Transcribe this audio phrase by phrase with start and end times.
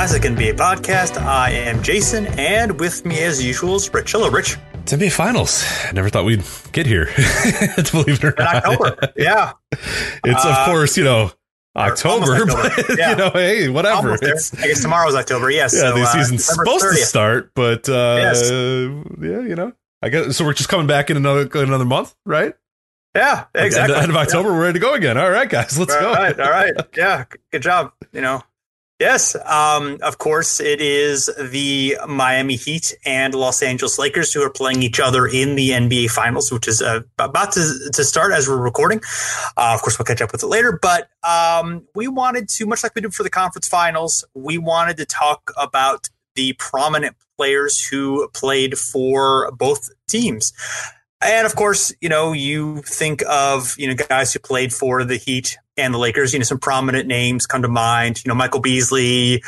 [0.00, 1.20] Classic NBA podcast.
[1.20, 4.12] I am Jason, and with me, as usual, is Rich.
[4.12, 4.56] Hello, Rich.
[4.72, 5.62] It's NBA Finals.
[5.92, 6.42] Never thought we'd
[6.72, 7.04] get here.
[7.92, 8.64] Believe it or In not.
[8.64, 8.96] October.
[9.14, 9.52] yeah.
[10.24, 11.32] It's of Uh, course, you know,
[11.76, 12.70] October, October.
[12.86, 13.10] but Yeah.
[13.10, 14.14] you know, hey, whatever.
[14.14, 15.50] I guess tomorrow's October.
[15.50, 15.74] Yes.
[15.74, 18.50] yeah, so, the uh, season's December supposed to start, but uh, Yes.
[18.50, 20.46] yeah, you know, I guess so.
[20.46, 22.54] We're just coming back in another another month, right?
[23.14, 23.96] Yeah, exactly.
[23.96, 25.18] End, end of October, we're ready to go again.
[25.18, 26.12] All right, guys, let's all go.
[26.14, 26.72] right, all right.
[26.96, 27.92] Yeah, good job.
[28.14, 28.42] You know,
[29.00, 29.34] yes.
[29.46, 34.82] Um, of course, it is the Miami Heat and Los Angeles Lakers who are playing
[34.82, 38.56] each other in the NBA Finals, which is uh, about to, to start as we're
[38.56, 39.00] recording.
[39.56, 40.78] Uh, of course, we'll catch up with it later.
[40.80, 44.98] But um, we wanted to, much like we did for the conference finals, we wanted
[44.98, 50.52] to talk about the prominent players who played for both teams.
[51.22, 55.16] And of course, you know, you think of, you know, guys who played for the
[55.16, 58.60] Heat and the Lakers, you know, some prominent names come to mind, you know, Michael
[58.60, 59.42] Beasley,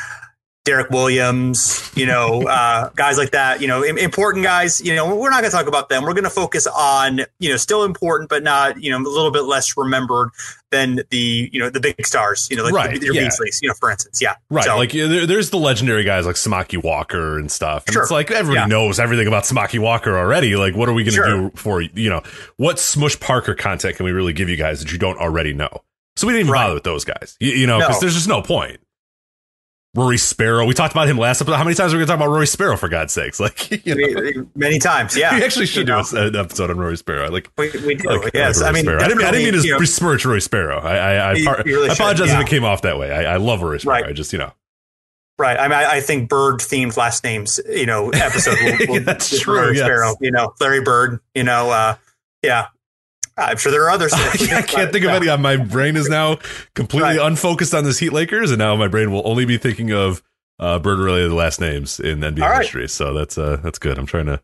[0.65, 5.29] Derrick Williams, you know, uh, guys like that, you know, important guys, you know, we're
[5.29, 6.03] not going to talk about them.
[6.03, 9.29] We're going to focus on, you know, still important, but not, you know, a little
[9.29, 10.29] bit less remembered
[10.71, 13.27] than the, you know, the big stars, you know, like Right, the, your yeah.
[13.27, 14.21] Beasleys, you know, for instance.
[14.21, 14.35] Yeah.
[14.49, 17.83] Right, So- like there, there's the legendary guys like Samaki Walker and stuff.
[17.87, 18.03] And Sure.
[18.03, 18.65] it's like everybody Yeah.
[18.67, 20.55] knows everything about Samaki Walker already.
[20.55, 21.49] Like, what are we going to Sure.
[21.49, 22.21] do for you know
[22.55, 25.81] what Smush Parker content can we really give you guys that you don't already know?
[26.15, 26.63] So we didn't even Right.
[26.65, 27.99] bother with those guys, you, you know, because No.
[28.01, 28.79] there's just no point.
[29.95, 31.55] Rory Sparrow, we talked about him last episode.
[31.55, 33.39] How many times are we going to talk about Rory Sparrow for God's sakes?
[33.43, 35.15] Like, you know, many times.
[35.15, 35.35] Yeah.
[35.37, 37.29] we actually should You do know, an episode on Rory Sparrow.
[37.29, 37.51] Like.
[37.59, 38.09] We, we do.
[38.09, 38.59] like- yes.
[38.59, 38.95] like I Rory mean.
[39.03, 40.79] I didn't, I didn't mean to you know, besmirch Rory Sparrow.
[40.79, 43.11] I, I, I, par- really I apologize should, if it came off that way.
[43.11, 43.97] I, I love Rory Sparrow.
[44.01, 44.05] Right.
[44.09, 44.51] I just, you know,
[45.39, 45.59] Right.
[45.59, 48.55] I mean, I, think bird themed last names, you know, episode.
[48.61, 49.85] Will, will Yeah, that's true, Larry yes.
[49.85, 51.95] Sparrow, you know, Larry Bird, you know, uh,
[52.43, 52.67] yeah.
[53.37, 54.13] I'm sure there are others.
[54.15, 55.29] I can't think of any.
[55.29, 56.37] Uh, My brain is now
[56.75, 57.27] completely Right.
[57.27, 60.21] unfocused on this Heat Lakers, and now my brain will only be thinking of
[60.59, 62.61] uh, bird related last names in NBA right.
[62.61, 62.87] history.
[62.87, 63.97] So that's uh, that's good.
[63.97, 64.41] I'm trying to.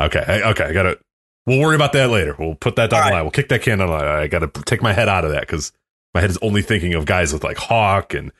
[0.00, 0.98] Okay, I, okay, I got to.
[1.46, 2.34] We'll worry about that later.
[2.38, 3.16] We'll put that down All the right.
[3.18, 3.24] line.
[3.24, 4.04] We'll kick that can down the line.
[4.04, 5.72] I got to take my head out of that because
[6.12, 8.32] my head is only thinking of guys with like Hawk and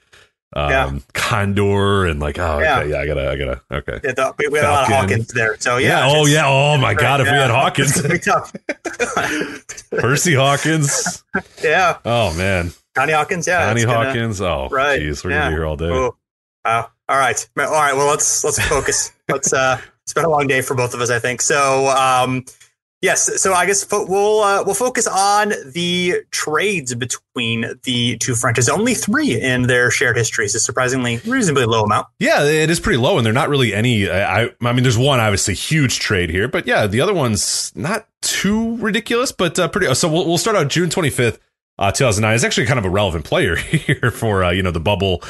[0.56, 0.98] um, Yeah.
[1.12, 2.78] Condor and like oh Yeah.
[2.80, 4.88] okay yeah I gotta I gotta okay Yeah, the- we we had a lot of
[4.96, 5.56] Hawkins there.
[5.60, 6.12] So, yeah, yeah.
[6.16, 8.52] oh yeah oh my god if we had Hawkins It's gonna be tough.
[9.90, 11.22] Percy Hawkins
[11.62, 11.98] yeah.
[12.04, 13.46] oh man Connie Hawkins.
[13.46, 13.66] Yeah.
[13.66, 16.16] Connie it's gonna- Hawkins oh Right, jeez we're gonna be here all day Oh,
[16.64, 16.90] wow.
[17.08, 17.48] All right.
[17.56, 17.94] All right.
[17.94, 19.12] Well, let's let's focus.
[19.28, 21.40] let's uh it's been a long day for both of us, I think.
[21.40, 22.44] So, um
[23.06, 28.34] yes, so I guess fo- we'll uh, we'll focus on the trades between the two
[28.34, 28.68] franchises.
[28.68, 30.54] Only 3 in their shared histories.
[30.54, 32.08] A surprisingly reasonably low amount.
[32.18, 34.10] Yeah, it is pretty low, and they're not really any.
[34.10, 37.72] I, I, I mean, there's one obviously huge trade here, but yeah, the other one's
[37.74, 39.94] not too ridiculous, but uh, pretty.
[39.94, 41.38] So we'll, we'll start out June 25th,
[41.78, 42.34] uh, 2009.
[42.34, 45.22] It's actually kind of a relevant player here for uh, you know the bubble,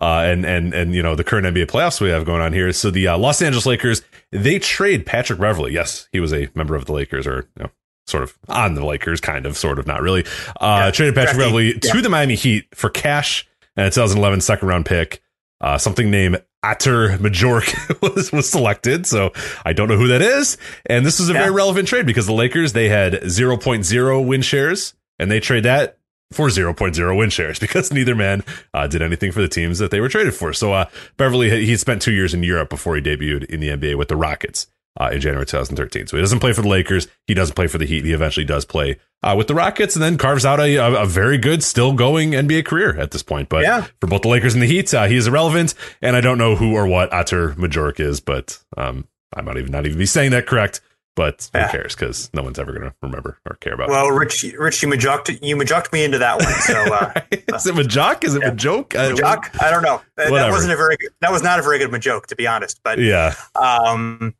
[0.00, 2.72] uh, and and and you know the current NBA playoffs we have going on here.
[2.72, 5.72] So the uh, Los Angeles Lakers they trade Patrick Beverley.
[5.72, 7.70] Yes, he was a member of the Lakers, or you know,
[8.06, 10.24] sort of on the Lakers, kind of, sort of, not really.
[10.60, 11.92] Uh, Yeah, traded Patrick Beverley yeah.
[11.92, 13.46] to the Miami Heat for cash
[13.76, 15.22] and a 2011 second round pick
[15.60, 19.06] uh, something named Ater Majok was was selected.
[19.06, 19.32] So
[19.64, 20.58] I don't know who that is.
[20.86, 21.40] And this is a Yeah.
[21.40, 25.98] very relevant trade because the Lakers they had 0.0 win shares and they trade that
[26.32, 28.42] for 0.0 win shares because neither man
[28.74, 30.52] uh, did anything for the teams that they were traded for.
[30.52, 33.96] So uh, Beverley he spent two years in Europe before he debuted in the NBA
[33.96, 34.66] with the Rockets.
[35.00, 36.06] Uh, in January 2013.
[36.06, 37.08] So he doesn't play for the Lakers.
[37.26, 38.04] He doesn't play for the Heat.
[38.04, 41.38] He eventually does play uh, with the Rockets and then carves out a, a, very
[41.38, 43.48] good, still going NBA career at this point.
[43.48, 43.86] But Yeah.
[44.02, 45.72] for both the Lakers and the Heat, uh, he is irrelevant.
[46.02, 49.72] And I don't know who or what Ater Majok is, but um, I might even
[49.72, 50.82] not even be saying that correct.
[51.14, 51.70] But who Yeah.
[51.70, 51.94] cares?
[51.94, 53.88] Because no one's ever going to remember or care about.
[53.90, 53.92] It.
[53.92, 56.52] Well, Rich, Rich, you majocked, you majocked me into that one.
[56.54, 57.12] So, uh,
[57.56, 58.24] is it Majok?
[58.24, 58.50] Is it Yeah.
[58.50, 58.96] Majok?
[58.98, 60.00] I- Jock, I don't know.
[60.16, 62.46] That- That wasn't a very good, that was not a very good joke, to be
[62.46, 62.80] honest.
[62.82, 63.34] But Yeah.
[63.54, 64.34] Um,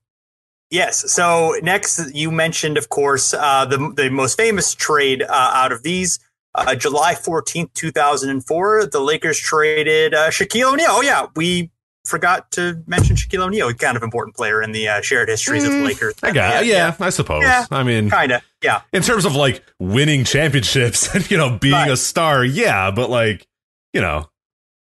[0.70, 1.12] yes.
[1.12, 5.82] So next, you mentioned, of course, uh, the the most famous trade uh, out of
[5.82, 6.18] these.
[6.54, 10.88] Uh, July fourteenth, two thousand and four, the Lakers traded uh, Shaquille O'Neal.
[10.90, 11.70] Oh yeah, we
[12.04, 15.70] forgot to mention Shaquille O'Neal, kind of important player in the uh, shared histories of
[15.72, 16.14] the Mm, Lakers.
[16.22, 17.42] I got yeah, I suppose.
[17.42, 17.66] Yeah.
[17.70, 18.42] I mean, kind of.
[18.62, 21.90] Yeah, in terms of like winning championships and you know being Right.
[21.90, 23.46] a star, yeah, but like
[23.92, 24.28] you know,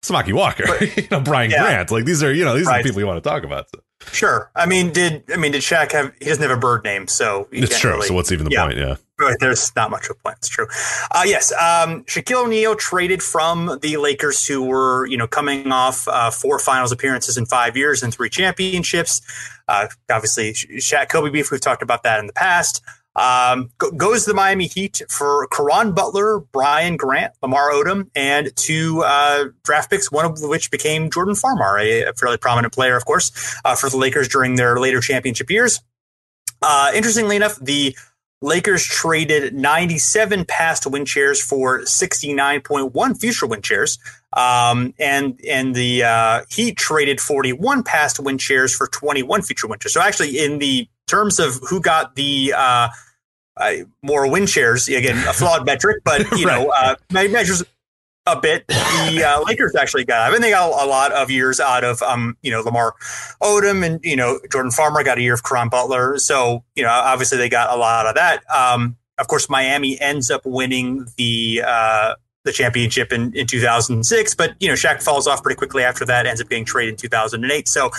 [0.03, 1.63] Samaki Walker, But- you know, Brian Yeah.
[1.63, 3.67] Grant, like these are you know these are the people you want to talk about.
[3.73, 3.81] So.
[4.11, 4.51] Sure.
[4.55, 6.13] I mean, did I mean did Shaq have?
[6.19, 7.91] He doesn't have a bird name, so It's true.
[7.91, 8.65] really- so what's even the yeah.
[8.65, 8.77] point?
[8.77, 8.95] Yeah.
[9.21, 10.37] Right, there's not much of a point.
[10.37, 10.65] It's true.
[11.11, 16.07] Uh, yes, um, Shaquille O'Neal traded from the Lakers, who were you know coming off
[16.07, 19.21] uh, four Finals appearances in five years and three championships.
[19.67, 21.51] Uh, obviously, Shaq Kobe beef.
[21.51, 22.81] We've talked about that in the past.
[23.19, 29.47] Um, goes the Miami Heat for Caron Butler, Brian Grant, Lamar Odom, and two uh,
[29.65, 33.75] draft picks, one of which became Jordan Farmar, a, fairly prominent player, of course, uh,
[33.75, 35.81] for the Lakers during their later championship years.
[36.61, 37.93] Uh, interestingly enough, the
[38.41, 43.99] Lakers traded 97 past win shares for 69.1 future win shares.
[44.31, 49.79] Um, and and the uh, Heat traded 41 past win shares for 21 future win.
[49.81, 52.87] So actually, in the terms of who got the uh,
[53.59, 56.63] uh, more win shares, again, a flawed metric, but you right.
[56.63, 57.63] know, uh, measures
[58.25, 58.67] a bit.
[58.67, 62.01] The uh, Lakers actually got, I mean, they got a lot of years out of,
[62.01, 62.95] um, you know, Lamar
[63.41, 66.17] Odom and, you know, Jordan Farmar got a year of Caron Butler.
[66.17, 68.43] So, you know, obviously they got a lot of that.
[68.49, 72.15] Um, of course, Miami ends up winning the, uh,
[72.45, 76.25] the championship in, in 2006, but, you know, Shaq falls off pretty quickly after that,
[76.25, 77.67] ends up getting traded in 2008.
[77.67, 77.91] So,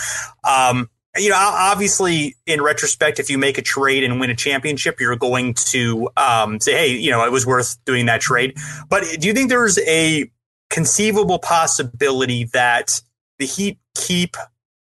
[0.43, 4.99] um, you know, obviously, in retrospect, if you make a trade and win a championship,
[4.99, 8.55] you're going to um, say, "Hey, you know, it was worth doing that trade."
[8.89, 10.31] But do you think there's a
[10.69, 13.01] conceivable possibility that
[13.39, 14.37] the Heat keep,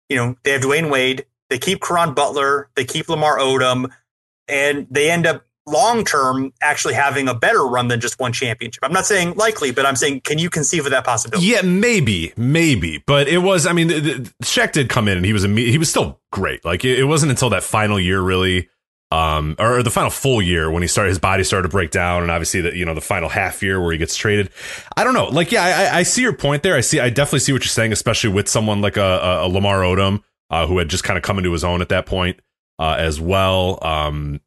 [0.08, 3.90] you know, they have Dwyane Wade, they keep Caron Butler, they keep Lamar Odom,
[4.46, 8.82] and they end up long term actually having a better run than just one championship.
[8.82, 11.46] I'm not saying likely, but I'm saying can you conceive of that possibility?
[11.46, 13.02] Yeah, maybe, maybe.
[13.06, 13.66] But it was.
[13.66, 16.64] I mean, the, the, Shaq did come in, and he was he was still great.
[16.64, 18.68] Like it, it wasn't until that final year really.
[19.10, 21.90] Um, or, or the final full year when he started, his body started to break
[21.90, 24.50] down, and obviously the you know the final half year where he gets traded.
[24.98, 26.76] I don't know, like yeah, I, I see your point there.
[26.76, 29.48] I see, I definitely see what you're saying, especially with someone like a, a, a
[29.48, 32.38] Lamar Odom, uh, who had just kind of come into his own at that point
[32.78, 33.78] uh, as well.
[33.82, 34.40] Um,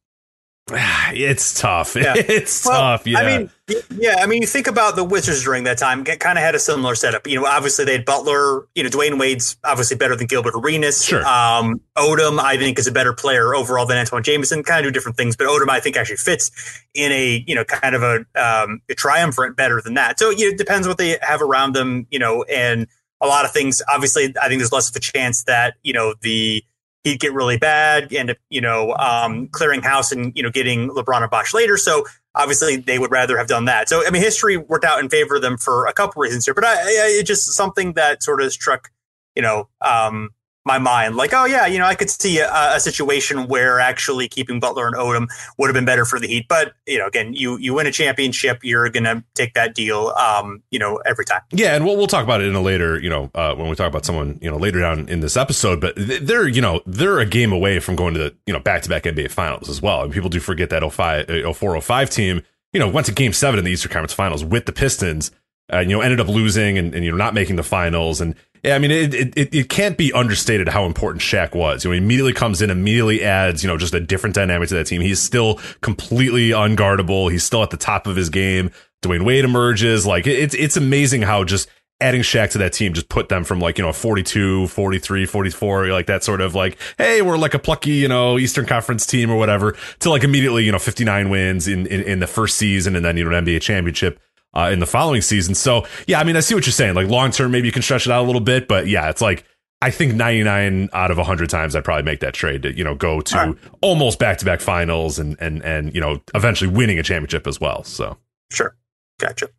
[1.14, 1.96] It's tough.
[1.96, 2.14] Yeah.
[2.18, 3.08] It's well, tough.
[3.08, 3.20] Yeah.
[3.20, 3.50] I mean,
[3.98, 4.16] yeah.
[4.20, 6.04] I mean, you think about the Wizards during that time.
[6.06, 7.28] Kind of had a similar setup.
[7.28, 8.68] You know, obviously they had Butler.
[8.76, 11.04] You know, Dwyane Wade's obviously better than Gilbert Arenas.
[11.04, 11.26] Sure.
[11.26, 14.64] Um, Odom, I think, is a better player overall than Antawn Jamison.
[14.64, 16.52] Kind of do different things, but Odom, I think, actually fits
[16.94, 20.18] in a you know kind of a, um, a triumvirate better than that.
[20.20, 22.08] So you know, it depends what they have around them.
[22.10, 22.88] You know, and
[23.20, 23.82] a lot of things.
[23.92, 26.64] Obviously, I think there's less of a chance that you know the
[27.04, 30.90] he'd get really bad, end up, you know, um, clearing house and, you know, getting
[30.90, 31.78] LeBron and Bosh later.
[31.78, 32.06] So
[32.36, 33.90] obviously they would rather have done that.
[33.90, 36.54] So, I mean, history worked out in favor of them for a couple reasons here,
[36.54, 38.90] but I, I, it's just something that sort of struck,
[39.36, 40.30] you know, um,
[40.66, 41.16] my mind.
[41.16, 44.88] Like oh yeah you know i could see a, a, situation where actually keeping butler
[44.88, 45.28] and odom
[45.58, 46.48] would have been better for the heat.
[46.48, 50.62] But you know again you you win a championship you're gonna take that deal um
[50.72, 51.42] you know every time.
[51.52, 53.76] Yeah and we'll, we'll talk about it in a later you know uh, when we
[53.76, 57.20] talk about someone you know later down in this episode but they're you know they're
[57.20, 60.04] a game away from going to the you know back-to-back nba finals as well.
[60.04, 62.42] And people do forget that 05 04 05 team
[62.74, 65.32] you know went to game seven in the eastern conference finals with the pistons
[65.74, 68.36] uh, you know ended up losing and, and you know not making the finals and
[68.64, 71.84] yeah, I mean, it, it, it can't be understated how important Shaq was.
[71.84, 74.76] You know, he immediately comes in, immediately adds, you know, just a different dynamic to
[74.76, 75.02] that team.
[75.02, 77.32] He's still completely unguardable.
[77.32, 78.70] He's still at the top of his game.
[79.02, 80.06] Dwyane Wade emerges.
[80.06, 81.70] Like, it's, it's amazing how just
[82.00, 85.88] adding Shaq to that team just put them from like, you know, 42, 43, 44,
[85.88, 89.32] like that sort of like, hey, we're like a plucky, you know, Eastern Conference team
[89.32, 92.96] or whatever, to like immediately, you know, 59 wins in, in, in the first season
[92.96, 94.20] and then, you know, an NBA championship
[94.54, 95.56] uh, in the following season.
[95.56, 96.96] So yeah, I mean, I see what you're saying.
[96.96, 99.22] Like long term, maybe you can stretch it out a little bit, but yeah, it's
[99.22, 99.46] like
[99.82, 102.96] I think 99 out of 100 times I'd probably make that trade to you know
[102.96, 103.56] go to right.
[103.82, 107.60] almost back to back finals and and and you know eventually winning a championship as
[107.60, 107.84] well.
[107.84, 108.18] So
[108.52, 108.76] sure,
[109.20, 109.50] gotcha.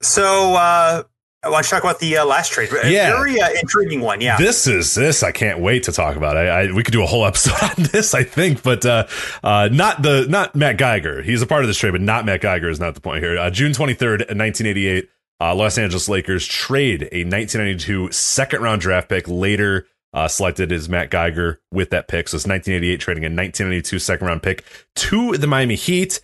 [0.00, 1.04] So uh,
[1.44, 2.70] I want to talk about the uh, last trade.
[2.84, 4.20] Yeah, very uh, intriguing one.
[4.20, 5.24] Yeah, this is this.
[5.24, 6.36] I can't wait to talk about.
[6.36, 8.14] I, I we could do a whole episode on this.
[8.14, 9.06] I think, but uh,
[9.42, 11.20] uh, not the not Matt Geiger.
[11.22, 13.38] He's a part of this trade, but not Matt Geiger is not the point here.
[13.38, 15.08] Uh, June twenty third, nineteen eighty eight.
[15.40, 20.88] Uh, Los Angeles Lakers trade a 1992 second round draft pick later uh, selected as
[20.88, 22.28] Matt Geiger with that pick.
[22.28, 26.20] So it's 1988 trading a 1992 second round pick to the Miami Heat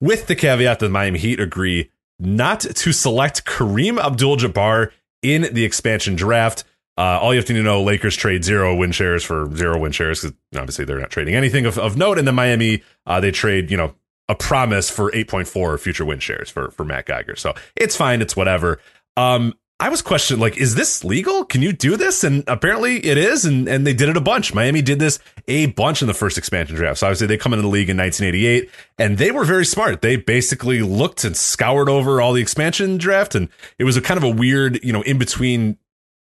[0.00, 5.52] with the caveat that the Miami Heat agree not to select Kareem Abdul Jabbar in
[5.52, 6.64] the expansion draft.
[6.96, 10.20] Uh, all you have to know, Lakers trade zero win shares for zero win shares
[10.20, 12.18] because obviously they're not trading anything of, of note.
[12.18, 13.94] And then Miami, uh, they trade, you know,
[14.28, 17.36] a promise for 8.4 future win shares for, for Matt Geiger.
[17.36, 18.22] So it's fine.
[18.22, 18.78] It's whatever.
[19.16, 21.46] Um, I was questioned like, is this legal?
[21.46, 22.22] Can you do this?
[22.22, 23.46] And apparently it is.
[23.46, 24.52] And, and they did it a bunch.
[24.52, 25.18] Miami did this
[25.48, 26.98] a bunch in the first expansion draft.
[26.98, 30.02] So obviously they come into the league in 1988 and they were very smart.
[30.02, 33.34] They basically looked and scoured over all the expansion draft.
[33.34, 35.78] And it was a kind of a weird, you know, in between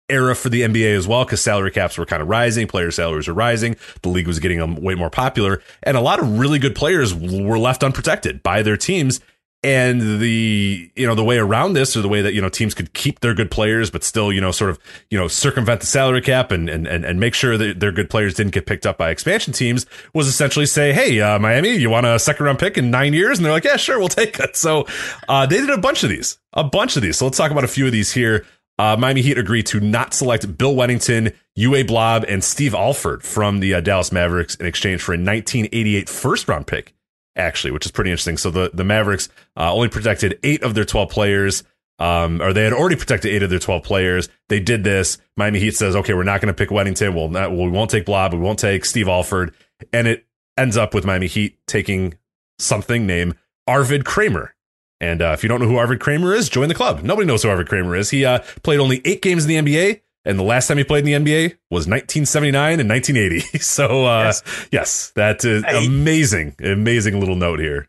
[0.09, 3.29] era for the NBA as well because salary caps were kind of rising, player salaries
[3.29, 6.59] were rising, the league was getting them way more popular, and a lot of really
[6.59, 9.21] good players were left unprotected by their teams
[9.65, 12.75] and the you know the way around this or the way that you know teams
[12.75, 14.79] could keep their good players but still you know sort of
[15.11, 18.09] you know circumvent the salary cap and and and, and make sure that their good
[18.09, 19.85] players didn't get picked up by expansion teams
[20.15, 23.39] was essentially say hey uh, miami you want a second round pick in nine years?
[23.39, 24.57] And they're like yeah sure we'll take it.
[24.57, 24.87] So
[25.29, 27.17] uh, they did a bunch of these a bunch of these.
[27.19, 28.47] So let's talk about a few of these here.
[28.79, 33.59] Uh, Miami Heat agreed to not select Bill Wennington, Uwe Blab, and Steve Alford from
[33.59, 36.95] the uh, Dallas Mavericks in exchange for a 1988 first round pick
[37.39, 38.37] actually, which is pretty interesting.
[38.37, 41.65] So the the Mavericks uh, only protected eight of their twelve players.
[42.01, 44.29] Um, or they had already protected eight of their 12 players.
[44.49, 45.19] They did this.
[45.37, 47.13] Miami Heat says, okay, we're not going to pick Wennington.
[47.13, 48.33] We'll not, we won't take Blab.
[48.33, 49.53] We won't take Steve Alford.
[49.93, 50.25] And it
[50.57, 52.17] ends up with Miami Heat taking
[52.61, 53.35] something named
[53.67, 54.55] Arvid Kramer.
[55.01, 57.03] And uh, if you don't know who Arvid Kramer is, join the club.
[57.03, 58.11] Nobody knows who Arvid Kramer is.
[58.11, 61.09] He uh, played only eight games in the NBA, and the last time he played
[61.09, 63.59] in the NBA was 1979 and 1980.
[63.59, 64.43] So, uh, yes.
[64.71, 67.89] yes, that is amazing, amazing little note here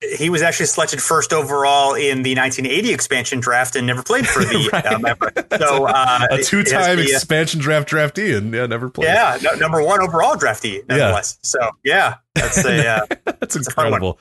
[0.00, 4.40] he was actually selected first overall in the 1980 expansion draft and never played for
[4.44, 5.52] the right.
[5.52, 9.06] uh, so uh, a two-time expansion draft draftee and yeah, never played.
[9.06, 11.38] Yeah, no, number one overall draftee nonetheless.
[11.42, 11.46] Yeah.
[11.48, 14.20] So yeah, that's a uh, that's, that's incredible.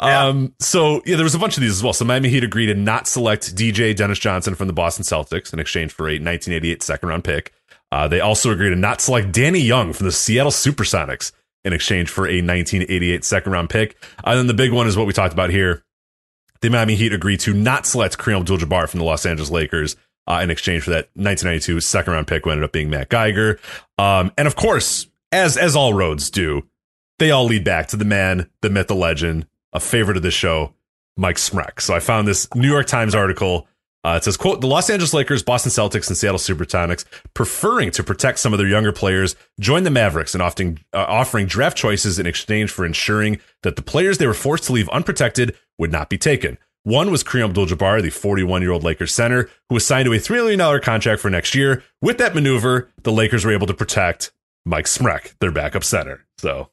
[0.00, 1.92] Um, so yeah, there was a bunch of these as well.
[1.92, 5.58] So Miami Heat agreed to not select DJ Dennis Johnson from the Boston Celtics in
[5.58, 7.52] exchange for a 1988 second round pick.
[7.92, 11.32] Uh, they also agreed to not select Danny Young from the Seattle SuperSonics
[11.68, 13.96] in exchange for a 1988 second round pick.
[14.24, 15.84] And then the big one is what we talked about here.
[16.60, 19.94] The Miami Heat agreed to not select Kareem Abdul-Jabbar from the Los Angeles Lakers
[20.26, 23.60] uh, in exchange for that 1992 second round pick, who ended up being Matt Geiger.
[23.96, 26.66] Um, and of course, as as all roads do,
[27.18, 30.30] they all lead back to the man, the myth, the legend, a favorite of the
[30.30, 30.74] show,
[31.16, 31.80] Mike Smrek.
[31.80, 33.68] So I found this New York Times article
[34.08, 38.02] uh, it says, quote, the Los Angeles Lakers, Boston Celtics, and Seattle Supersonics, preferring to
[38.02, 42.18] protect some of their younger players, joined the Mavericks in often, uh, offering draft choices
[42.18, 46.08] in exchange for ensuring that the players they were forced to leave unprotected would not
[46.08, 46.56] be taken.
[46.84, 50.80] One was Kareem Abdul-Jabbar, the 41-year-old Lakers center, who was signed to a $3 million
[50.80, 51.84] contract for next year.
[52.00, 54.32] With that maneuver, the Lakers were able to protect
[54.64, 56.24] Mike Smrek, their backup center.
[56.38, 56.70] So,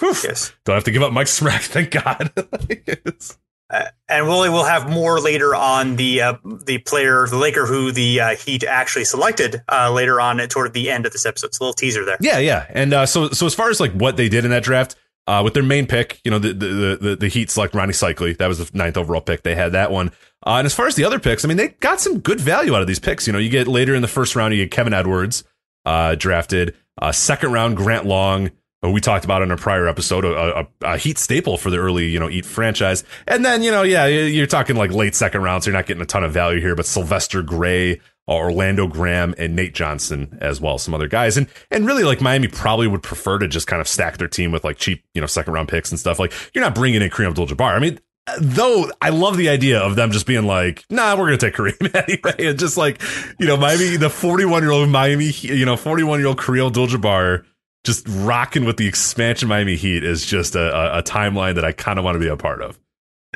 [0.00, 0.52] whew, yes.
[0.64, 2.32] don't have to give up Mike Smrek, thank God.
[3.70, 6.34] Uh, and Willie will have more later on the uh,
[6.64, 10.90] the player, the Laker who the uh, Heat actually selected uh, later on toward the
[10.90, 11.48] end of this episode.
[11.48, 12.16] It's a little teaser there.
[12.20, 12.66] Yeah, yeah.
[12.70, 14.96] And uh, so so as far as like what they did in that draft,
[15.44, 18.38] with their main pick, you know, the the the, the Heat select Rony Seikaly.
[18.38, 19.42] That was the ninth overall pick.
[19.42, 20.12] They had that one.
[20.46, 22.80] and as far as the other picks, I mean, they got some good value out
[22.80, 23.26] of these picks.
[23.26, 25.44] You know, you get later in the first round, you get Kevin Edwards
[26.16, 26.74] drafted.
[27.12, 28.50] second round, Grant Long
[28.84, 31.78] Uh, we talked about in a prior episode, a, a, a, Heat staple for the
[31.78, 33.02] early, you know, Heat franchise.
[33.26, 35.64] And then, you know, yeah, you're talking like late second rounds.
[35.64, 37.94] So you're not getting a ton of value here, but Sylvester Gray,
[38.28, 41.36] uh, Orlando Graham, and Nate Johnson as well, some other guys.
[41.36, 44.52] And and really, like Miami probably would prefer to just kind of stack their team
[44.52, 46.20] with like cheap, you know, second round picks and stuff.
[46.20, 47.74] Like you're not bringing in Kareem Abdul-Jabbar.
[47.74, 47.98] I mean,
[48.40, 51.94] though I love the idea of them just being like, nah, we're gonna take Kareem
[52.08, 53.02] anyway, and just like,
[53.40, 57.44] you know, Miami, the 41 year old Miami, you know, 41 year old Kareem Abdul-Jabbar
[57.84, 61.72] just rocking with the expansion Miami Heat is just a, a, a timeline that I
[61.72, 62.78] kind of want to be a part of.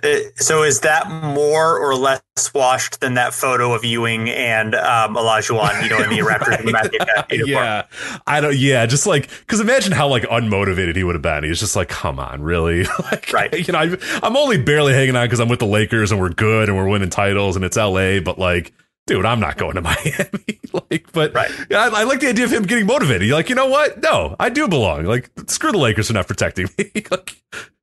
[0.02, 2.22] Uh, so is that more or less
[2.54, 7.26] washed than that photo of Ewing and um, Olajuwon, you know, in the Raptors right.
[7.46, 7.84] Yeah,
[8.26, 8.56] I don't.
[8.56, 11.44] Yeah, just like because imagine how like unmotivated he would have been.
[11.44, 12.84] He's just like, come on, really?
[13.10, 13.52] like, right?
[13.66, 16.30] You know, I, I'm only barely hanging on because I'm with the Lakers and we're
[16.30, 18.72] good and we're winning titles and it's LA, but like
[19.06, 20.60] dude, I'm not going to Miami.
[20.90, 21.50] like, but right.
[21.70, 23.26] I, I, like the idea of him getting motivated.
[23.26, 24.02] You're like, you know what?
[24.02, 25.04] No, I do belong.
[25.04, 26.90] Like, screw the Lakers for not protecting me.
[27.10, 27.42] like,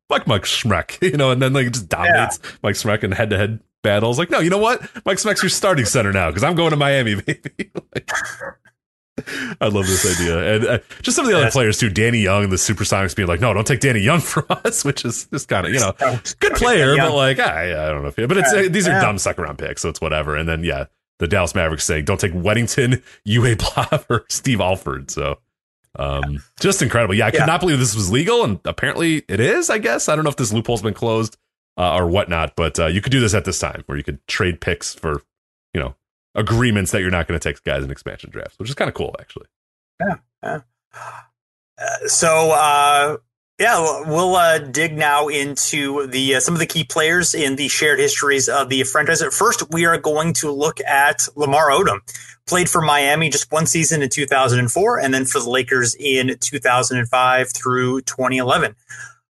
[0.10, 2.52] fuck Mike Smrek, you know, and then like just dominates yeah.
[2.64, 4.18] Mike Smrek in head to head battles.
[4.18, 4.82] Like, no, you know what?
[5.06, 7.72] Mike Smrek's your starting center now because I'm going to Miami, baby.
[7.94, 8.10] like,
[9.60, 11.90] I love this idea, and uh, just some of the other players too.
[11.90, 15.04] Danny Young and the Supersonics being like, "No, don't take Danny Young from us," which
[15.04, 15.94] is just kind of you know,
[16.40, 19.00] good player, but like I, I don't know if you, but it's uh, these are
[19.02, 20.38] dumb second round picks, so it's whatever.
[20.38, 20.86] And then yeah,
[21.20, 25.40] the Dallas Mavericks saying, "Don't take Wennington, Uwe Blab, or Steve Alford." So,
[25.98, 27.14] um, just incredible.
[27.14, 27.46] Yeah, I could yeah.
[27.46, 29.70] not believe this was legal, and apparently it is.
[29.70, 31.38] I guess I don't know if this loophole's been closed
[31.80, 34.26] uh, or whatnot, but uh, you could do this at this time, where you could
[34.28, 35.22] trade picks for,
[35.74, 35.96] you know,
[36.36, 38.96] agreements that you're not going to take guys in expansion drafts, which is kind of
[38.96, 39.48] cool, actually.
[40.02, 40.16] Yeah.
[40.44, 40.60] yeah.
[41.78, 43.18] Uh, so uh,
[43.60, 47.68] yeah, we'll uh, dig now into the uh, some of the key players in the
[47.68, 49.22] shared histories of the franchise.
[49.36, 52.00] First, we are going to look at Lamar Odom.
[52.48, 57.52] Played for Miami just one season in 2004, and then for the Lakers in 2005
[57.52, 58.76] through 2011.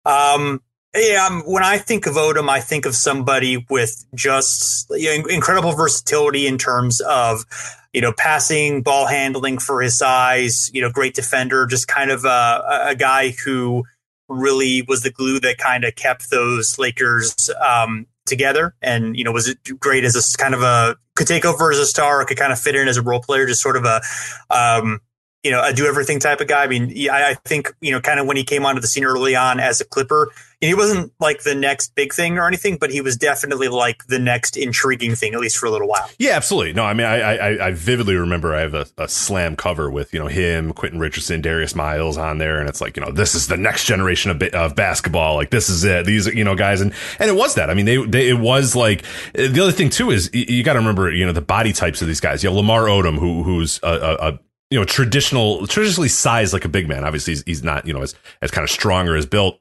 [0.05, 0.61] Um,
[0.95, 5.25] yeah, um, when I think of Odom, I think of somebody with just you know,
[5.25, 7.45] incredible versatility in terms of
[7.93, 10.69] you know passing, ball handling for his size.
[10.71, 13.85] You know, great defender, just kind of a, a guy who
[14.29, 19.31] really was the glue that kind of kept those Lakers um, together, and you know
[19.31, 22.37] was it great as a kind of a could take over as a star, could
[22.37, 24.01] kind of fit in as a role player, just sort of a
[24.49, 25.01] um,
[25.43, 26.63] you know, a do everything type of guy.
[26.63, 29.05] I mean, I, I think, you know, kind of when he came onto the scene
[29.05, 30.29] early on as a Clipper,
[30.61, 34.19] he wasn't like the next big thing or anything, but he was definitely like the
[34.19, 36.09] next intriguing thing, at least for a little while.
[36.17, 36.73] Yeah, absolutely.
[36.73, 40.13] No, I mean, I I, I vividly remember I have a, a, slam cover with
[40.13, 43.35] you know him, Quentin Richardson, Darius Miles on there, and it's like you know this
[43.35, 45.35] is the next generation of, of basketball.
[45.35, 46.05] Like this is it.
[46.05, 47.69] These you know guys, and and it was that.
[47.69, 50.73] I mean, they, they it was like the other thing too is you, you got
[50.73, 52.43] to remember you know the body types of these guys.
[52.43, 54.39] You know, Lamar Odom, who who's a, a
[54.71, 57.03] you know, traditional, traditionally sized like a big man.
[57.03, 58.13] Obviously, he's, he's not, you know, as,
[58.43, 59.59] as kind of strong or as built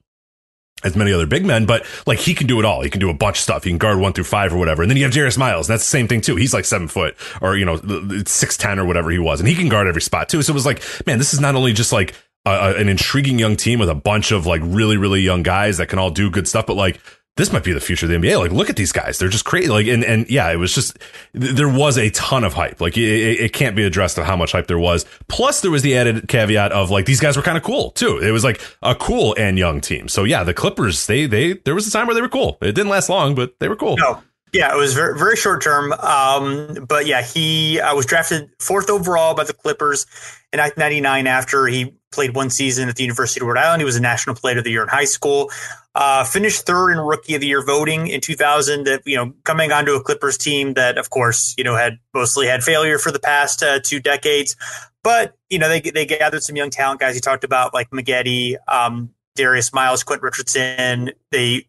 [0.85, 2.83] as many other big men, but like he can do it all.
[2.83, 3.65] He can do a bunch of stuff.
[3.65, 4.83] He can guard one through five or whatever.
[4.83, 5.67] And then you have Darius Miles.
[5.67, 6.37] That's the same thing too.
[6.37, 7.81] He's like seven foot or, you know,
[8.27, 9.41] six, 10 or whatever he was.
[9.41, 10.43] And he can guard every spot too.
[10.43, 12.15] So it was like, man, this is not only just like
[12.47, 15.89] a, an intriguing young team with a bunch of like really, really young guys that
[15.89, 17.01] can all do good stuff, but like
[17.39, 18.39] this might be the future of the NBA.
[18.39, 19.69] Like, look at these guys; they're just crazy.
[19.69, 20.99] Like, and and yeah, it was just
[21.33, 22.81] there was a ton of hype.
[22.81, 25.07] Like, it, it can't be addressed of how much hype there was.
[25.29, 28.19] Plus, there was the added caveat of like these guys were kind of cool too.
[28.19, 30.09] It was like a cool and young team.
[30.09, 32.59] So yeah, the Clippers they they there was a time where they were cool.
[32.61, 33.97] It didn't last long, but they were cool.
[33.97, 34.23] No.
[34.53, 35.93] Yeah, it was very very short term.
[35.93, 40.07] Um, but yeah, he uh, was drafted fourth overall by the Clippers
[40.53, 43.81] in 1999 after he played one season at the University of Rhode Island.
[43.81, 45.51] He was a National Player of the Year in high school.
[45.95, 48.85] Uh, finished third in Rookie of the Year voting in 2000.
[48.85, 52.47] That you know, coming onto a Clippers team that, of course, you know, had mostly
[52.47, 54.57] had failure for the past uh, two decades.
[55.03, 57.15] But you know, they they gathered some young talent guys.
[57.15, 61.13] He talked about like Maggette, um, Darius Miles, Quentin Richardson.
[61.31, 61.67] They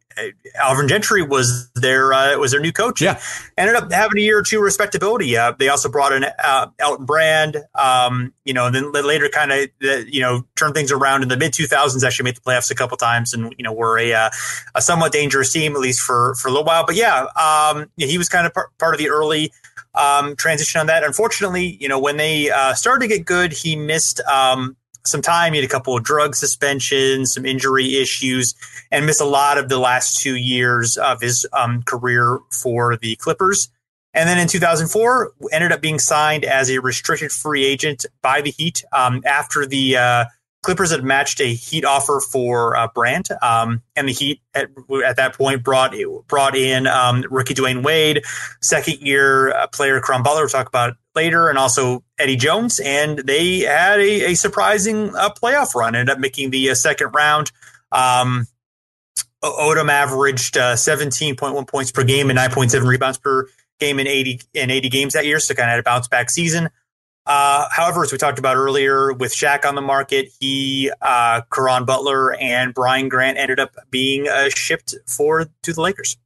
[0.55, 3.01] Alvin Gentry was their uh, was their new coach.
[3.01, 3.21] Yeah,
[3.57, 5.37] ended up having a year or two respectability.
[5.37, 7.57] Uh, they also brought in uh, Elton Brand.
[7.75, 11.37] Um, you know, and then later kind of you know turned things around in the
[11.37, 12.03] mid two thousands.
[12.03, 14.29] Actually made the playoffs a couple times, and you know were a uh,
[14.75, 16.85] a somewhat dangerous team at least for for a little while.
[16.85, 19.51] But yeah, um, he was kind of par- part of the early
[19.95, 21.03] um, transition on that.
[21.03, 24.21] Unfortunately, you know when they uh, started to get good, he missed.
[25.05, 25.53] Some time.
[25.53, 28.53] He had a couple of drug suspensions, some injury issues,
[28.91, 33.15] and missed a lot of the last two years of his um, career for the
[33.15, 33.69] Clippers.
[34.13, 38.51] And then in 2004, ended up being signed as a restricted free agent by the
[38.51, 40.25] Heat um, after the uh,
[40.61, 44.69] Clippers had matched a Heat offer for uh, Brand, um, and the Heat at,
[45.05, 45.95] at, that point brought
[46.27, 48.23] brought in um, rookie Dwyane Wade,
[48.61, 50.41] second year uh, player Caron Butler.
[50.41, 55.29] We'll talk about later, and also Eddie Jones, and they had a, a surprising uh,
[55.31, 55.95] playoff run.
[55.95, 57.51] Ended up making the uh, second round.
[57.91, 58.47] Um,
[59.43, 63.47] Odom averaged uh, 17.1 points per game and 9.7 rebounds per
[63.79, 66.29] game in 80 in 80 games that year, so kind of had a bounce back
[66.29, 66.69] season.
[67.25, 71.85] Uh, however, as we talked about earlier, with Shaq on the market, he, uh, Caron
[71.85, 76.17] Butler, and Brian Grant ended up being uh, shipped for to the Lakers.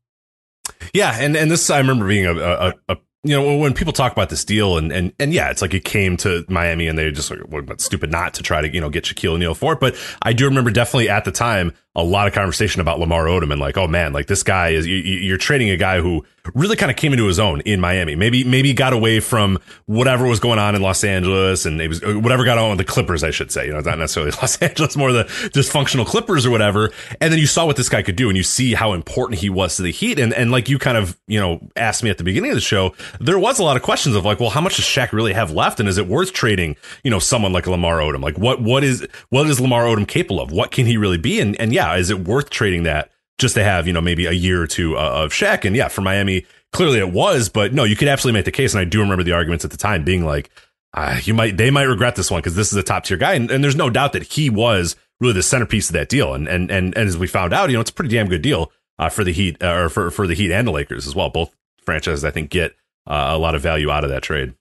[0.93, 4.11] Yeah, and and this I remember being a, a, a you know when people talk
[4.11, 7.09] about this deal and and and yeah, it's like it came to Miami and they
[7.11, 7.39] just like
[7.79, 9.79] stupid not to try to you know get Shaquille O'Neal for it.
[9.79, 13.51] But I do remember definitely at the time a lot of conversation about Lamar Odom
[13.51, 16.75] and like, oh man, like this guy is you, you're trading a guy who really
[16.75, 18.15] kind of came into his own in Miami.
[18.15, 22.03] Maybe maybe got away from whatever was going on in Los Angeles and it was
[22.03, 23.67] uh, whatever got on with the Clippers, I should say.
[23.67, 26.91] You know, not necessarily Los Angeles, more the dysfunctional Clippers or whatever.
[27.21, 29.49] And then you saw what this guy could do, and you see how important he
[29.49, 30.19] was to the Heat.
[30.19, 32.61] And and like you kind of you know asked me at the beginning of the
[32.61, 35.33] show, there was a lot of questions of like, well, how much does Shaq really
[35.33, 38.21] have left, and is it worth trading you know someone like Lamar Odom?
[38.21, 40.51] Like what what is what is Lamar Odom capable of?
[40.51, 41.39] What can he really be?
[41.39, 43.11] And and yeah, is it worth trading that?
[43.39, 45.65] just to have, you know, maybe a year or two uh, of Shaq.
[45.65, 48.73] And yeah, for Miami, clearly it was, but no, you could absolutely make the case.
[48.73, 50.49] And I do remember the arguments at the time being like,
[50.93, 53.33] uh, you might, they might regret this one because this is a top tier guy.
[53.33, 56.35] And, and, there's no doubt that he was really the centerpiece of that deal.
[56.35, 58.43] And, and, and, and as we found out, you know, it's a pretty damn good
[58.43, 61.15] deal uh, for the Heat uh, or for, for the Heat and the Lakers as
[61.15, 61.29] well.
[61.29, 62.75] Both franchises, I think, get
[63.07, 64.53] uh, a lot of value out of that trade.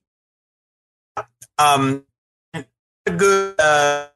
[1.58, 2.06] Um,
[3.04, 4.06] good, uh,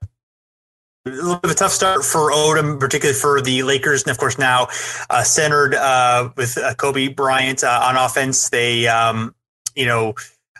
[1.06, 4.18] a little bit of a tough start for Odom, particularly for the Lakers, and of
[4.18, 4.68] course now
[5.08, 8.48] uh, centered uh, with uh, Kobe Bryant uh, on offense.
[8.50, 9.34] They, um,
[9.74, 10.14] you know,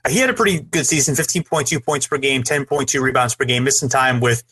[0.09, 3.03] he had a pretty good season: fifteen point two points per game, ten point two
[3.03, 3.65] rebounds per game.
[3.65, 4.45] Missed some time with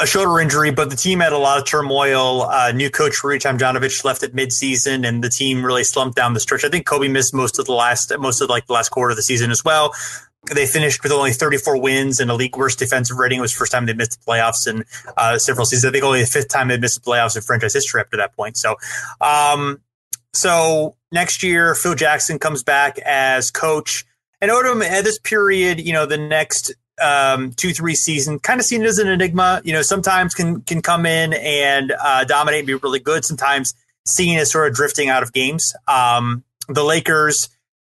[0.00, 2.42] a shoulder injury, but the team had a lot of turmoil.
[2.42, 6.40] Uh, new coach Rudy Tomjanovich left at midseason, and the team really slumped down the
[6.40, 6.64] stretch.
[6.64, 9.16] I think Kobe missed most of the last, most of like the last quarter of
[9.16, 9.92] the season as well.
[10.54, 13.38] They finished with only 34 wins and a league worst defensive rating.
[13.38, 14.84] It was the first time they missed the playoffs in
[15.16, 15.90] uh, several seasons.
[15.90, 18.16] I think only the fifth time they missed the playoffs in franchise history up to
[18.16, 18.56] that point.
[18.56, 18.76] So,
[19.20, 19.80] um,
[20.32, 24.04] so next year, Phil Jackson comes back as coach.
[24.40, 28.66] And Odom at this period, you know, the next um, two, three season, kind of
[28.66, 29.60] seen as an enigma.
[29.64, 33.24] You know, sometimes can can come in and uh, dominate and be really good.
[33.24, 33.74] Sometimes
[34.06, 35.74] seen as sort of drifting out of games.
[35.86, 37.48] Um, the Lakers,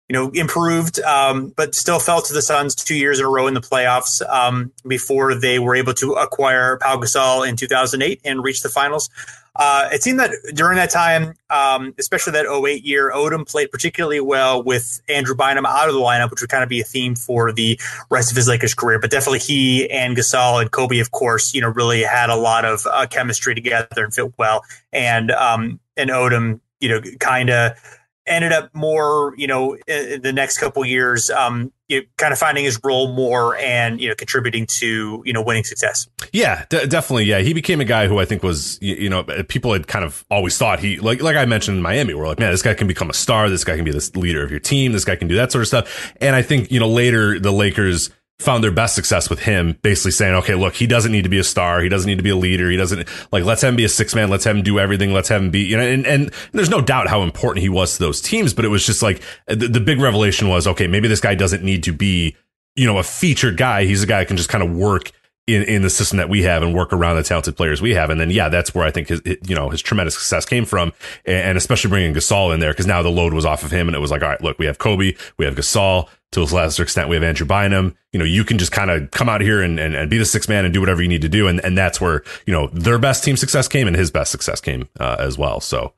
[0.09, 3.45] you know, improved, um, but still fell to the Suns two years in a row
[3.45, 8.43] in the playoffs um, before they were able to acquire Pau Gasol in 2008 and
[8.43, 9.09] reach the finals.
[9.55, 14.19] Uh, it seemed that during that time, um, especially that 08 year, Odom played particularly
[14.19, 17.13] well with Andrew Bynum out of the lineup, which would kind of be a theme
[17.13, 18.99] for the rest of his Lakers career.
[18.99, 22.65] But definitely he and Gasol and Kobe, of course, you know, really had a lot
[22.65, 24.63] of uh, chemistry together and fit well.
[24.93, 27.73] And um, and Odom, you know, kind of
[28.29, 32.39] ended up more, you know, in the next couple years, um, you know, kind of
[32.39, 36.07] finding his role more and you know contributing to you know winning success.
[36.31, 37.25] Yeah, d- definitely.
[37.25, 40.05] Yeah, he became a guy who I think was you, you, know people had kind
[40.05, 42.75] of always thought he like like I mentioned in Miami, we're like, man, this guy
[42.75, 43.49] can become a star.
[43.49, 44.91] This guy can be the leader of your team.
[44.91, 46.13] This guy can do that sort of stuff.
[46.21, 50.11] And I think you know later the Lakers found their best success with him basically
[50.11, 51.81] saying, okay, look, he doesn't need to be a star.
[51.81, 52.69] He doesn't need to be a leader.
[52.69, 54.29] He doesn't like, let's him be a six man.
[54.29, 55.11] Let's him do everything.
[55.11, 57.97] Let's have him be, you know, and, and there's no doubt how important he was
[57.97, 61.09] to those teams, but it was just like the, the big revelation was, okay, maybe
[61.09, 62.35] this guy doesn't need to be,
[62.75, 63.83] you know, a featured guy.
[63.83, 65.11] He's a guy who can just kind of work
[65.55, 68.09] in, in the system that we have and work around the talented players we have.
[68.09, 70.93] And then, yeah, that's where I think his, you know, his tremendous success came from.
[71.25, 73.95] And especially bringing Gasol in there because now the load was off of him and
[73.95, 76.83] it was like, all right, look, we have Kobe, we have Gasol to a lesser
[76.83, 77.95] extent, we have Andrew Bynum.
[78.13, 80.25] You know, you can just kind of come out here and, and, and, be the
[80.25, 81.47] six man and do whatever you need to do.
[81.47, 84.61] And, and that's where, you know, their best team success came and his best success
[84.61, 85.59] came uh, as well.
[85.59, 85.93] So.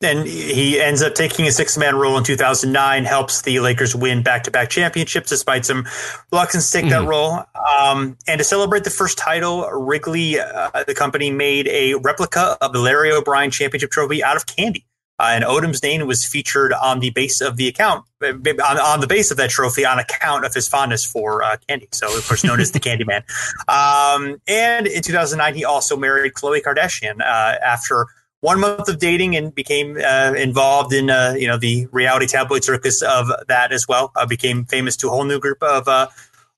[0.00, 4.22] And he ends up taking a six man role in 2009, helps the Lakers win
[4.22, 5.88] back to back championships despite some
[6.30, 7.02] reluctance to take mm-hmm.
[7.02, 7.42] that role.
[7.80, 12.72] Um, and to celebrate the first title, Wrigley, uh, the company, made a replica of
[12.72, 14.84] the Larry O'Brien championship trophy out of candy.
[15.18, 19.06] Uh, and Odom's name was featured on the base of the account, on, on, the
[19.08, 21.88] base of that trophy, on account of his fondness for uh, candy.
[21.90, 23.24] So, of course, known as the Candy Man.
[23.66, 28.06] Um, and in 2009, he also married Khloe Kardashian uh, after
[28.40, 32.64] one month of dating and became uh, involved in uh, you know the reality tabloid
[32.64, 34.12] circus of that as well.
[34.28, 35.88] became famous to a whole new group of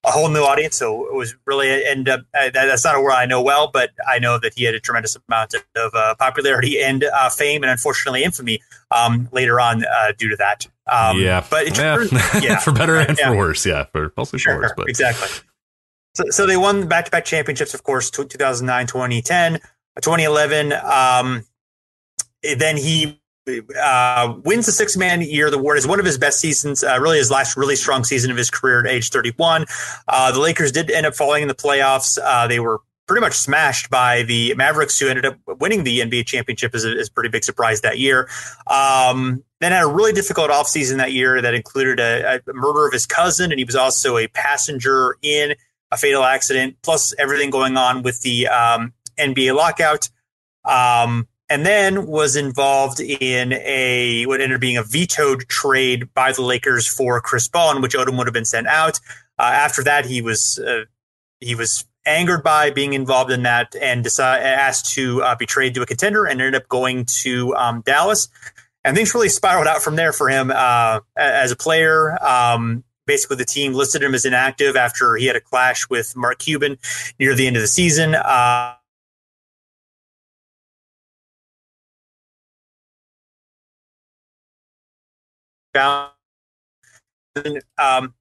[0.04, 0.76] a whole new audience.
[0.76, 4.18] So it was really, and uh, that's not a word I know well, but I
[4.18, 8.24] know that he had a tremendous amount of uh, popularity and uh, fame, and unfortunately
[8.24, 10.66] infamy um, later on uh, due to that.
[10.86, 12.04] Um, yeah, but it yeah.
[12.42, 12.58] yeah.
[12.58, 13.30] for better and yeah.
[13.30, 13.64] for worse.
[13.66, 15.28] Yeah, for mostly sure, for worse, but exactly.
[16.14, 19.60] So, so they won back-to-back championships, of course, 2009, 2010,
[20.00, 20.72] 2011.
[20.72, 21.44] Um,
[22.42, 23.20] then he
[23.80, 26.84] uh, wins the six man year of the award is one of his best seasons,
[26.84, 29.66] uh, really his last really strong season of his career at age 31.
[30.08, 32.18] Uh, the Lakers did end up falling in the playoffs.
[32.22, 36.26] Uh, they were pretty much smashed by the Mavericks, who ended up winning the NBA
[36.26, 38.28] championship is a, as a pretty big surprise that year.
[38.68, 42.92] Um, then had a really difficult offseason that year that included a, a, murder of
[42.92, 45.54] his cousin, and he was also a passenger in
[45.90, 50.08] a fatal accident, plus everything going on with the um, NBA lockout.
[50.64, 56.30] Um, and then was involved in a what ended up being a vetoed trade by
[56.32, 59.00] the Lakers for Chris Paul, in which Odom would have been sent out.
[59.38, 60.84] Uh, after that, he was uh,
[61.40, 65.74] he was angered by being involved in that and decided, asked to uh, be traded
[65.74, 68.28] to a contender and ended up going to um, Dallas.
[68.84, 72.16] And things really spiraled out from there for him uh, as a player.
[72.24, 76.38] Um, basically, the team listed him as inactive after he had a clash with Mark
[76.38, 76.78] Cuban
[77.18, 78.14] near the end of the season.
[78.14, 78.74] Uh,
[85.74, 86.12] found.
[87.78, 88.14] Um,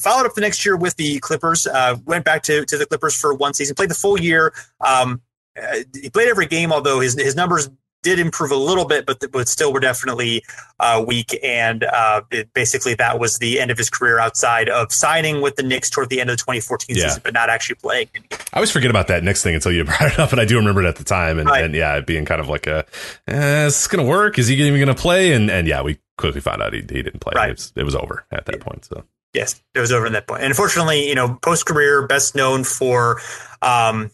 [0.00, 1.66] followed up the next year with the Clippers.
[1.66, 3.74] Uh, went back to to the Clippers for one season.
[3.74, 4.52] Played the full year.
[4.80, 5.20] Um,
[5.60, 7.70] uh, he played every game, although his his numbers
[8.06, 10.44] did improve a little bit, but but still were definitely
[10.78, 11.36] uh, weak.
[11.42, 15.56] And uh, it, basically, that was the end of his career outside of signing with
[15.56, 17.08] the Knicks toward the end of the 2014 yeah.
[17.08, 18.08] season, but not actually playing.
[18.30, 20.56] I always forget about that Knicks thing until you brought it up, and I do
[20.56, 21.38] remember it at the time.
[21.38, 21.64] And, right.
[21.64, 22.86] and yeah, being kind of like a,
[23.26, 24.38] eh, is this going to work?
[24.38, 25.32] Is he even going to play?
[25.32, 27.32] And and yeah, we quickly found out he, he didn't play.
[27.34, 27.50] Right.
[27.50, 28.64] It, was, it was over at that yeah.
[28.64, 28.84] point.
[28.84, 29.04] So.
[29.34, 30.42] Yes, it was over at that point.
[30.42, 33.20] And unfortunately, you know, post career, best known for
[33.60, 34.10] um,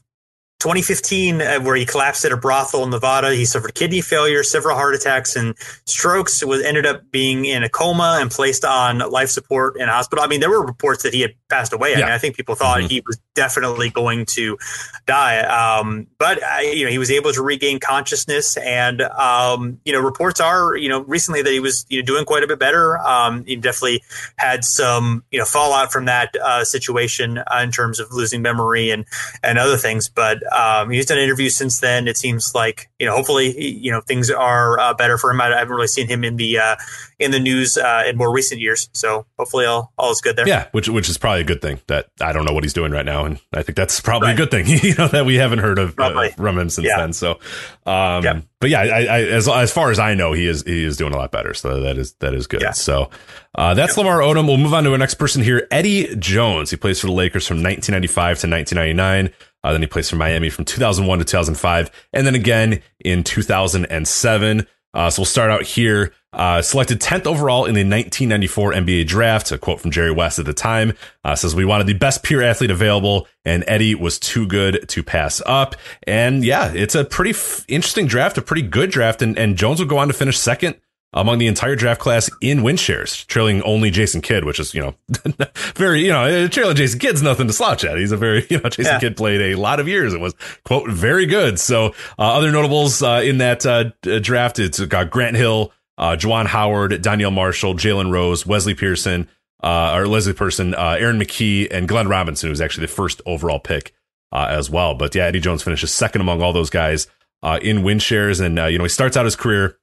[0.63, 3.35] 2015, uh, where he collapsed at a brothel in Nevada.
[3.35, 6.45] He suffered kidney failure, several heart attacks, and strokes.
[6.45, 10.25] Was ended up being in a coma and placed on life support in a hospital.
[10.25, 11.97] I mean, there were reports that he had passed away.
[11.97, 12.05] I yeah.
[12.05, 12.89] mean, I think people thought mm-hmm.
[12.89, 14.57] he was definitely going to
[15.05, 15.41] die.
[15.41, 20.01] Um, but uh, you know, he was able to regain consciousness, and um, you know,
[20.01, 22.99] reports are you know recently that he was you know doing quite a bit better.
[22.99, 24.03] Um, he definitely
[24.37, 28.91] had some you know fallout from that uh, situation uh, in terms of losing memory
[28.91, 29.07] and
[29.43, 32.09] and other things, but Um, he's done interviews since then.
[32.09, 35.41] It seems like you know, hopefully, you know, things are uh, better for him.
[35.41, 36.77] I, I, haven't really seen him in the uh,
[37.19, 40.47] in the news uh, in more recent years, so hopefully, all all is good there.
[40.47, 41.81] Yeah, which which is probably a good thing.
[41.89, 44.35] That I don't know what he's doing right now, and I think that's probably right.
[44.35, 44.67] a good thing.
[44.83, 46.99] you know that we haven't heard of uh, from him since yeah.
[46.99, 47.13] then.
[47.13, 47.41] So,
[47.87, 48.41] um, yeah.
[48.61, 51.13] but yeah, I, I, as as far as I know, he is he is doing
[51.13, 51.55] a lot better.
[51.55, 52.63] So that is that is good.
[52.63, 52.71] Yeah.
[52.71, 53.11] So
[53.57, 54.47] uh, that's Lamar Odom.
[54.47, 56.71] We'll move on to our next person here, Eddie Jones.
[56.71, 59.35] He plays for the Lakers from 1995 to 1999.
[59.65, 64.67] Uh, then he plays for Miami from 2001 to 2005, and then again in 2007.
[64.95, 66.13] Uh, so we'll start out here.
[66.35, 69.53] Uh, selected 10th overall in the 1994 NBA draft.
[69.53, 70.95] A quote from Jerry West at the time
[71.25, 75.03] uh, says, We wanted the best pure athlete available, and Eddie was too good to
[75.03, 75.77] pass up.
[76.07, 79.21] And yeah, it's a pretty f- interesting draft, a pretty good draft.
[79.23, 80.77] And, and Jones would go on to finish second
[81.15, 84.81] among the entire draft class in win shares, trailing only Jason Kidd, which is, you
[84.81, 84.95] know,
[85.75, 87.99] very, you know, trailing Jason Kidd's nothing to slouch at.
[87.99, 89.01] He's a very, you know, Jason yeah.
[89.01, 91.59] Kidd played a lot of years and was, quote, very good.
[91.61, 96.47] So, uh, other notables uh, in that uh, draft, it's got Grant Hill, uh, Juwan
[96.47, 99.29] Howard, Donyell Marshall, Jalen Rose, Wesley Person,
[99.63, 103.21] uh, or Leslie Pearson, uh, Aaron McKie, and Glenn Robinson, who was actually the first
[103.27, 103.95] overall pick
[104.33, 104.95] uh, as well.
[104.95, 107.07] But yeah, Eddie Jones finishes second among all those guys
[107.43, 108.41] uh, in win shares.
[108.41, 109.79] And, uh, you know, he starts out his career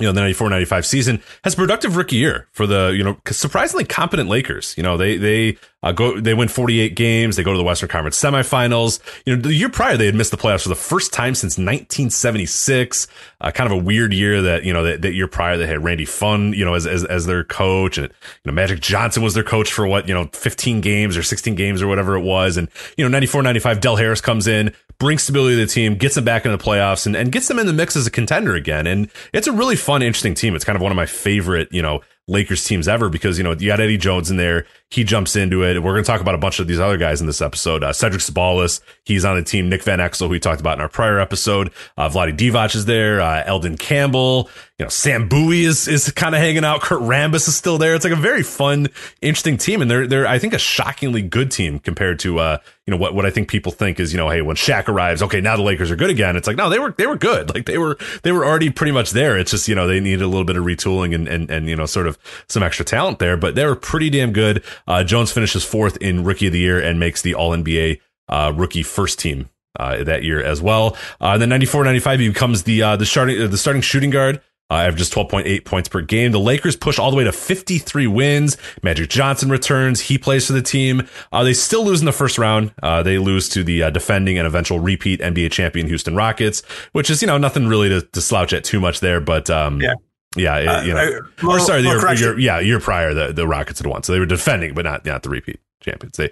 [0.00, 3.84] you know, the 94 95 season has productive rookie year for the, you know, surprisingly
[3.84, 4.74] competent Lakers.
[4.76, 7.36] You know, they, they uh, go, they win 48 games.
[7.36, 9.00] They go to the Western Conference semifinals.
[9.26, 11.58] You know, the year prior, they had missed the playoffs for the first time since
[11.58, 13.06] 1976.
[13.38, 15.84] Uh, kind of a weird year that, you know, that, that year prior they had
[15.84, 19.34] Randy Pfund, you know, as, as, as their coach and, you know, Magic Johnson was
[19.34, 22.56] their coach for what, you know, 15 games or 16 games or whatever it was.
[22.56, 26.14] And, you know, 94 95, Del Harris comes in, brings stability to the team, gets
[26.14, 28.54] them back into the playoffs and, and gets them in the mix as a contender
[28.54, 28.86] again.
[28.86, 30.54] And it's a really fun, interesting team.
[30.54, 33.52] It's kind of one of my favorite, you know, Lakers teams ever because, you know,
[33.52, 34.66] you got Eddie Jones in there.
[34.90, 35.82] He jumps into it.
[35.82, 37.82] We're going to talk about a bunch of these other guys in this episode.
[37.82, 39.68] Uh, Cedric Ceballos, he's on the team.
[39.68, 41.72] Nick Van Exel, who we talked about in our prior episode.
[41.96, 43.20] Uh, Vlade Divac is there.
[43.20, 46.80] Uh, Elden Campbell, you know, Sam Bowie is, is kind of hanging out.
[46.80, 47.96] Kurt Rambis is still there.
[47.96, 48.86] It's like a very fun,
[49.20, 49.82] interesting team.
[49.82, 53.14] And they're, they're, I think a shockingly good team compared to, uh, you know, what,
[53.14, 55.62] what I think people think is, you know, hey, when Shaq arrives, okay, now the
[55.62, 56.36] Lakers are good again.
[56.36, 57.52] It's like, no, they were, they were good.
[57.52, 59.38] Like they were, they were already pretty much there.
[59.38, 61.74] It's just, you know, they needed a little bit of retooling and, and, and, you
[61.74, 64.62] know, sort of some extra talent there, but they were pretty damn good.
[64.86, 68.52] Uh, Jones finishes fourth in rookie of the year and makes the all NBA, uh,
[68.54, 70.96] rookie first team, uh, that year as well.
[71.20, 74.76] Uh, then 94, 95, he becomes the, uh, the starting, the starting shooting guard uh,
[74.76, 76.32] averages 12.8 points per game.
[76.32, 78.56] The Lakers push all the way to 53 wins.
[78.82, 80.00] Magic Johnson returns.
[80.00, 81.06] He plays for the team.
[81.32, 82.72] Uh, they still lose in the first round.
[82.82, 87.10] Uh, they lose to the uh, defending and eventual repeat NBA champion Houston Rockets, which
[87.10, 89.20] is, you know, nothing really to, to slouch at too much there.
[89.20, 89.94] But, um, yeah.
[90.36, 93.46] Yeah, it, uh, you know, uh, or sorry, the year, yeah, year prior, the, the
[93.46, 96.16] Rockets had won, so they were defending, but not not the repeat champions.
[96.16, 96.30] They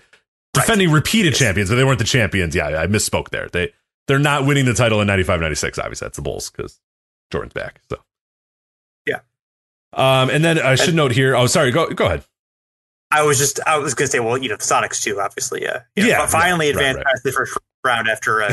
[0.55, 0.97] defending right.
[0.97, 1.39] repeated yes.
[1.39, 2.55] champions, but they weren't the champions.
[2.55, 3.49] Yeah, I misspoke there.
[3.49, 3.73] They
[4.09, 5.79] they're not winning the title in 95, 96.
[5.79, 6.81] Obviously, that's the Bulls because
[7.31, 7.81] Jordan's back.
[7.89, 7.99] So
[9.07, 9.21] yeah
[9.93, 11.37] um, and then I should and, note here.
[11.37, 11.71] Oh, sorry.
[11.71, 12.25] Go go ahead.
[13.11, 15.67] I was just I was going to say, well, you know, the Sonics too, obviously.
[15.67, 17.13] Uh, you know, yeah, finally yeah, advanced right, right.
[17.13, 18.53] past the first round after uh,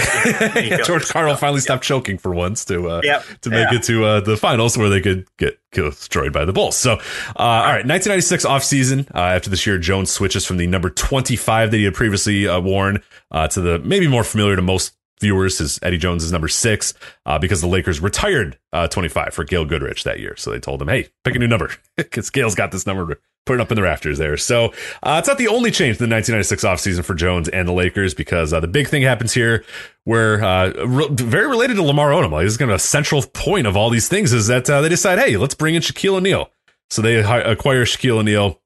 [0.55, 3.23] you know, George Karl finally stopped choking for once to uh, yep.
[3.41, 3.77] to make yeah.
[3.77, 6.75] it to uh, the finals where they could get destroyed by the Bulls.
[6.75, 6.99] So, uh,
[7.37, 9.09] all right, 1996 offseason.
[9.13, 12.59] Uh, after this year, Jones switches from the number 25 that he had previously uh,
[12.59, 16.47] worn uh, to the maybe more familiar to most viewers is Eddie Jones is number
[16.47, 16.93] six
[17.25, 20.35] uh, because the Lakers retired uh, 25 for Gail Goodrich that year.
[20.37, 23.55] So they told him, hey, pick a new number because Gail's got this number put
[23.55, 24.37] it up in the rafters there.
[24.37, 24.65] So
[25.01, 28.13] uh, it's not the only change in the 1996 offseason for Jones and the Lakers
[28.13, 29.65] because uh, the big thing happens here
[30.03, 32.31] where uh, re- very related to Lamar Odom.
[32.31, 34.81] Like, this is going to a central point of all these things is that uh,
[34.81, 36.51] they decide, hey, let's bring in Shaquille O'Neal.
[36.91, 38.61] So they hi- acquire Shaquille O'Neal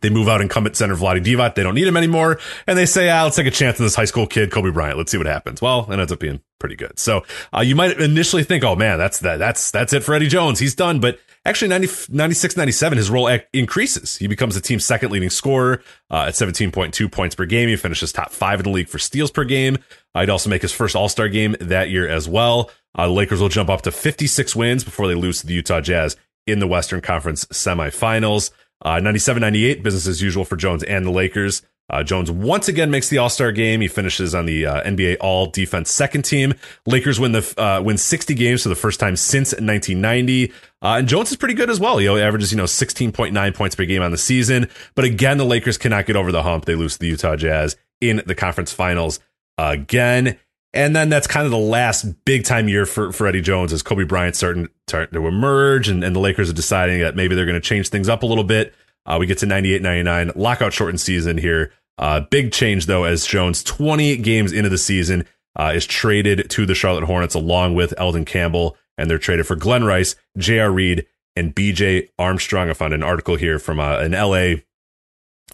[0.00, 1.54] they move out incumbent center Vlade Divac.
[1.54, 2.38] They don't need him anymore.
[2.66, 4.96] And they say, ah, let's take a chance on this high school kid, Kobe Bryant.
[4.96, 5.60] Let's see what happens.
[5.60, 6.98] Well, it ends up being pretty good.
[6.98, 10.28] So, uh, you might initially think, oh man, that's that, that's, that's it for Eddie
[10.28, 10.58] Jones.
[10.58, 11.00] He's done.
[11.00, 14.16] But actually 90, 96, 97, his role increases.
[14.16, 17.68] He becomes the team's second leading scorer, uh, at 17.2 points per game.
[17.68, 19.78] He finishes top five in the league for steals per game.
[20.14, 22.70] Uh, he'd also make his first All Star game that year as well.
[22.94, 25.80] Uh, the Lakers will jump up to 56 wins before they lose to the Utah
[25.80, 26.16] Jazz
[26.46, 28.50] in the Western Conference semifinals.
[28.82, 31.62] Uh, 97 98, business as usual for Jones and the Lakers.
[31.90, 33.82] Uh, Jones once again makes the All Star game.
[33.82, 36.54] He finishes on the uh, NBA All Defense second team.
[36.86, 40.50] Lakers win the uh, win 60 games for the first time since 1990.
[40.50, 41.98] Uh, and Jones is pretty good as well.
[41.98, 44.68] He averages you know 16.9 points per game on the season.
[44.94, 46.64] But again, the Lakers cannot get over the hump.
[46.64, 49.20] They lose to the Utah Jazz in the conference finals
[49.58, 50.38] again.
[50.74, 53.82] And then that's kind of the last big time year for, for Eddie Jones as
[53.82, 57.46] Kobe Bryant starting, starting to emerge and, and the Lakers are deciding that maybe they're
[57.46, 58.74] going to change things up a little bit.
[59.06, 61.72] Uh, we get to 98 99, lockout shortened season here.
[61.96, 66.66] Uh, big change though, as Jones 28 games into the season uh, is traded to
[66.66, 70.72] the Charlotte Hornets along with Elden Campbell, and they're traded for Glen Rice, J.R.
[70.72, 71.06] Reid,
[71.36, 72.08] and B.J.
[72.18, 72.70] Armstrong.
[72.70, 74.64] I found an article here from uh, an L.A.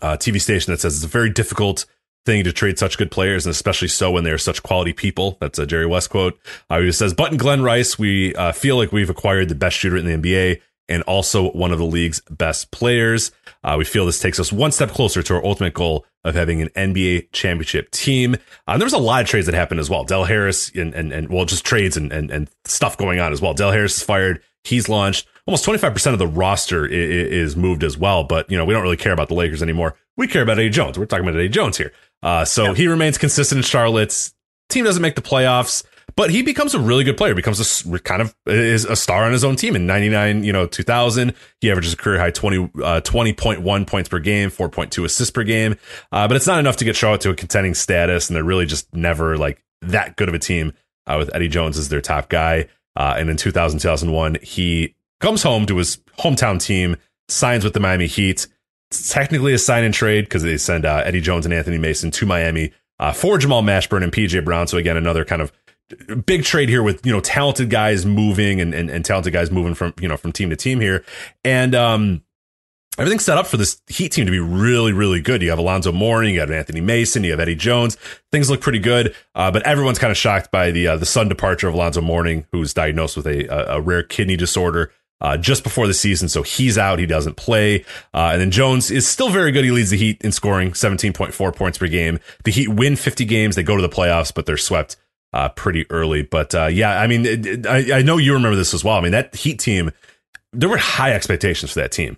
[0.01, 1.85] Uh, TV station that says it's a very difficult
[2.27, 5.37] thing to trade such good players, and especially so when they're such quality people.
[5.41, 6.39] That's a Jerry West quote.
[6.69, 9.77] Uh, he says, "But in Glen Rice, we uh, feel like we've acquired the best
[9.77, 13.31] shooter in the NBA." And also one of the league's best players.
[13.63, 16.61] Uh, we feel this takes us one step closer to our ultimate goal of having
[16.61, 18.37] an NBA championship team.
[18.67, 20.03] Uh, there was a lot of trades that happened as well.
[20.03, 23.41] Del Harris and, and, and well, just trades and, and, and stuff going on as
[23.41, 23.55] well.
[23.55, 24.43] Del Harris is fired.
[24.65, 28.25] He's launched almost 25% of the roster is, is moved as well.
[28.25, 29.97] But, you know, we don't really care about the Lakers anymore.
[30.17, 30.99] We care about Eddie Jones.
[30.99, 31.93] We're talking about Eddie Jones here.
[32.23, 32.75] Uh, so yeah.
[32.75, 34.35] he remains consistent in Charlotte's
[34.71, 35.85] team doesn't make the playoffs,
[36.17, 37.35] but he becomes a really good player.
[37.35, 40.67] Becomes a kind of is a star on his own team in 99, you know,
[40.67, 41.35] 2000.
[41.61, 45.77] He averages a career high 20, uh, 20.1 points per game, 4.2 assists per game.
[46.11, 48.29] Uh, but it's not enough to get Charlotte to a contending status.
[48.29, 50.73] And they're really just never like that good of a team
[51.07, 52.69] uh, with Eddie Jones as their top guy.
[52.97, 56.97] Uh, and in 2000, 2001, he comes home to his hometown team,
[57.29, 58.47] signs with the Miami Heat
[58.91, 62.27] technically a sign and trade because they send uh, Eddie Jones and Anthony Mason to
[62.27, 64.67] Miami uh, for Jamal Mashburn and PJ Brown.
[64.67, 65.53] So again, another kind of
[66.27, 69.75] big trade here with you know talented guys moving and, and, and talented guys moving
[69.75, 71.05] from you know from team to team here,
[71.45, 72.23] and um,
[72.99, 75.43] everything's set up for this Heat team to be really really good.
[75.43, 77.97] You have Alonzo Mourning, you have Anthony Mason, you have Eddie Jones.
[78.31, 81.29] Things look pretty good, uh, but everyone's kind of shocked by the uh, the sudden
[81.29, 85.63] departure of Alonzo Mourning, who's diagnosed with a, a, a rare kidney disorder uh, just
[85.63, 86.29] before the season.
[86.29, 86.99] So he's out.
[86.99, 87.85] He doesn't play.
[88.15, 89.65] Uh, and then Jones is still very good.
[89.65, 92.19] He leads the Heat in scoring 17.4 points per game.
[92.45, 93.57] The Heat win 50 games.
[93.57, 94.97] They go to the playoffs, but they're swept
[95.33, 96.23] uh, pretty early.
[96.23, 98.97] But uh, yeah, I mean, it, it, I, I know you remember this as well.
[98.97, 99.91] I mean, that Heat team,
[100.53, 102.17] there were high expectations for that team.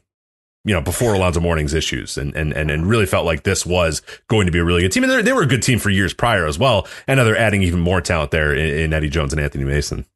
[0.64, 4.00] You know, before Alonzo Mourning's issues, and, and and and really felt like this was
[4.28, 5.02] going to be a really good team.
[5.02, 6.86] And they were a good team for years prior as well.
[7.08, 10.06] And now they're adding even more talent there in, in Eddie Jones and Anthony Mason.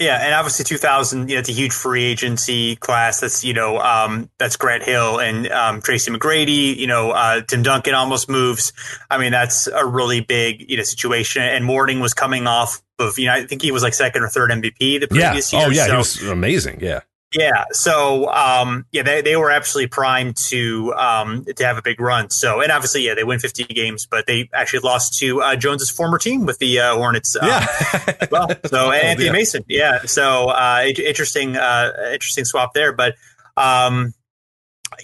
[0.00, 3.20] Yeah, and obviously 2000, you know, it's a huge free agency class.
[3.20, 6.74] That's you know, um, that's Grant Hill and um, Tracy McGrady.
[6.74, 8.72] You know, uh, Tim Duncan almost moves.
[9.10, 11.42] I mean, that's a really big you know situation.
[11.42, 14.28] And Mourning was coming off of you know, I think he was like second or
[14.28, 15.58] third MVP the previous yeah.
[15.58, 15.68] year.
[15.68, 16.78] Oh yeah, so, he was amazing.
[16.80, 17.00] Yeah.
[17.32, 17.64] Yeah.
[17.70, 22.30] So, um, yeah, they, they were absolutely primed to, um, to have a big run.
[22.30, 25.90] So, and obviously, yeah, they win 50 games, but they actually lost to, uh, Jones's
[25.90, 27.36] former team with the, uh, Hornets.
[27.36, 28.26] Uh, yeah.
[28.32, 29.32] well, so, and Anthony yeah.
[29.32, 29.64] Mason.
[29.68, 30.02] Yeah.
[30.06, 32.92] So, uh, interesting, uh, interesting swap there.
[32.92, 33.14] But,
[33.56, 34.12] um,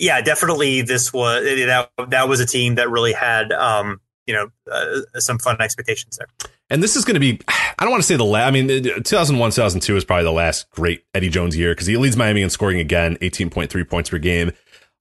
[0.01, 4.49] yeah, definitely this was, that, that was a team that really had, um, you know,
[4.71, 6.51] uh, some fun expectations there.
[6.71, 7.41] And this is going to be,
[7.79, 10.71] I don't want to say the last, I mean, 2001, 2002 is probably the last
[10.71, 14.53] great Eddie Jones year because he leads Miami in scoring again, 18.3 points per game.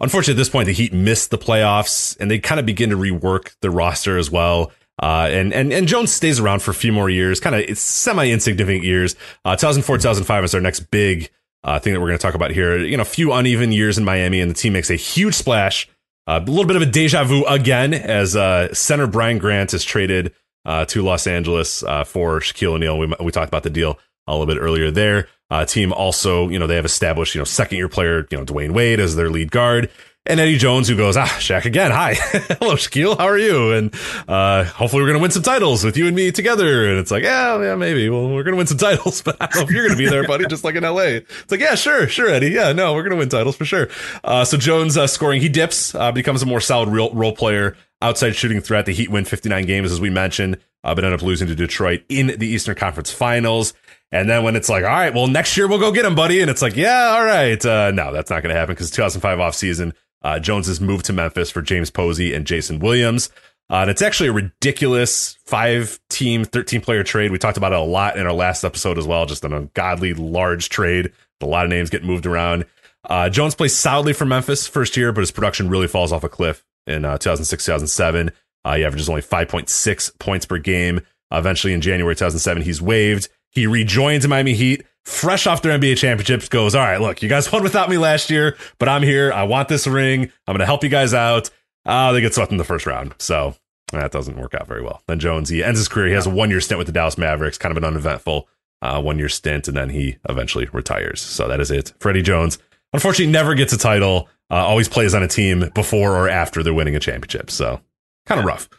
[0.02, 2.98] Unfortunately, at this point, the Heat missed the playoffs and they kind of begin to
[2.98, 4.72] rework the roster as well.
[5.02, 8.30] Uh, and, and, and Jones stays around for a few more years, kind of semi
[8.30, 9.16] insignificant years.
[9.46, 11.30] Uh, 2004, 2005 is our next big,
[11.64, 12.78] uh, thing that we're going to talk about here.
[12.78, 15.88] You know, a few uneven years in Miami and the team makes a huge splash.
[16.28, 19.84] Uh, a little bit of a deja vu again as, uh, center Brian Grant is
[19.84, 20.34] traded
[20.66, 22.98] uh, to Los Angeles uh, for Shaquille O'Neal.
[22.98, 25.28] We, we talked about the deal a little bit earlier there.
[25.52, 28.46] Uh, team also, you know, they have established, you know, second year player, you know,
[28.46, 29.92] Dwyane Wade as their lead guard.
[30.28, 31.92] And Eddie Jones, who goes, ah, Shaq again.
[31.92, 32.14] Hi.
[32.60, 33.16] Hello, Shaquille.
[33.16, 33.74] How are you?
[33.74, 33.94] And,
[34.28, 36.90] uh, hopefully we're going to win some titles with you and me together.
[36.90, 38.10] And it's like, yeah, yeah, maybe.
[38.10, 40.04] Well, we're going to win some titles, but I don't know if you're going to
[40.04, 41.20] be there, buddy, just like in LA.
[41.22, 42.50] It's like, yeah, sure, sure, Eddie.
[42.50, 43.88] Yeah, no, we're going to win titles for sure.
[44.24, 47.78] Uh, so Jones, uh, scoring, he dips, uh, becomes a more solid real, role player,
[48.02, 48.86] outside shooting threat.
[48.86, 52.04] The Heat win 59 games, as we mentioned uh, but end up losing to Detroit
[52.08, 53.74] in the Eastern Conference Finals.
[54.12, 56.42] And then when it's like, all right, well, next year we'll go get him, buddy.
[56.42, 57.64] And it's like, yeah, all right.
[57.66, 61.14] Uh, no, that's not going to happen because 2005 offseason, uh, Jones has moved to
[61.14, 63.32] Memphis for James Posey and Jason Williams.
[63.68, 67.32] Uh, and it's actually a ridiculous five team, 13 player trade.
[67.32, 69.26] We talked about it a lot in our last episode as well.
[69.26, 71.12] Just an ungodly large trade.
[71.42, 72.66] A lot of names get moved around.
[73.04, 76.30] Uh, Jones plays solidly for Memphis first year, but his production really falls off a
[76.30, 78.32] cliff in uh, 2006, 2007.
[78.64, 81.02] Uh, he averages only 5.6 points per game.
[81.32, 83.30] Uh, eventually, in January 2007, he's waived.
[83.52, 86.50] He rejoins the Miami Heat, fresh off their NBA championships.
[86.50, 89.32] Goes, all right, look, you guys won without me last year, but I'm here.
[89.32, 90.24] I want this ring.
[90.48, 91.50] I'm going to help you guys out.
[91.86, 93.56] Uh, they get swept in the first round, so
[93.92, 95.02] that doesn't work out very well.
[95.08, 96.08] Then Jones, he ends his career.
[96.08, 98.48] He has a one year stint with the Dallas Mavericks, kind of an uneventful
[98.82, 101.22] uh, one year stint, and then he eventually retires.
[101.22, 101.94] So that is it.
[102.00, 102.58] Freddie Jones,
[102.94, 104.28] unfortunately, never gets a title.
[104.52, 107.50] Uh, always plays on a team before or after they're winning a championship.
[107.50, 107.82] So
[108.26, 108.70] kind of rough.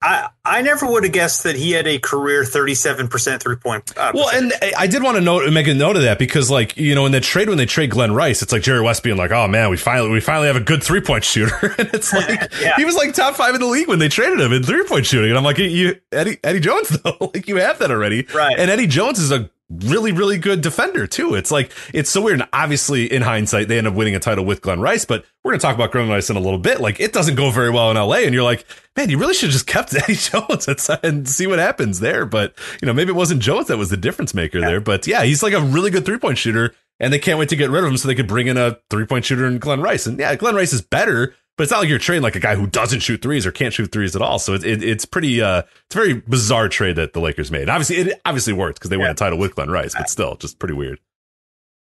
[0.00, 3.92] I, I never would have guessed that he had a career 37% three point.
[3.96, 6.76] Uh, well, and I did want to note, make a note of that because, like,
[6.76, 9.16] you know, in the trade, when they trade Glenn Rice, it's like Jerry West being
[9.16, 11.74] like, oh man, we finally, we finally have a good three point shooter.
[11.78, 12.76] and it's like, yeah.
[12.76, 15.04] he was like top five in the league when they traded him in three point
[15.04, 15.30] shooting.
[15.30, 18.24] And I'm like, you, Eddie, Eddie Jones, though, like, you have that already.
[18.32, 18.56] Right.
[18.56, 21.34] And Eddie Jones is a really, really good defender too.
[21.34, 22.40] It's like it's so weird.
[22.40, 25.04] And obviously, in hindsight, they end up winning a title with Glenn Rice.
[25.04, 26.80] But we're gonna talk about Glenn Rice in a little bit.
[26.80, 28.64] Like it doesn't go very well in LA, and you're like,
[28.96, 30.68] man, you really should have just kept Eddie Jones
[31.02, 32.24] and see what happens there.
[32.24, 34.68] But you know, maybe it wasn't Jones that was the difference maker yeah.
[34.68, 34.80] there.
[34.80, 37.56] But yeah, he's like a really good three point shooter, and they can't wait to
[37.56, 39.80] get rid of him so they could bring in a three point shooter in Glenn
[39.80, 40.06] Rice.
[40.06, 42.54] And yeah, Glenn Rice is better but it's not like you're trading like a guy
[42.54, 44.38] who doesn't shoot threes or can't shoot threes at all.
[44.38, 47.68] So it, it, it's pretty, uh, it's a very bizarre trade that the Lakers made.
[47.68, 49.02] obviously, it obviously worked because they yeah.
[49.02, 51.00] won a title with Glenn Rice, but still, just pretty weird.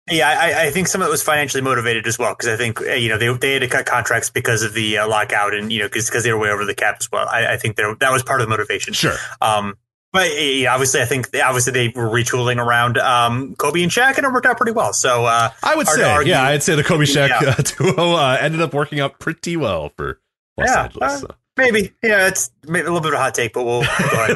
[0.08, 2.80] Yeah, I, I, think some of it was financially motivated as well because I think
[2.80, 5.70] uh, you know they they had to cut contracts because of the uh, lockout and
[5.70, 7.28] you know because they were way over the cap as well.
[7.28, 8.94] I, I think that was part of the motivation.
[8.94, 9.16] Sure.
[9.42, 9.76] Um,
[10.12, 14.26] but yeah, obviously, I think obviously they were retooling around um, Kobe and Shaq, and
[14.26, 14.92] it worked out pretty well.
[14.92, 17.54] So uh, I would say, yeah, I'd say the Kobe Shaq yeah.
[17.58, 20.20] Uh, duo uh, ended up working out pretty well for
[20.56, 21.12] Los yeah, Angeles.
[21.12, 21.34] Uh, so.
[21.58, 23.88] Maybe, yeah, it's maybe a little bit of a hot take, but we'll go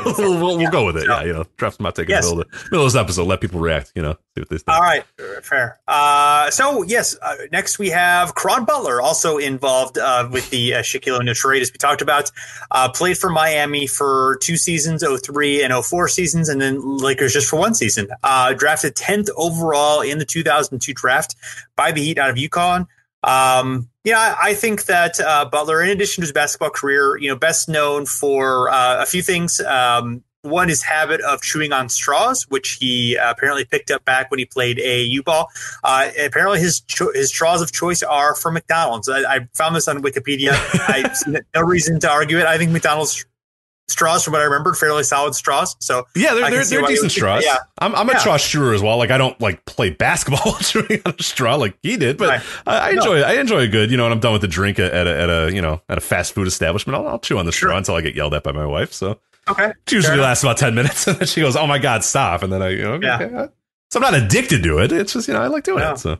[0.05, 1.07] we'll, we'll, we'll, go with it.
[1.09, 2.29] Yeah, you know, drop some hot take yes.
[2.29, 3.29] in the middle of, the, middle of this episode.
[3.29, 3.93] Let people react.
[3.95, 4.68] You know, see what they think.
[4.68, 5.05] All right,
[5.43, 5.79] fair.
[5.87, 10.79] Uh, so yes, uh, next we have Caron Butler, also involved uh, with the uh,
[10.81, 12.33] Shaquille O'Neal trade, as we talked about.
[12.73, 17.49] Uh, played for Miami for two seasons, 03 and 04 seasons, and then Lakers just
[17.49, 18.09] for one season.
[18.25, 21.37] Uh, drafted 10th overall in the 2002 draft
[21.77, 22.89] by the Heat out of UConn.
[23.23, 27.37] Um, yeah, I think that uh, Butler, in addition to his basketball career, you know,
[27.37, 29.61] best known for uh, a few things.
[29.61, 34.31] Um, one, his habit of chewing on straws, which he uh, apparently picked up back
[34.31, 35.49] when he played AAU ball.
[35.85, 39.09] Uh, apparently, his cho- his straws of choice are from McDonald's.
[39.09, 40.51] I, I found this on Wikipedia.
[40.89, 42.47] I see no reason to argue it.
[42.47, 43.25] I think McDonald's
[43.93, 45.76] straws from what I remember, fairly solid straws.
[45.78, 47.45] So yeah, they're they're, they're decent straws.
[47.45, 48.18] Yeah, I'm I'm a yeah.
[48.18, 48.97] straw chewer as well.
[48.97, 52.43] Like I don't like play basketball chewing on a straw like he did, but right.
[52.66, 53.26] I, I, enjoy no.
[53.26, 53.90] I enjoy a good.
[53.90, 55.99] You know, when I'm done with the drink at, a, at a you know at
[55.99, 58.43] a fast food establishment, I'll, I'll chew on the straw until I get yelled at
[58.43, 58.93] by my wife.
[58.93, 62.05] So okay, it usually lasts about ten minutes, and then she goes, "Oh my god,
[62.05, 63.20] stop!" And then I you know yeah.
[63.20, 63.34] Okay.
[63.34, 63.49] Uh,
[63.90, 64.90] so I'm not addicted to it.
[64.90, 65.99] It's just you know I like doing it.
[65.99, 66.18] So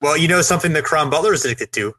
[0.00, 1.94] well, you know something that Caron Butler is addicted to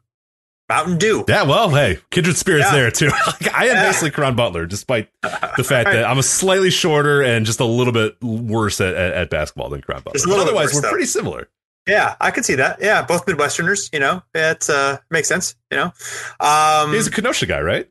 [0.68, 1.24] Mountain Dew.
[1.26, 2.72] Yeah, well, hey, kindred spirits yeah.
[2.72, 3.08] there too.
[3.54, 3.86] I am yeah.
[3.86, 5.94] basically Caron Butler, despite the fact right.
[5.94, 9.70] that I'm a slightly shorter and just a little bit worse at, at, at basketball
[9.70, 10.20] than Caron Butler.
[10.34, 10.90] Otherwise, worse, we're though.
[10.90, 11.48] pretty similar.
[11.86, 12.80] Yeah, I can see that.
[12.82, 13.90] Yeah, both Midwesterners.
[13.94, 15.56] You know, it uh, makes sense.
[15.70, 15.92] You know,
[16.38, 17.88] um, he's a Kenosha guy, right?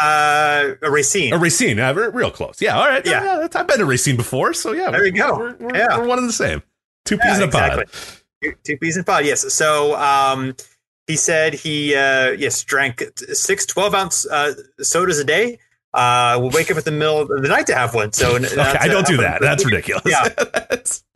[0.00, 1.34] Uh, a Racine.
[1.34, 1.78] A Racine.
[1.78, 2.62] Uh, real close.
[2.62, 2.78] Yeah.
[2.78, 3.04] All right.
[3.04, 3.22] Yeah.
[3.40, 4.90] yeah I've been to Racine before, so yeah.
[4.90, 5.36] There you go.
[5.36, 5.98] We're, we're, yeah.
[5.98, 6.62] we're one and the same.
[7.04, 7.84] Two peas in a exactly.
[7.84, 8.56] pod.
[8.64, 9.26] Two peas in a pod.
[9.26, 9.52] Yes.
[9.52, 10.56] So, um,
[11.06, 13.02] he said he uh, yes drank
[13.32, 15.58] six 12 ounce uh, sodas a day.
[15.92, 18.12] Uh, will wake up at the middle of the night to have one.
[18.12, 19.40] So okay, I don't do that.
[19.40, 20.02] That's ridiculous.
[20.04, 20.28] Yeah.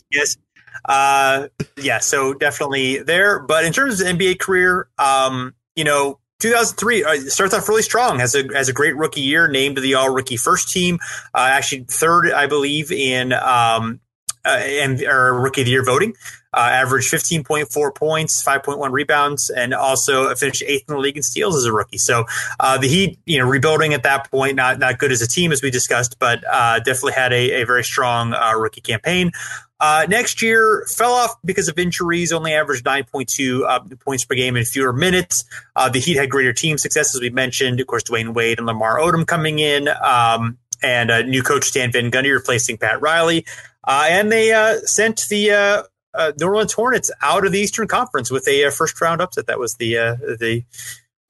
[0.13, 0.37] yes.
[0.85, 1.99] Uh, yeah.
[1.99, 3.41] So definitely there.
[3.41, 8.21] But in terms of NBA career, um, you know, 2003 uh, starts off really strong.
[8.21, 9.49] Has a has a great rookie year.
[9.49, 10.99] Named to the All Rookie First Team.
[11.35, 14.01] Uh, actually third, I believe, in um,
[14.45, 16.15] uh, and or Rookie of the Year voting.
[16.55, 21.55] Uh, averaged 15.4 points, 5.1 rebounds, and also finished eighth in the league in steals
[21.55, 21.99] as a rookie.
[21.99, 22.25] So
[22.59, 25.53] uh, the Heat, you know, rebuilding at that point, not not good as a team
[25.53, 29.31] as we discussed, but uh, definitely had a, a very strong uh, rookie campaign.
[29.79, 34.57] Uh, next year fell off because of injuries, only averaged 9.2 uh, points per game
[34.57, 35.45] in fewer minutes.
[35.93, 37.79] the Heat had greater team success, as we mentioned.
[37.79, 39.87] Of course, Dwyane Wade and Lamar Odom coming in.
[39.89, 43.45] Um, and new coach Stan Van Gundy replacing Pat Riley.
[43.89, 45.85] And they sent the
[46.15, 49.47] uh, New Orleans Hornets out of the Eastern Conference with a, uh, first round upset.
[49.47, 50.65] That was the uh, the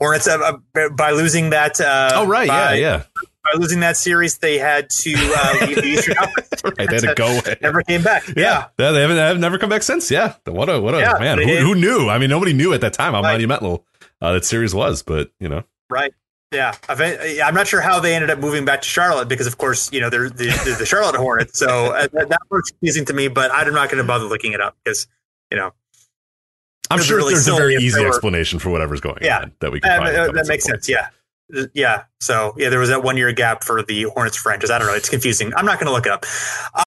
[0.01, 0.39] Hornets uh,
[0.77, 1.81] uh, by losing that.
[1.81, 3.03] Uh, oh right, by, yeah, yeah.
[3.45, 6.63] By losing that series, they had to leave the Eastern Conference.
[6.65, 7.41] right, they had to go.
[7.61, 8.27] Never came back.
[8.29, 10.11] Yeah, yeah, they haven't have never come back since.
[10.11, 11.39] Yeah, what a what a yeah, man.
[11.39, 12.09] Who, who, knew?
[12.09, 13.33] I mean, nobody knew at that time how right.
[13.33, 13.85] monumental
[14.21, 16.13] that series was, but you know, right.
[16.51, 19.93] Yeah, I'm not sure how they ended up moving back to Charlotte because, of course,
[19.93, 21.59] you know they're the, the Charlotte Hornets.
[21.59, 24.61] So uh, that, was confusing to me, but I'm not going to bother looking it
[24.61, 25.07] up because,
[25.51, 25.73] you know,
[26.91, 29.73] I'm sure really there's a very easy were, explanation for whatever's going yeah, on that
[29.73, 30.03] we can.
[30.03, 30.83] Uh, that makes point.
[30.83, 30.89] sense.
[30.89, 31.09] Yeah,
[31.75, 32.05] yeah.
[32.21, 34.71] So yeah, there was that one year gap for the Hornets franchise.
[34.71, 34.95] I don't know.
[34.95, 35.53] It's confusing.
[35.55, 36.25] I'm not going to look it up.
[36.75, 36.85] Uh,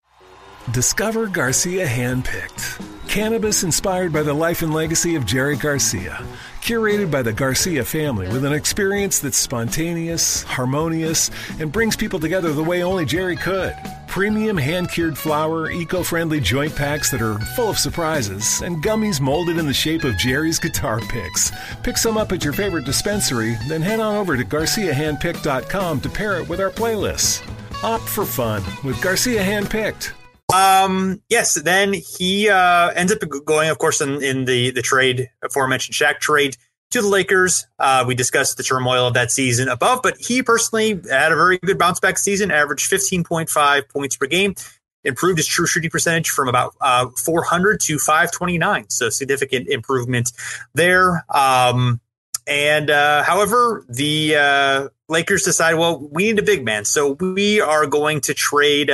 [0.71, 6.25] Discover Garcia Handpicked, cannabis inspired by the life and legacy of Jerry Garcia
[6.61, 12.53] Curated by the Garcia family with an experience that's spontaneous, harmonious, and brings people together
[12.53, 13.75] the way only Jerry could.
[14.07, 19.19] Premium hand cured flour, eco friendly joint packs that are full of surprises, and gummies
[19.19, 21.51] molded in the shape of Jerry's guitar picks.
[21.81, 26.39] Pick some up at your favorite dispensary, then head on over to GarciaHandpicked.com to pair
[26.39, 27.41] it with our playlists.
[27.83, 30.13] Opt for fun with Garcia Handpicked.
[30.53, 35.29] Um, yes, then he uh, ends up going, of course, in, in the, the trade,
[35.43, 36.57] aforementioned Shaq trade
[36.91, 37.65] to the Lakers.
[37.79, 41.57] Uh, we discussed the turmoil of that season above, but he personally had a very
[41.57, 44.55] good bounce back season, averaged 15.5 points per game,
[45.03, 48.89] improved his true shooting percentage from about uh, 400 to 529.
[48.89, 50.31] So significant improvement
[50.73, 51.25] there.
[51.29, 52.01] Um,
[52.47, 56.85] and uh, however, the uh, Lakers decide, well, we need a big man.
[56.85, 58.89] So we are going to trade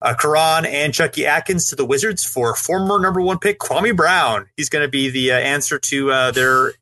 [0.00, 4.46] uh, Caron and Chucky Atkins to the Wizards for former number one pick Kwame Brown.
[4.56, 6.72] He's going to be the uh, answer to uh, their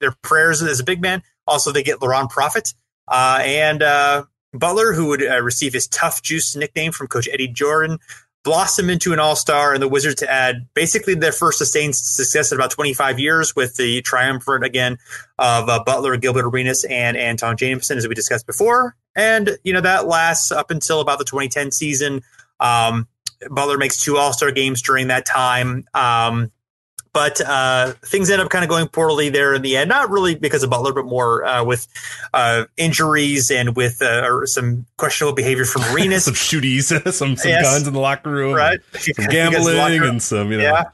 [0.00, 1.22] their prayers as a big man.
[1.46, 2.74] Also, they get Laron Profit
[3.08, 7.48] uh, and uh, Butler, who would uh, receive his Tough Juice nickname from Coach Eddie
[7.48, 7.98] Jordan,
[8.44, 12.58] blossom into an All Star, and the Wizards add basically their first sustained success in
[12.58, 14.98] about 25 years with the triumvirate again
[15.38, 18.96] of Butler, Gilbert Arenas, and Antawn Jamison, as we discussed before.
[19.16, 22.22] And you know that lasts up until about the 2010 season.
[22.62, 23.08] Um,
[23.50, 25.84] Butler makes two All Star games during that time.
[25.94, 26.52] Um,
[27.12, 29.90] but uh, things end up kind of going poorly there in the end.
[29.90, 31.86] Not really because of Butler, but more uh, with
[32.32, 36.24] uh, injuries and with uh, some questionable behavior from Arenas.
[36.24, 37.64] some shooties, some, some yes.
[37.64, 38.80] guns in the locker room, right?
[38.94, 40.64] Some gambling and some, you know.
[40.64, 40.84] Yeah.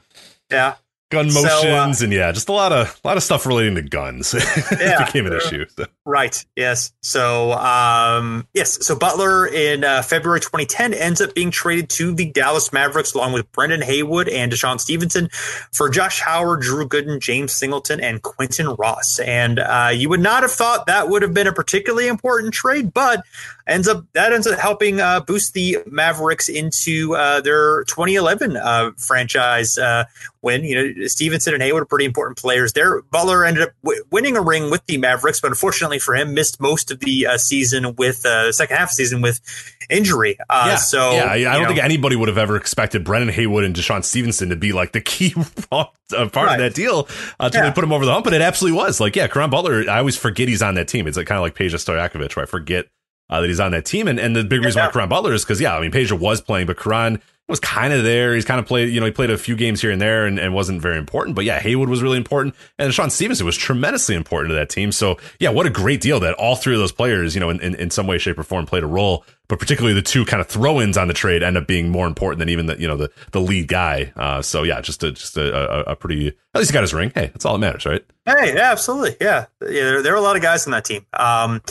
[0.51, 0.75] Yeah
[1.09, 3.75] gun motions so, uh, and yeah, just a lot of a lot of stuff relating
[3.75, 4.33] to guns
[4.79, 5.65] yeah, became an issue.
[5.69, 5.85] So.
[6.05, 6.45] Right.
[6.55, 6.93] Yes.
[7.01, 8.85] So um, yes.
[8.85, 13.33] So Butler in uh, February 2010 ends up being traded to the Dallas Mavericks along
[13.33, 15.29] with Brendan Haywood and DeShawn Stevenson
[15.71, 19.19] for Josh Howard, Drew Gooden, James Singleton, and Quinton Ross.
[19.19, 22.93] And uh, you would not have thought that would have been a particularly important trade,
[22.93, 23.23] but
[23.67, 28.91] ends up that ends up helping uh, boost the Mavericks into uh, their 2011 uh,
[28.97, 30.05] franchise uh,
[30.41, 30.63] win.
[30.63, 33.01] You know, Stevenson and Haywood are pretty important players there.
[33.03, 36.59] Butler ended up w- winning a ring with the Mavericks, but unfortunately for him, missed
[36.61, 39.41] most of the uh, season with uh, the second half of the season with
[39.89, 40.37] injury.
[40.49, 41.67] yeah, so yeah, I, don't know.
[41.69, 45.01] think anybody would have ever expected Brendan Haywood and DeShawn Stevenson to be like the
[45.01, 45.33] key
[45.69, 46.21] part right.
[46.23, 47.59] of that deal to yeah.
[47.59, 48.99] really put him over the hump, but it absolutely was.
[48.99, 51.07] Like, yeah, Caron Butler, I always forget he's on that team.
[51.07, 52.85] It's like kind of like Peja Stojakovic, where I forget
[53.29, 54.07] uh, that he's on that team.
[54.07, 54.87] And and the big reason yeah.
[54.87, 57.91] why Caron Butler is because yeah, I mean Peja was playing, but Caron was kind
[57.91, 58.35] of there.
[58.35, 60.39] He's kind of played, you know, he played a few games here and there and,
[60.39, 61.35] and wasn't very important.
[61.35, 62.55] But yeah, Haywood was really important.
[62.77, 64.91] And Sean Stevenson was tremendously important to that team.
[64.91, 67.59] So yeah, what a great deal that all three of those players, you know, in,
[67.59, 69.25] in, in some way, shape, or form played a role.
[69.47, 72.05] But particularly the two kind of throw ins on the trade end up being more
[72.05, 74.13] important than even the, you know, the, the lead guy.
[74.15, 76.93] Uh, so yeah, just a, just a, a, a pretty, at least he got his
[76.93, 77.11] ring.
[77.15, 78.05] Hey, that's all that matters, right?
[78.27, 79.15] Hey, yeah, absolutely.
[79.19, 79.47] Yeah.
[79.61, 79.69] Yeah.
[79.69, 81.03] There, there were a lot of guys on that team.
[81.13, 81.63] Um,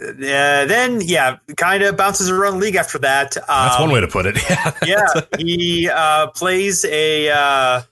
[0.00, 3.36] uh, then yeah, kind of bounces around the league after that.
[3.36, 4.38] Um, That's one way to put it.
[4.50, 5.22] Yeah, yeah.
[5.38, 7.82] He uh, plays a uh,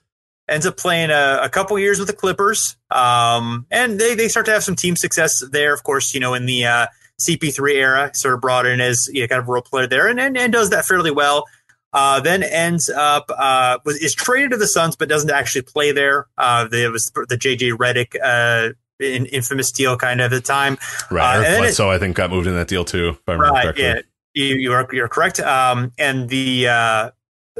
[0.49, 4.47] ends up playing a, a, couple years with the Clippers, um, and they they start
[4.47, 5.75] to have some team success there.
[5.75, 6.87] Of course, you know in the uh,
[7.21, 10.09] CP3 era, sort of brought in as you know, kind of a role player there,
[10.09, 11.45] and, and and does that fairly well.
[11.93, 15.93] Uh, then ends up uh, was is traded to the Suns, but doesn't actually play
[15.93, 16.27] there.
[16.37, 20.79] Uh, there was the JJ Redick in, infamous deal kind of at the time.
[21.11, 21.37] Right.
[21.37, 23.17] Uh, Eric Bledsoe, I think, got moved in that deal too.
[23.27, 23.77] right.
[23.77, 24.01] Yeah.
[24.35, 25.41] You, you are you're correct.
[25.41, 27.11] Um, and the, uh,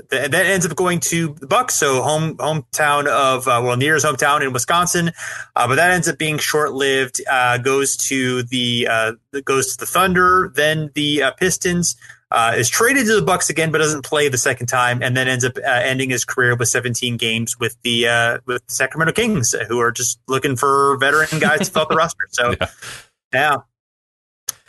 [0.09, 3.95] the, that ends up going to the Bucks, so home hometown of uh, well near
[3.95, 5.11] his hometown in Wisconsin,
[5.57, 7.21] uh, but that ends up being short lived.
[7.29, 9.13] Uh, goes to the uh,
[9.45, 11.97] goes to the Thunder, then the uh, Pistons,
[12.31, 15.29] uh, is traded to the Bucks again, but doesn't play the second time, and then
[15.29, 19.13] ends up uh, ending his career with 17 games with the uh, with the Sacramento
[19.13, 22.27] Kings, who are just looking for veteran guys to fill the roster.
[22.31, 22.67] So, yeah,
[23.33, 23.57] yeah.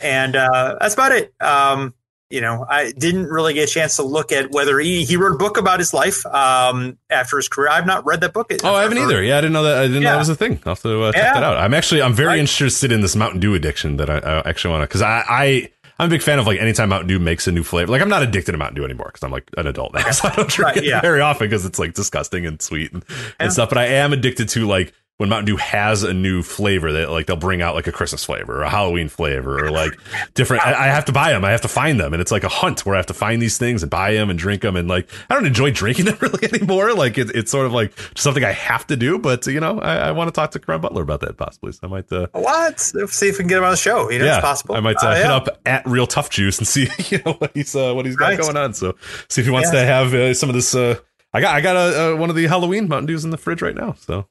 [0.00, 1.34] and uh, that's about it.
[1.40, 1.94] Um,
[2.30, 5.34] you know, I didn't really get a chance to look at whether he, he wrote
[5.34, 7.68] a book about his life um, after his career.
[7.68, 8.52] I've not read that book.
[8.62, 9.20] Oh, I haven't either.
[9.20, 9.78] Yeah, I didn't know that.
[9.78, 10.10] I didn't yeah.
[10.10, 10.60] know that was a thing.
[10.64, 11.34] I'll have to uh, check yeah.
[11.34, 11.58] that out.
[11.58, 14.82] I'm actually I'm very interested in this Mountain Dew addiction that I, I actually want
[14.82, 15.70] to because I, I
[16.00, 17.92] I'm a big fan of like anytime Mountain Dew makes a new flavor.
[17.92, 20.28] Like I'm not addicted to Mountain Dew anymore because I'm like an adult now, so
[20.28, 20.98] I don't drink right, yeah.
[20.98, 23.16] it very often because it's like disgusting and sweet and, yeah.
[23.38, 23.68] and stuff.
[23.68, 27.26] But I am addicted to like when Mountain Dew has a new flavor that like
[27.26, 29.92] they'll bring out like a Christmas flavor or a Halloween flavor or like
[30.32, 30.64] different.
[30.64, 31.44] I, I, have to buy them.
[31.44, 33.42] I have to find them, and it's like a hunt where I have to find
[33.42, 34.76] these things and buy them and drink them.
[34.76, 36.94] And like I don't enjoy drinking them really anymore.
[36.94, 39.18] Like it, it's sort of like something I have to do.
[39.18, 41.72] But you know, I, I want to talk to Caron Butler about that possibly.
[41.72, 42.10] So I might.
[42.10, 42.80] Uh, what?
[42.80, 44.08] see if we can get him on the show.
[44.10, 44.74] You know, yeah, it's possible.
[44.74, 45.36] I might uh, uh, hit yeah.
[45.36, 48.30] up at Real Tough Juice and see you know what he's uh, what he's got
[48.30, 48.40] right.
[48.40, 48.72] going on.
[48.72, 48.96] So
[49.28, 49.80] see if he wants yeah.
[49.80, 50.74] to have uh, some of this.
[50.74, 50.98] Uh,
[51.34, 53.74] I got I got a, one of the Halloween Mountain Dews in the fridge right
[53.74, 53.92] now.
[53.98, 54.26] So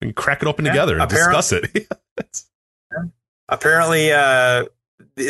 [0.00, 1.88] and crack it open yeah, together and discuss it.
[3.48, 4.64] apparently, uh,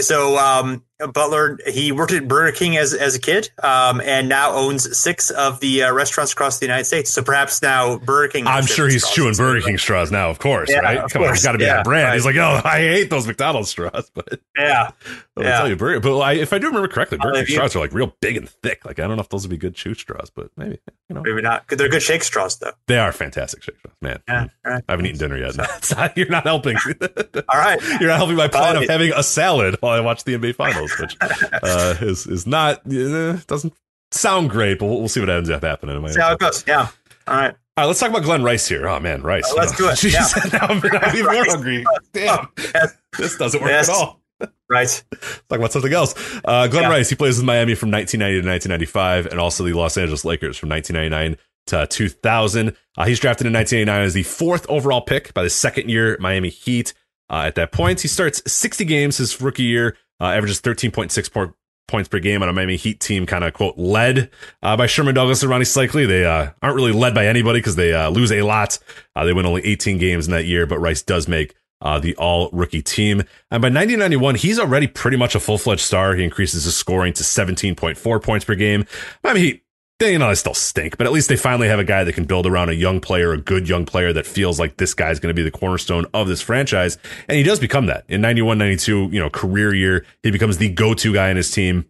[0.01, 4.53] so um, Butler, he worked at Burger King as, as a kid, um, and now
[4.53, 7.11] owns six of the uh, restaurants across the United States.
[7.11, 8.47] So perhaps now Burger King.
[8.47, 10.99] I'm sure he's chewing Burger King straws now, of course, Yeah, right?
[10.99, 11.39] of Come on, course.
[11.39, 12.05] he's got to be Yeah, that brand.
[12.09, 12.15] right.
[12.15, 14.91] He's like, oh, I hate those McDonald's straws, but Yeah,
[15.37, 15.59] I'll Yeah.
[15.59, 16.01] tell you, Burger.
[16.01, 18.49] But I, if I do remember correctly, Burger King straws are like real big and
[18.49, 18.85] thick.
[18.85, 20.79] Like I don't know if those would be good chew straws, but maybe
[21.09, 21.67] you know maybe not.
[21.69, 22.73] They're good shake straws, though.
[22.87, 24.21] they are fantastic shake straws, man.
[24.29, 24.85] Yeah, all right.
[24.89, 25.57] I haven't eaten dinner yet.
[25.57, 26.77] Not- you're not helping.
[26.77, 27.81] All right.
[28.01, 30.90] You're not helping my plan of having a salad while I watch the NBA Finals,
[30.99, 33.73] which uh, is is not uh, doesn't
[34.11, 36.07] sound great, but we'll, we'll see what ends up happening.
[36.09, 36.65] See how it goes.
[36.67, 36.89] Yeah.
[37.29, 37.55] All right.
[37.77, 38.89] All right, let's talk about Glenn Rice here.
[38.89, 39.45] Oh man, Rice.
[39.49, 39.93] Oh, let's do it.
[39.93, 41.85] Jeez, now I'm, I'm even more hungry.
[42.13, 42.95] Damn, Yes.
[43.17, 43.89] this doesn't work Yes.
[43.89, 44.21] at all.
[44.69, 45.05] Right.
[45.49, 46.15] Talk about something else.
[46.45, 46.89] Uh, Glenn Yeah.
[46.91, 50.57] Rice, he plays with Miami from 1990 to 1995, and also the Los Angeles Lakers
[50.59, 51.37] from 1999
[51.67, 52.77] to 2000.
[52.97, 56.49] Uh, he's drafted in 1989 as the fourth overall pick by the second year Miami
[56.49, 56.93] Heat.
[57.31, 61.55] Uh, at that point, he starts 60 games his rookie year, uh, averages 13.6 po-
[61.89, 64.31] points per game on a Miami Heat team, kind of quote led
[64.63, 66.07] uh, by Sherman Douglas and Rony Seikaly.
[66.07, 68.79] They uh, aren't really led by anybody because they uh, lose a lot.
[69.17, 72.15] Uh, they win only 18 games in that year, but Rice does make uh, the
[72.17, 73.21] all rookie team.
[73.51, 76.15] And by 1991, he's already pretty much a full fledged star.
[76.15, 78.85] He increases his scoring to 17.4 points per game.
[79.25, 79.63] I mean, he,
[80.01, 82.15] they, you know, they still stink, but at least they finally have a guy that
[82.15, 85.21] can build around a young player, a good young player that feels like this guy's
[85.21, 86.99] going to be the cornerstone of this franchise.
[87.29, 90.07] And he does become that in 91, 92, you know, career year.
[90.23, 91.85] He becomes the go to guy in his team.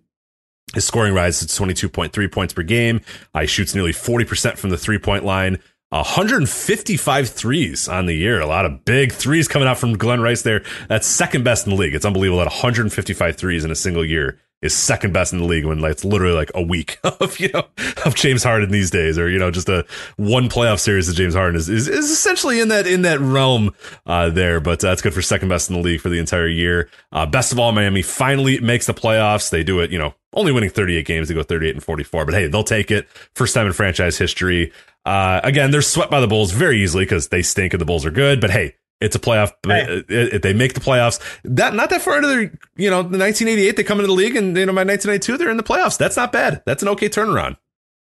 [0.74, 3.00] His scoring rises to 22.3 points per game.
[3.32, 5.58] Uh, he shoots nearly 40% from the three point line.
[5.90, 8.40] 155 threes on the year.
[8.40, 10.62] A lot of big threes coming out from Glenn Rice there.
[10.88, 11.94] That's second best in the league.
[11.94, 15.64] It's unbelievable that 155 threes in a single year is second best in the league
[15.64, 17.64] when like, it's literally like a week of, you know,
[18.04, 19.86] of James Harden these days or, you know, just a
[20.16, 23.74] one playoff series of James Harden is, is, is essentially in that, in that realm,
[24.06, 24.60] uh, there.
[24.60, 26.90] But uh, that's good for second best in the league for the entire year.
[27.12, 29.50] Uh, best of all, Miami finally makes the playoffs.
[29.50, 31.28] They do it, you know, only winning 38 games.
[31.28, 33.08] They go 38 and 44, but hey, they'll take it.
[33.34, 34.72] First time in franchise history.
[35.04, 38.04] Uh, again, they're swept by the Bulls very easily because they stink and the Bulls
[38.04, 38.40] are good.
[38.40, 39.52] But hey, it's a playoff.
[39.66, 40.04] Hey.
[40.08, 42.40] If they make the playoffs, that not that far into their,
[42.76, 45.50] you know, the 1988 they come into the league, and you know by 1992 they're
[45.50, 45.96] in the playoffs.
[45.98, 46.62] That's not bad.
[46.66, 47.56] That's an okay turnaround.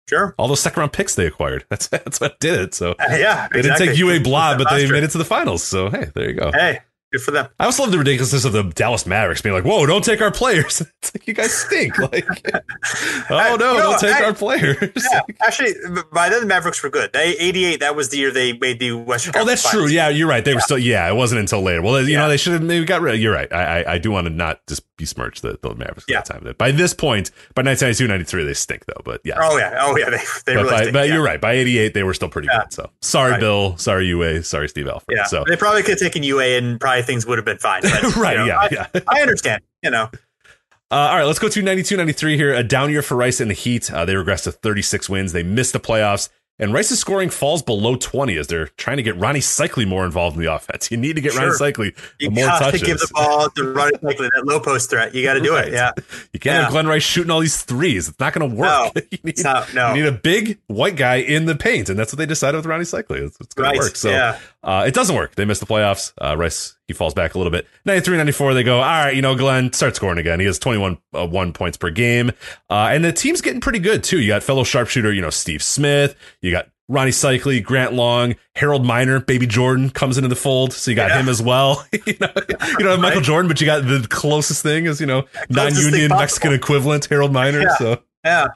[0.09, 0.33] Sure.
[0.37, 1.65] All those second round picks they acquired.
[1.69, 2.73] That's that's what did it.
[2.73, 3.47] So Uh, yeah.
[3.51, 3.87] they exactly.
[3.87, 5.63] didn't take Uwe Blab, but they made it to the finals.
[5.63, 6.51] So hey, there you go.
[6.53, 6.79] Hey,
[7.11, 7.47] good for them.
[7.59, 10.31] I also love the ridiculousness of the Dallas Mavericks being like, "Whoa, don't take our
[10.31, 11.97] players." It's like you guys stink.
[12.11, 12.25] Like,
[13.29, 14.77] oh no, know, don't take I- our players.
[15.11, 15.73] Yeah, actually,
[16.11, 17.13] by then the Mavericks were good.
[17.13, 17.79] They 88.
[17.79, 19.33] That was the year they made the Western.
[19.37, 19.87] Oh, that's true.
[19.87, 20.43] Yeah, you're right.
[20.43, 20.77] They were still.
[20.77, 21.81] Yeah, it wasn't until later.
[21.81, 22.19] Well, you Yeah.
[22.19, 23.19] know, they should have maybe got rid.
[23.21, 23.51] You're right.
[23.53, 26.19] I I, I do want to not just besmirch the, the Mavericks Yeah.
[26.19, 26.55] at that time.
[26.57, 29.01] By this point, by 1992, 93, they stink though.
[29.05, 29.77] But yeah, Oh yeah.
[29.79, 30.09] Oh yeah.
[30.09, 30.69] They they but, really.
[30.69, 31.13] by, stink, but yeah.
[31.15, 31.39] you're right.
[31.39, 32.63] By 88, they were still pretty Yeah.
[32.63, 32.73] good.
[32.73, 33.39] So sorry, Right.
[33.39, 33.77] Bill.
[33.77, 34.43] Sorry, Uwe.
[34.43, 35.15] Sorry, Steve Alford.
[35.15, 35.23] Yeah.
[35.25, 37.81] So They probably could have taken Uwe and probably things would have been fine.
[37.83, 38.37] But, you right.
[38.37, 38.59] know, yeah.
[38.59, 38.87] I, yeah.
[39.07, 39.61] I understand.
[39.83, 40.09] You know.
[40.89, 42.53] Uh, all right, let's go to 92 93 here.
[42.53, 43.91] A down year for Rice and the Heat.
[43.91, 45.33] Uh, they regress to 36 wins.
[45.33, 46.29] They missed the playoffs.
[46.59, 50.37] And Rice's scoring falls below 20 as they're trying to get Rony Seikaly more involved
[50.37, 50.89] in the offense.
[50.89, 51.59] You need to get Rony Sure.
[51.71, 52.79] Seikaly You more touches.
[52.81, 55.13] to give the ball to Rony Seikaly, that low post threat.
[55.13, 55.67] You got to do Right.
[55.67, 55.73] it.
[55.73, 55.91] Yeah.
[56.33, 56.61] You can't Yeah.
[56.63, 58.07] have Glenn Rice shooting all these threes.
[58.09, 58.95] It's not going to work.
[58.95, 59.93] No, you, need, not, no.
[59.93, 62.65] you need a big white guy in the paint, and that's what they decided with
[62.65, 63.25] Rony Seikaly.
[63.27, 63.73] It's, it's going right.
[63.75, 63.95] to work.
[63.95, 64.39] So yeah.
[64.67, 65.33] Uh, it doesn't work.
[65.35, 66.11] They miss the playoffs.
[66.21, 67.65] Uh, Rice he falls back a little bit.
[67.85, 70.39] 93, 94, they go, all right, you know, Glenn, start scoring again.
[70.41, 72.31] He has 21 uh, one points per game.
[72.69, 74.19] Uh, and the team's getting pretty good too.
[74.19, 76.15] You got fellow sharpshooter, you know, Steve Smith.
[76.41, 80.71] You got Rony Seikaly, Grant Long, Harold Miner, Baby Jordan comes into the fold.
[80.73, 81.19] So you got Yeah.
[81.21, 81.85] him as well.
[82.05, 83.23] you know, you don't have Michael Right.
[83.25, 86.09] Jordan, but you got the closest thing is, you know, non-union.
[86.09, 87.61] Mexican equivalent, Harold Miner.
[87.61, 87.75] Yeah.
[87.77, 88.47] So, Yeah.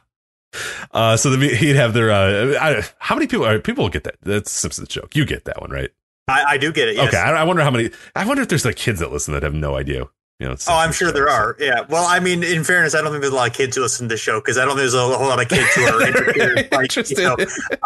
[0.92, 4.16] uh, so the, he'd have their, uh, I, how many people are, people get that.
[4.22, 5.16] That's Simpsons joke.
[5.16, 5.90] You get that one, right?
[6.32, 6.96] I, I do get it.
[6.96, 7.10] Yes.
[7.10, 7.18] Okay.
[7.18, 9.54] I, I wonder how many, I wonder if there's like kids that listen that have
[9.54, 10.06] no idea.
[10.40, 11.56] You know, Oh, I'm sure there are.
[11.60, 11.82] Yeah.
[11.88, 14.10] Well, I mean, in fairness, I don't think there's a lot of kids who listen
[14.10, 16.02] to the show because I don't think there's a whole lot of kids who are
[16.08, 17.18] interested, like, Interested.
[17.20, 17.38] you know,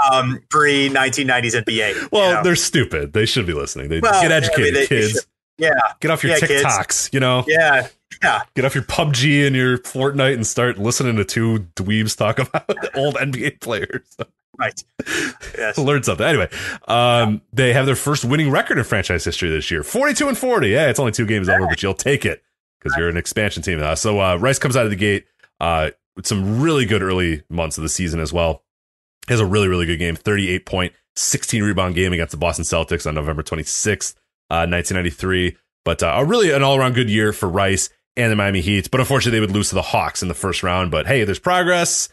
[0.10, 1.96] um, pre 1990s NBA.
[1.96, 2.44] you Well, know?
[2.44, 3.12] they're stupid.
[3.12, 3.90] They should be listening.
[3.90, 5.12] They Well, get yeah, I mean, they- they kids.
[5.12, 5.22] should.
[5.58, 6.64] yeah, Get off your Yeah, kids.
[6.64, 7.14] TikToks.
[7.14, 7.88] You know, yeah,
[8.24, 8.44] yeah.
[8.56, 12.70] get off your PUBG and your Fortnite and start listening to two dweebs talk about
[12.96, 14.16] old NBA players.
[14.58, 14.84] Right.
[15.58, 15.78] Yes.
[15.78, 16.26] Learn something.
[16.26, 16.50] Anyway,
[16.88, 20.70] um, they have their first winning record in franchise history this year 42 and 40.
[20.70, 22.44] Yeah, it's only two games over, but you'll take it
[22.80, 23.82] because you're an expansion team.
[23.82, 25.26] Uh, so uh, Rice comes out of the gate
[25.60, 28.64] uh, with some really good early months of the season as well.
[29.28, 32.64] He has a really, really good game 38 point, 16 rebound game against the Boston
[32.64, 34.14] Celtics on November 26th,
[34.50, 35.58] uh, 1993.
[35.84, 38.90] But uh, a really an all around good year for Rice and the Miami Heat.
[38.92, 40.92] But unfortunately, they would lose to the Hawks in the first round.
[40.92, 42.10] But hey, there's progress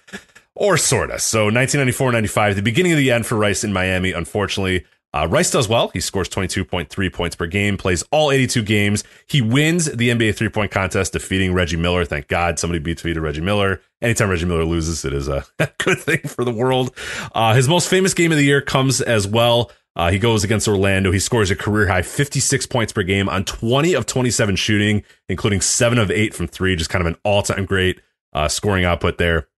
[0.54, 1.18] or sorta.
[1.18, 4.84] So 1994 95, the beginning of the end for Rice in Miami, unfortunately.
[5.14, 5.88] Uh, Rice does well.
[5.88, 9.04] He scores 22.3 points per game, plays all 82 games.
[9.26, 12.06] He wins the NBA three point contest, defeating Reggie Miller.
[12.06, 13.82] Thank God somebody beats defeated Reggie Miller.
[14.00, 15.44] Anytime Reggie Miller loses, it is a
[15.78, 16.96] good thing for the world.
[17.34, 19.70] Uh, his most famous game of the year comes as well.
[19.94, 21.12] Uh, he goes against Orlando.
[21.12, 25.60] He scores a career high 56 points per game on 20 of 27 shooting, including
[25.60, 26.74] seven of eight from three.
[26.74, 28.00] Just kind of an all time great
[28.32, 29.48] uh, scoring output there.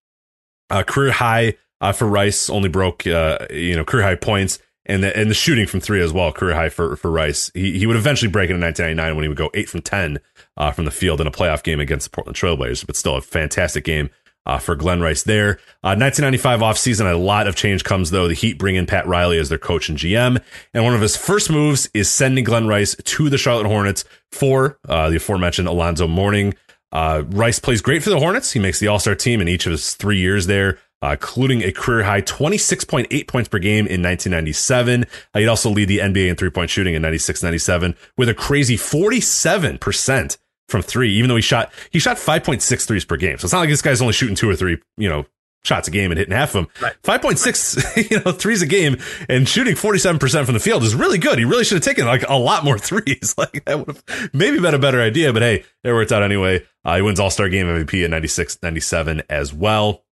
[0.74, 5.02] Uh, career high uh, for Rice only broke, uh, you know, career high points and
[5.02, 7.50] the, and the shooting from three as well, career high for, for Rice.
[7.54, 10.18] He, he would eventually break it in 1999 when he would go eight from 10
[10.56, 13.20] uh, from the field in a playoff game against the Portland Trailblazers, but still a
[13.20, 14.10] fantastic game
[14.46, 15.58] uh, for Glenn Rice there.
[15.82, 18.28] Uh, 1995 offseason, a lot of change comes though.
[18.28, 20.42] The Heat bring in Pat Riley as their coach and GM.
[20.74, 24.78] And one of his first moves is sending Glenn Rice to the Charlotte Hornets for
[24.88, 26.54] uh, the aforementioned Alonzo Mourning.
[26.94, 28.52] Uh, Rice plays great for the Hornets.
[28.52, 31.62] He makes the All Star team in each of his three years there uh, including
[31.62, 35.04] a career high 26.8 points per game in 1997.
[35.34, 38.34] Uh, he'd also lead the NBA in three point shooting in 96 97 with a
[38.34, 40.38] crazy 47%
[40.68, 43.36] from three, even though he shot, he shot 5.6 threes per game.
[43.36, 45.26] So it's not like this guy's only shooting two or three, you know,
[45.64, 46.68] shots a game and hitting half of them.
[46.80, 46.94] Right.
[47.02, 48.10] 5.6, right.
[48.10, 48.98] you know, threes a game
[49.28, 51.38] and shooting 47% from the field is really good.
[51.38, 53.34] He really should have taken like a lot more threes.
[53.38, 56.64] like that would have maybe been a better idea, but hey, it worked out anyway.
[56.84, 60.04] Uh, he wins All Star Game MVP in 96 97 as well.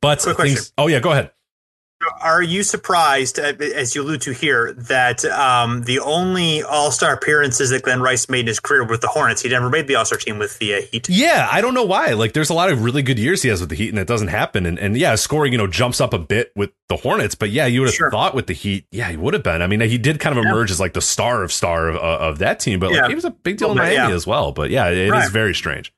[0.00, 1.30] But things, oh yeah, go ahead.
[2.20, 7.14] Are you surprised, uh, as you allude to here, that um, the only All Star
[7.14, 9.96] appearances that Glenn Rice made in his career with the Hornets, he never made the
[9.96, 11.08] All Star team with the uh, Heat?
[11.08, 12.12] Yeah, I don't know why.
[12.12, 14.06] Like, there's a lot of really good years he has with the Heat, and it
[14.06, 14.66] doesn't happen.
[14.66, 17.66] And, and yeah, scoring, you know, jumps up a bit with the Hornets, but yeah,
[17.66, 18.10] you would have sure.
[18.10, 19.62] thought with the Heat, yeah, he would have been.
[19.62, 20.74] I mean, he did kind of emerge yeah.
[20.74, 23.08] as like the star of star of, uh, of that team, but like, yeah.
[23.08, 24.14] he was a big deal well, in Miami yeah.
[24.14, 24.52] as well.
[24.52, 25.24] But yeah, it right.
[25.24, 25.92] is very strange.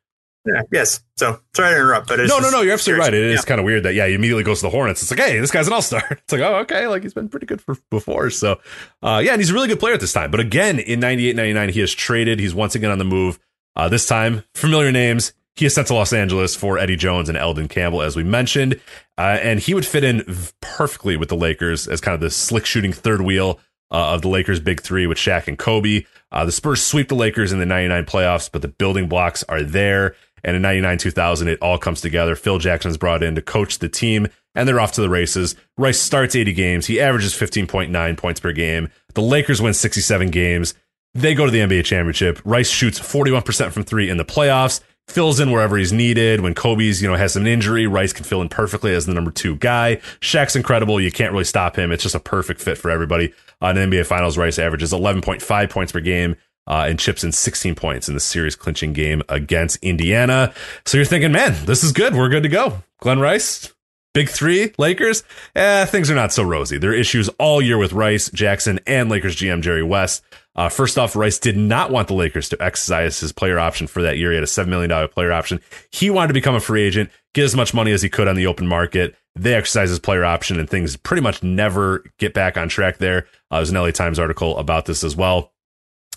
[0.47, 1.01] Yeah, yes.
[1.17, 2.61] So sorry to interrupt, but no, no, no.
[2.61, 3.15] You're absolutely right.
[3.15, 3.49] It is yeah.
[3.49, 5.01] kind of weird that yeah, he immediately goes to the Hornets.
[5.01, 6.03] It's like, hey, this guy's an all star.
[6.11, 8.29] It's like, oh, okay, like he's been pretty good for before.
[8.31, 8.61] So,
[9.03, 10.31] uh, yeah, and he's a really good player at this time.
[10.31, 12.41] But again, in 98, 99, he has traded.
[12.41, 13.39] He's once again on the move.
[13.77, 15.33] Uh, this time, familiar names.
[15.57, 18.81] He is sent to Los Angeles for Eddie Jones and Elden Campbell, as we mentioned,
[19.17, 20.25] uh, and he would fit in
[20.61, 23.61] perfectly with the Lakers as kind of the slick shooting third wheel
[23.93, 26.05] uh, of the Lakers' big three with Shaq and Kobe.
[26.33, 29.63] Uh, the Spurs sweep the Lakers in the 99 playoffs, but the building blocks are
[29.63, 30.17] there.
[30.45, 32.37] And in 99 2000, it all comes together.
[32.37, 35.57] Phil Jackson's brought in to coach the team, and they're off to the races.
[35.79, 36.87] Rice starts 80 games.
[36.87, 38.91] He averages 15.9 points per game.
[39.15, 40.75] The Lakers win 67 games.
[41.15, 42.41] They go to the NBA championship.
[42.45, 46.41] Rice shoots 41% from three in the playoffs, fills in wherever he's needed.
[46.41, 49.31] When Kobe's, you know, has an injury, Rice can fill in perfectly as the number
[49.31, 49.97] two guy.
[50.21, 51.01] Shaq's incredible.
[51.01, 51.93] You can't really stop him.
[51.93, 53.33] It's just a perfect fit for everybody.
[53.61, 56.37] On NBA Finals, Rice averages 11.5 points per game
[56.67, 60.53] uh, and chips in 16 points in the series clinching game against Indiana.
[60.87, 62.15] So you're thinking, man, this is good.
[62.15, 62.83] We're good to go.
[63.01, 63.75] Glenn Rice,
[64.15, 65.25] Big three, Lakers,
[65.57, 66.79] eh, things are not so rosy.
[66.79, 70.23] There are issues all year with Rice, Jackson, and Lakers GM Jerry West.
[70.55, 74.03] Uh, first off, Rice did not want the Lakers to exercise his player option for
[74.03, 74.31] that year.
[74.31, 75.61] He had a $7 million player option.
[75.91, 78.37] He wanted to become a free agent, get as much money as he could on
[78.37, 79.17] the open market.
[79.35, 83.27] They exercise his player option, and things pretty much never get back on track there.
[83.51, 85.51] Uh, there's an LA Times article about this as well.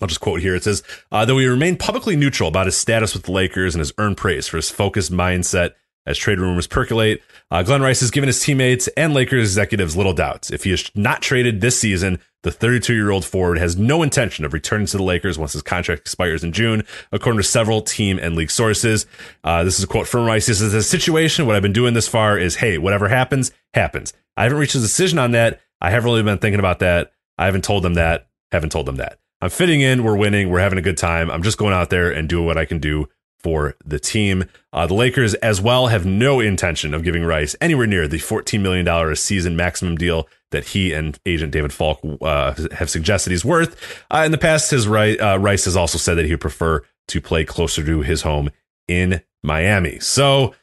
[0.01, 0.55] I'll just quote here.
[0.55, 3.79] It says, uh, though he remained publicly neutral about his status with the Lakers and
[3.79, 5.71] has earned praise for his focused mindset
[6.05, 7.21] as trade rumors percolate,
[7.51, 10.51] uh, Glenn Rice has given his teammates and Lakers executives little doubts.
[10.51, 14.45] If he is not traded this season, the 32 year old forward has no intention
[14.45, 18.19] of returning to the Lakers once his contract expires in June, according to several team
[18.19, 19.05] and league sources.
[19.43, 20.45] Uh, this is a quote from Rice.
[20.45, 21.45] This is a situation.
[21.45, 24.13] What I've been doing this far is, hey, whatever happens, happens.
[24.37, 25.59] I haven't reached a decision on that.
[25.81, 27.11] I haven't really been thinking about that.
[27.37, 28.27] I haven't told them that.
[28.51, 29.19] Haven't told them that.
[29.41, 30.03] I'm fitting in.
[30.03, 30.49] We're winning.
[30.49, 31.29] We're having a good time.
[31.29, 33.07] I'm just going out there and doing what I can do
[33.39, 34.45] for the team.
[34.73, 38.61] Uh, the Lakers, as well, have no intention of giving Rice anywhere near the $14
[38.61, 43.45] million a season maximum deal that he and agent David Falk uh, have suggested he's
[43.45, 44.03] worth.
[44.09, 47.21] Uh, in the past, his uh, Rice has also said that he would prefer to
[47.21, 48.49] play closer to his home
[48.87, 49.99] in Miami.
[49.99, 50.55] So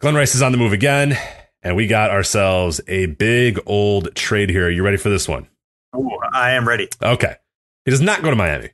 [0.00, 1.18] Glenn Rice is on the move again,
[1.62, 4.66] and we got ourselves a big old trade here.
[4.66, 5.48] Are you ready for this one?
[6.32, 6.88] I am ready.
[7.02, 7.36] Okay.
[7.84, 8.70] He does not go to Miami.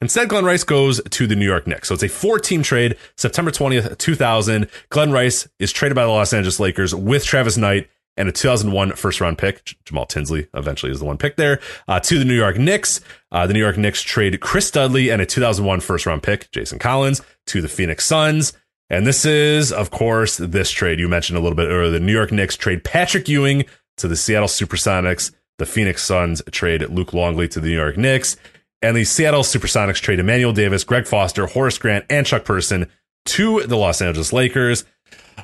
[0.00, 1.88] Instead, Glenn Rice goes to the New York Knicks.
[1.88, 4.68] So it's a four team trade, September 20th, 2000.
[4.90, 7.88] Glenn Rice is traded by the Los Angeles Lakers with Travis Knight
[8.18, 9.74] and a 2001 first round pick.
[9.84, 13.00] Jamal Tinsley eventually is the one pick there uh, to the New York Knicks.
[13.32, 16.78] Uh, the New York Knicks trade Chris Dudley and a 2001 first round pick, Jason
[16.78, 18.52] Collins, to the Phoenix Suns.
[18.88, 21.90] And this is, of course, this trade you mentioned a little bit earlier.
[21.90, 23.64] The New York Knicks trade Patrick Ewing
[23.96, 25.32] to the Seattle Supersonics.
[25.58, 28.36] The Phoenix Suns trade Luke Longley to the New York Knicks.
[28.82, 32.90] And the Seattle Supersonics trade Emmanuel Davis, Greg Foster, Horace Grant, and Chuck Person
[33.26, 34.84] to the Los Angeles Lakers.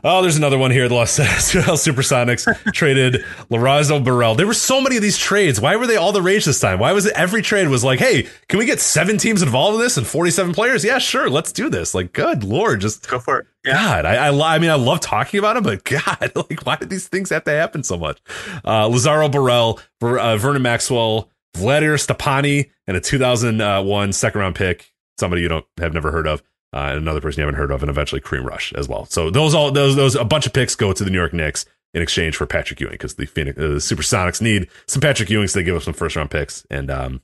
[0.04, 0.88] Oh, there's another one here.
[0.88, 1.18] The Los
[1.54, 4.34] Angeles Supersonics traded Lorenzo Burrell.
[4.34, 5.60] There were so many of these trades.
[5.60, 6.80] Why were they all the rage this time?
[6.80, 9.80] Why was it every trade was like, hey, can we get seven teams involved in
[9.80, 10.84] this and 47 players?
[10.84, 11.94] Yeah, sure, let's do this.
[11.94, 13.46] Like, good lord, just go for it.
[13.64, 13.74] Yeah.
[13.74, 16.90] God, I, I, I mean, I love talking about him, but God, like, why did
[16.90, 18.20] these things have to happen so much?
[18.64, 25.42] Uh, Lazaro Borrell, uh, Vernon Maxwell, Vladimir Stepania, and a 2001 second round pick, somebody
[25.42, 26.42] you don't have never heard of
[26.72, 29.04] uh, and another person you haven't heard of, and eventually Kareem Rush as well.
[29.06, 31.64] So those all those those a bunch of picks go to the New York Knicks
[31.94, 35.48] in exchange for Patrick Ewing because the Phoenix uh, the Supersonics need some Patrick Ewing,
[35.48, 37.22] so they give up some first round picks and um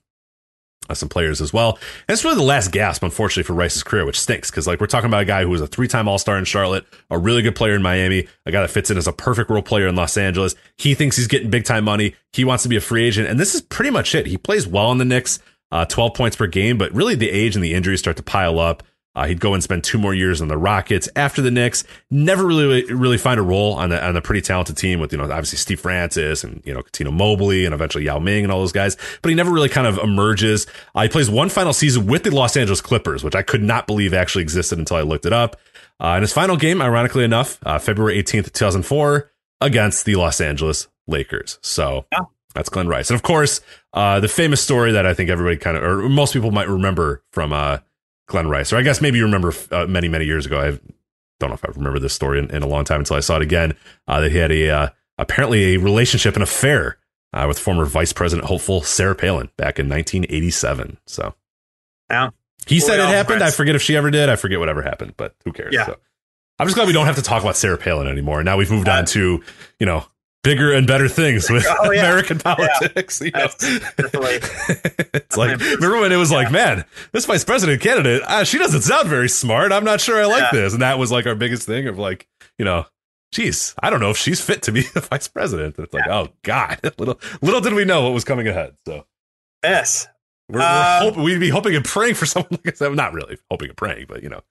[0.89, 1.77] uh, some players as well.
[2.07, 4.87] And it's really the last gasp, unfortunately, for Rice's career, which stinks because like we're
[4.87, 7.41] talking about a guy who was a three time All Star in Charlotte, a really
[7.41, 9.95] good player in Miami, a guy that fits in as a perfect role player in
[9.95, 10.55] Los Angeles.
[10.77, 12.15] He thinks he's getting big time money.
[12.33, 14.25] He wants to be a free agent, and this is pretty much it.
[14.25, 15.39] He plays well in the Knicks.
[15.71, 18.57] Uh, 12 points per game, but really the age and the injuries start to pile
[18.57, 18.81] up.
[19.19, 21.83] Uh, he'd go and spend two more years on the Rockets after the Knicks.
[22.09, 25.17] Never really, really find a role on the on the pretty talented team with you
[25.17, 28.61] know obviously Steve Francis and you know Cuttino Mobley and eventually Yao Ming and all
[28.61, 28.95] those guys.
[29.21, 30.67] But he never really kind of emerges.
[30.95, 33.87] Uh, he plays one final season with the Los Angeles Clippers, which I could not
[33.87, 35.57] believe actually existed until I looked it up.
[35.99, 40.15] Uh, in his final game, ironically enough, uh, February eighteenth, two thousand four, against the
[40.15, 41.59] Los Angeles Lakers.
[41.61, 42.05] So.
[42.13, 42.19] Yeah.
[42.55, 43.11] That's Glenn Rice.
[43.11, 43.61] And of course,
[43.93, 47.23] uh, the famous story that I think everybody kind of, or most people might remember
[47.31, 47.53] from
[48.29, 48.71] uh, Glenn Rice.
[48.71, 50.59] Or I guess maybe you remember uh, many, many years ago.
[50.59, 50.79] I
[51.39, 53.37] don't know if I remember this story in, in a long time until I saw
[53.37, 53.75] it again.
[54.07, 56.97] Uh, that he had a uh, apparently a relationship, an affair
[57.33, 60.97] uh, with former Vice President hopeful Sarah Palin back in 1987.
[61.05, 61.35] So,
[62.09, 62.29] yeah,
[62.65, 63.39] he said it happened.
[63.39, 63.53] Friends.
[63.53, 64.29] I forget if she ever did.
[64.29, 65.73] I forget whatever happened, but who cares?
[65.73, 65.85] Yeah.
[65.85, 65.97] So,
[66.57, 68.43] I'm just glad we don't have to talk about Sarah Palin anymore.
[68.43, 69.41] Now we've moved on to,
[69.79, 70.05] you know,
[70.43, 72.01] bigger and better things with oh, yeah.
[72.01, 73.21] American politics.
[73.21, 73.29] Yeah.
[73.29, 73.47] know,
[75.13, 76.37] it's like remember when it was yeah.
[76.37, 79.71] like, man, this vice president candidate, uh, she doesn't sound very smart.
[79.71, 82.27] I'm not sure I like this, and that was like our biggest thing of like,
[82.57, 82.85] you know.
[83.31, 85.77] Geez, I don't know if she's fit to be the vice president.
[85.77, 88.73] It's like, oh God, little little did we know what was coming ahead.
[88.87, 89.05] So,
[89.63, 90.07] yes,
[90.49, 92.91] we're, we're uh, hoping, we'd be hoping and praying for someone like that.
[92.95, 94.41] Not really hoping and praying, but you know,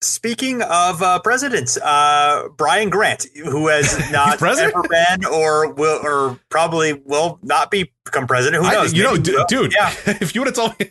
[0.00, 6.38] Speaking of uh, presidents, uh, Brian Grant, who has not ever been or will or
[6.50, 8.64] probably will not be become president.
[8.64, 8.92] Who knows?
[8.92, 9.72] I, you know, d- dude.
[9.72, 9.92] Yeah.
[10.06, 10.90] if you would have told me,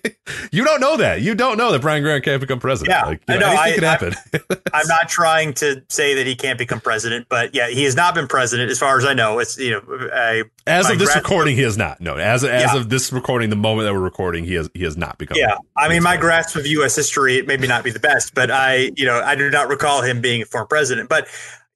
[0.51, 1.22] you don't know that.
[1.22, 2.95] You don't know that Brian Grant can't become president.
[2.95, 3.61] Yeah, like, you know, I know.
[3.61, 4.13] I, can happen.
[4.74, 8.15] I'm not trying to say that he can't become president, but yeah, he has not
[8.15, 9.39] been president as far as I know.
[9.39, 11.99] It's you know, I, as of this recording, he has not.
[12.01, 12.78] No, as as yeah.
[12.78, 15.38] of this recording, the moment that we're recording, he has he has not become.
[15.38, 16.95] Yeah, I mean, my grasp of U.S.
[16.95, 20.22] history maybe not be the best, but I you know I do not recall him
[20.22, 21.28] being a former president, but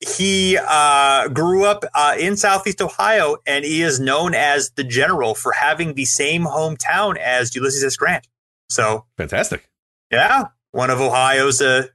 [0.01, 5.35] he uh, grew up uh, in Southeast Ohio, and he is known as the general
[5.35, 7.95] for having the same hometown as Ulysses S.
[7.95, 8.27] Grant.
[8.69, 9.69] So fantastic.
[10.11, 11.87] Yeah, one of Ohio's uh,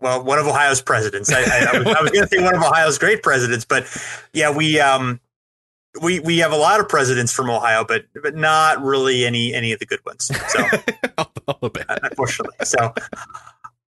[0.00, 1.32] well, one of Ohio's presidents.
[1.32, 3.86] I, I, I was, was going to say one of Ohio's great presidents, but
[4.32, 5.20] yeah, we um
[6.00, 9.72] we we have a lot of presidents from Ohio, but but not really any any
[9.72, 10.30] of the good ones.
[10.48, 10.64] So
[11.88, 12.94] unfortunately, so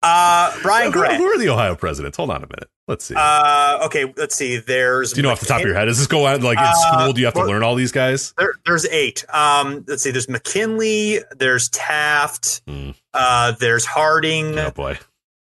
[0.04, 1.18] uh, Brian Grant.
[1.18, 2.18] Who, who, are the Ohio presidents?
[2.18, 2.70] Hold on a minute.
[2.88, 3.16] Let's see.
[3.18, 4.58] Uh, okay, let's see.
[4.58, 5.14] There's.
[5.14, 5.86] Do you know McKin- off the top of your head?
[5.86, 7.14] Does this go out like in uh, school?
[7.14, 8.34] Do you have to learn all these guys?
[8.38, 9.24] There, there's eight.
[9.34, 10.12] Um, let's see.
[10.12, 11.20] There's McKinley.
[11.38, 12.66] There's Taft.
[12.66, 12.96] Mm.
[13.14, 14.58] Uh, there's Harding.
[14.58, 14.98] Oh boy.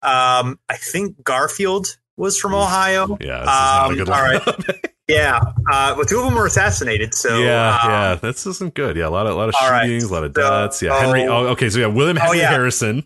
[0.02, 3.18] Um, I think Garfield was from Ohio.
[3.22, 4.90] Yeah, this is not a um, All right.
[5.08, 5.38] Yeah,
[5.70, 7.14] uh, well, two of them were assassinated.
[7.14, 8.96] So yeah, um, yeah, this isn't good.
[8.96, 10.12] Yeah, a lot of a lot of shootings, right.
[10.12, 10.82] a lot of deaths.
[10.82, 11.24] yeah, Henry.
[11.24, 12.50] Oh, okay, so yeah, William Henry oh, yeah.
[12.50, 13.06] Harrison.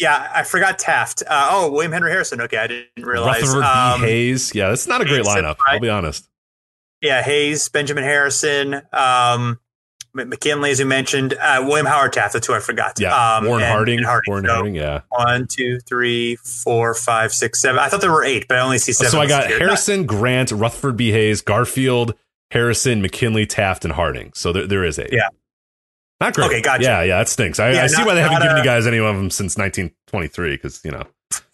[0.00, 1.22] Yeah, I forgot Taft.
[1.28, 2.40] Uh, oh, William Henry Harrison.
[2.40, 3.42] Okay, I didn't realize.
[3.42, 4.06] Rutherford um, B.
[4.06, 4.54] Hayes.
[4.54, 5.56] Yeah, that's not a great lineup.
[5.66, 6.26] I'll be honest.
[7.02, 9.58] Yeah, Hayes, Benjamin Harrison, um,
[10.12, 12.32] McKinley, as you mentioned, uh, William Howard Taft.
[12.32, 12.98] That's who I forgot.
[12.98, 13.98] Yeah, um, Warren and, Harding.
[13.98, 14.30] And Harding.
[14.30, 14.74] Warren so Harding.
[14.74, 15.00] Yeah.
[15.08, 17.78] One, two, three, four, five, six, seven.
[17.78, 19.10] I thought there were eight, but I only see seven.
[19.10, 21.10] So I got Harrison, Grant, Rutherford B.
[21.12, 22.14] Hayes, Garfield,
[22.50, 24.32] Harrison, McKinley, Taft, and Harding.
[24.34, 25.12] So there, there is eight.
[25.12, 25.28] Yeah.
[26.20, 26.46] Not great.
[26.46, 26.84] Okay, gotcha.
[26.84, 27.58] Yeah, yeah, that stinks.
[27.58, 29.30] I, yeah, I see not, why they haven't given a, you guys any of them
[29.30, 31.04] since 1923 because you know.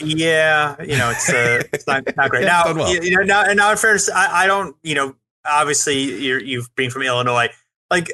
[0.00, 2.44] Yeah, you know it's uh, it's not, not great.
[2.44, 2.92] now, well.
[2.92, 5.14] you know, now, now in fairness, I, I don't, you know,
[5.44, 7.48] obviously you're you've been from Illinois,
[7.90, 8.10] like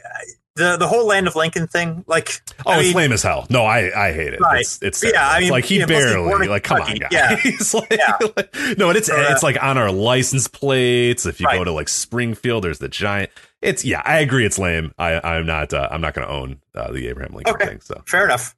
[0.56, 3.46] the the whole land of Lincoln thing, like oh, I it's mean, lame as hell.
[3.48, 4.40] No, I I hate it.
[4.40, 4.60] Right.
[4.60, 5.28] It's, it's yeah.
[5.28, 7.08] I mean, like he barely like come on, guys.
[7.10, 7.30] Yeah.
[7.74, 8.18] like, yeah.
[8.36, 11.24] like, no, and it's uh, it's like on our license plates.
[11.24, 11.56] If you right.
[11.56, 13.30] go to like Springfield, there's the giant.
[13.62, 14.02] It's yeah.
[14.04, 14.44] I agree.
[14.44, 14.92] It's lame.
[14.98, 17.66] I I'm not uh, I'm not going to own uh, the Abraham Lincoln okay.
[17.66, 17.80] thing.
[17.80, 18.56] So fair enough.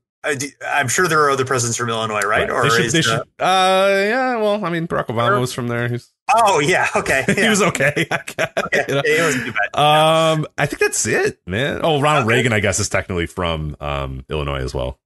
[0.66, 2.48] I'm sure there are other presidents from Illinois, right?
[2.48, 2.50] right.
[2.50, 4.36] Or should, they should, uh, yeah.
[4.36, 5.86] Well, I mean, Barack Obama was from there.
[5.86, 7.24] He's Oh yeah, okay.
[7.28, 7.34] Yeah.
[7.34, 7.92] he was okay.
[8.12, 8.46] okay.
[8.88, 9.02] you know?
[9.04, 9.78] He wasn't too bad.
[9.78, 11.80] Um, I think that's it, man.
[11.82, 12.36] Oh, Ronald okay.
[12.36, 14.98] Reagan, I guess, is technically from um Illinois as well.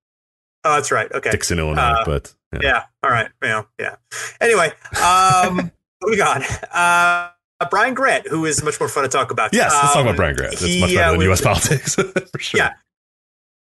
[0.65, 1.11] Oh, that's right.
[1.11, 2.61] Okay, Dixon, Illinois, uh, but Yeah.
[2.63, 2.83] Yeah.
[3.03, 3.29] All right.
[3.43, 3.63] Yeah.
[3.79, 3.97] Yeah.
[4.41, 4.73] Anyway,
[5.03, 5.73] um,
[6.03, 6.43] moving on.
[6.73, 7.31] Uh,
[7.71, 9.53] Brian Grant, who is much more fun to talk about.
[9.53, 10.53] Yes, let's talk about Um, Brian Grant.
[10.53, 11.41] That's he, much better uh, than U.S.
[11.51, 11.95] politics
[12.33, 12.59] for sure.
[12.59, 12.73] Yeah.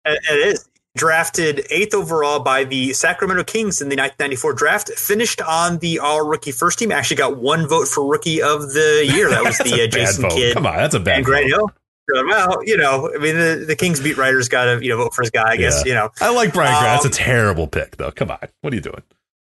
[0.05, 0.65] It it is.
[0.97, 4.89] Drafted eighth overall by the Sacramento Kings in the 1994 draft.
[4.89, 6.91] Finished on the all rookie first team.
[6.91, 9.29] Actually got one vote for rookie of the year.
[9.29, 10.31] That was the uh, Jason vote.
[10.33, 11.45] Kidd Come on, that's a bad and Grant.
[11.47, 11.69] Hill.
[12.11, 15.13] Well, you know, I mean, the, the Kings beat writers got to, you know, vote
[15.13, 15.89] for his guy, I guess, Yeah.
[15.89, 16.09] you know.
[16.19, 16.87] I like Brian Grant.
[16.87, 18.09] Um, That's a terrible pick, though.
[18.09, 19.03] Come on, what are you doing?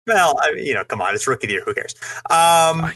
[0.07, 1.63] Well, I, you know, come on, it's rookie of the year.
[1.65, 1.95] Who cares?
[2.29, 2.91] Um,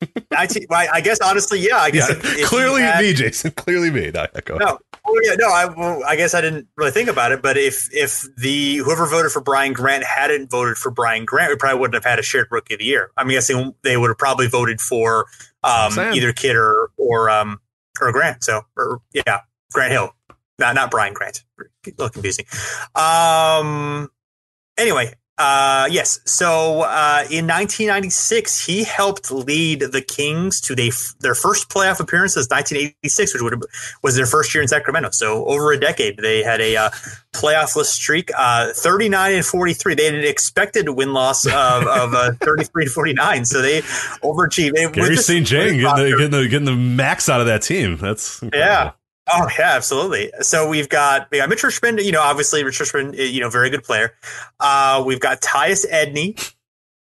[0.30, 1.78] I, t- well, I guess honestly, yeah.
[1.78, 3.50] I guess Yeah, if- if clearly had- me, Jason.
[3.52, 4.10] Clearly me.
[4.12, 4.56] No, go.
[4.56, 5.48] No, oh yeah, no.
[5.48, 9.06] I, well, I guess I didn't really think about it, but if if the whoever
[9.06, 12.22] voted for Brian Grant hadn't voted for Brian Grant, we probably wouldn't have had a
[12.22, 13.10] shared rookie of the year.
[13.16, 15.26] I'm guessing they would have probably voted for
[15.62, 17.60] um, either Kidd or or um
[18.00, 18.42] or Grant.
[18.44, 19.40] So or yeah,
[19.72, 20.14] Grant Hill,
[20.58, 21.42] not not Brian Grant.
[21.58, 22.44] A little confusing.
[22.94, 24.08] Um.
[24.78, 26.20] Anyway, uh, yes.
[26.26, 32.34] So uh, in 1996, he helped lead the Kings to they, their first playoff appearance
[32.34, 33.62] since 1986, which would have,
[34.02, 35.10] was their first year in Sacramento.
[35.12, 36.90] So over a decade, they had a uh,
[37.32, 39.94] playoffless streak, uh, 39 and 43.
[39.94, 41.52] They had an expected win loss of,
[41.86, 43.44] of uh, 33 to 49.
[43.46, 44.92] So they overachieved.
[44.92, 45.46] Garry St.
[45.46, 47.96] Jean getting the, getting, the, getting the max out of that team.
[47.96, 48.58] That's incredible.
[48.58, 48.92] Yeah.
[49.32, 50.32] Oh yeah, absolutely.
[50.40, 52.00] So we've got we got Mitch Richmond.
[52.00, 53.14] You know, obviously Mitch Richmond.
[53.14, 54.14] You know, very good player.
[54.58, 56.54] Uh, we've got Tyus Edney.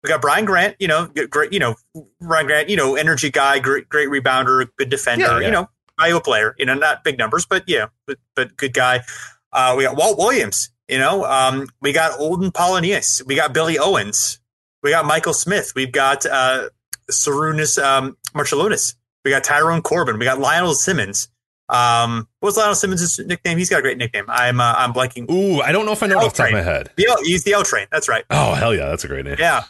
[0.04, 0.76] We got Brian Grant.
[0.80, 1.54] You know, great.
[1.54, 1.76] You know,
[2.22, 2.70] Brian Grant.
[2.70, 5.26] You know, energy guy, great, great rebounder, good defender.
[5.26, 5.46] Yeah, yeah.
[5.46, 5.70] You know,
[6.00, 6.56] valuable player.
[6.58, 9.02] You know, not big numbers, but yeah, but but good guy.
[9.52, 10.70] Uh, we got Walt Williams.
[10.88, 13.26] You know, um, we got Olden Polynice.
[13.26, 14.40] We got Billy Owens.
[14.84, 15.74] We got Michael Smith.
[15.76, 16.70] We've got uh,
[17.10, 18.96] Sarunas um, Marciulionis.
[19.24, 20.20] We got Tyrone Corbin.
[20.20, 21.30] We got Lionel Simmons.
[21.70, 23.58] Um, what's Lionel Simmons' nickname?
[23.58, 24.26] He's got a great nickname.
[24.28, 25.30] I'm uh, I'm blanking.
[25.32, 26.92] Ooh, I don't know if I know off the top of my head.
[26.96, 27.88] The L, he's the L train.
[27.92, 28.24] That's right.
[28.30, 29.38] Oh hell yeah, that's a great name.
[29.40, 29.64] Yeah.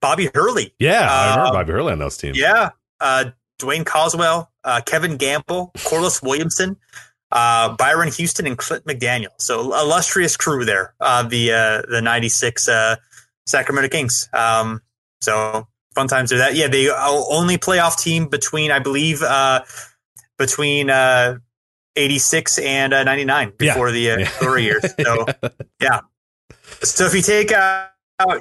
[0.00, 0.74] Bobby Hurley.
[0.78, 2.38] Yeah, I remember Um, Bobby Hurley on those teams.
[2.38, 2.70] Yeah.
[3.00, 6.76] Uh, Duane Causwell, uh, Kevin Gamble, Corliss Williamson,
[7.32, 9.28] uh, Byron Houston, and Clint McDaniel.
[9.38, 10.92] So illustrious crew there.
[11.00, 12.96] Uh, the uh, the '96 uh,
[13.46, 14.28] Sacramento Kings.
[14.34, 14.82] Um,
[15.22, 16.54] so fun times are that.
[16.54, 16.90] Yeah, the
[17.30, 19.62] only playoff team between I believe uh,
[20.38, 21.38] between uh,
[21.96, 23.72] '86 and uh, '99 Yeah.
[23.74, 24.56] before the uh, Yeah.
[24.56, 24.84] years.
[25.02, 25.26] So
[25.80, 26.00] yeah.
[26.82, 27.90] So if you take out,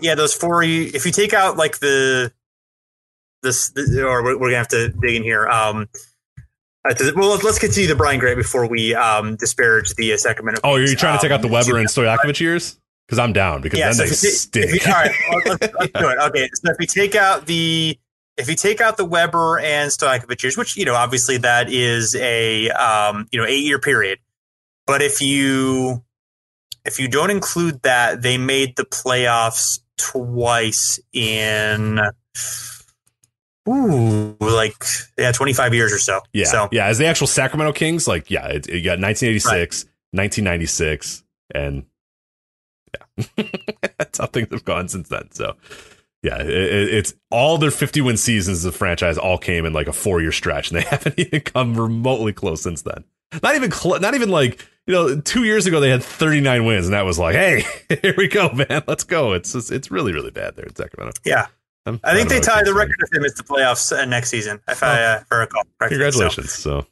[0.01, 2.31] yeah, those four, if you take out like the,
[3.41, 5.47] this, or we're, gonna have to dig in here.
[5.47, 5.87] Um,
[6.87, 10.61] uh, well, let's continue the Brian Grant before we um disparage the uh, Sacramento.
[10.63, 10.99] Oh, are you Kings.
[10.99, 12.77] trying to take out the Um, Webber and Stojakovic years?
[13.07, 14.65] Because I'm down because yeah, then so they if you, stink.
[14.71, 16.17] if you, all right, well, let's, let's do it.
[16.29, 17.97] Okay, so if we take out the
[18.37, 22.15] if you take out the Webber and Stojakovic years, which you know obviously that is
[22.15, 24.19] a um, you know eight year period,
[24.85, 26.03] but if you
[26.85, 31.99] if you don't include that, they made the playoffs twice in
[33.69, 34.83] ooh like
[35.17, 36.21] yeah twenty five years or so.
[36.33, 36.87] yeah, So yeah.
[36.87, 41.23] As the actual Sacramento Kings, like yeah, it, you got 1986, 1996,
[41.53, 41.85] and
[43.17, 43.43] yeah,
[43.97, 45.31] that's how things have gone since then.
[45.31, 45.55] So
[46.23, 49.73] yeah, it, it- it's all their 50 win seasons of the franchise all came in
[49.73, 53.03] like a four year stretch, and they haven't even come remotely close since then.
[53.41, 56.85] Not even cl- not even like you know two years ago they had 39 wins,
[56.85, 57.63] and that was like, hey,
[58.01, 59.33] here we go, man, let's go.
[59.33, 61.19] It's just, it's really really bad there in Sacramento.
[61.25, 61.47] yeah,
[61.85, 64.29] I'm- I think don't they tie the record if they miss the playoffs uh, next
[64.29, 64.59] season.
[64.67, 65.97] If I uh, recall correctly.
[65.97, 66.51] Congratulations.
[66.51, 66.85] So,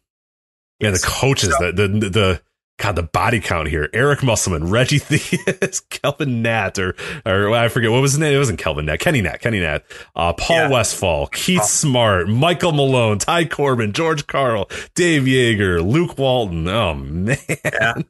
[0.79, 2.41] yeah, the coaches, So- the, the the
[2.81, 7.91] God, the body count here: Eric Musselman, Reggie Theus, Calvin Natt, or or I forget
[7.91, 8.33] what was his name.
[8.33, 9.83] It wasn't Calvin Natt, Kenny Natt, Kenny Natt,
[10.15, 10.69] uh, Paul Yeah.
[10.69, 11.65] Westfall, Keith Oh.
[11.67, 16.67] Smart, Michael Malone, Ty Corbin, George Karl, Dave Joerger, Luke Walton.
[16.67, 17.93] Oh man, Yeah.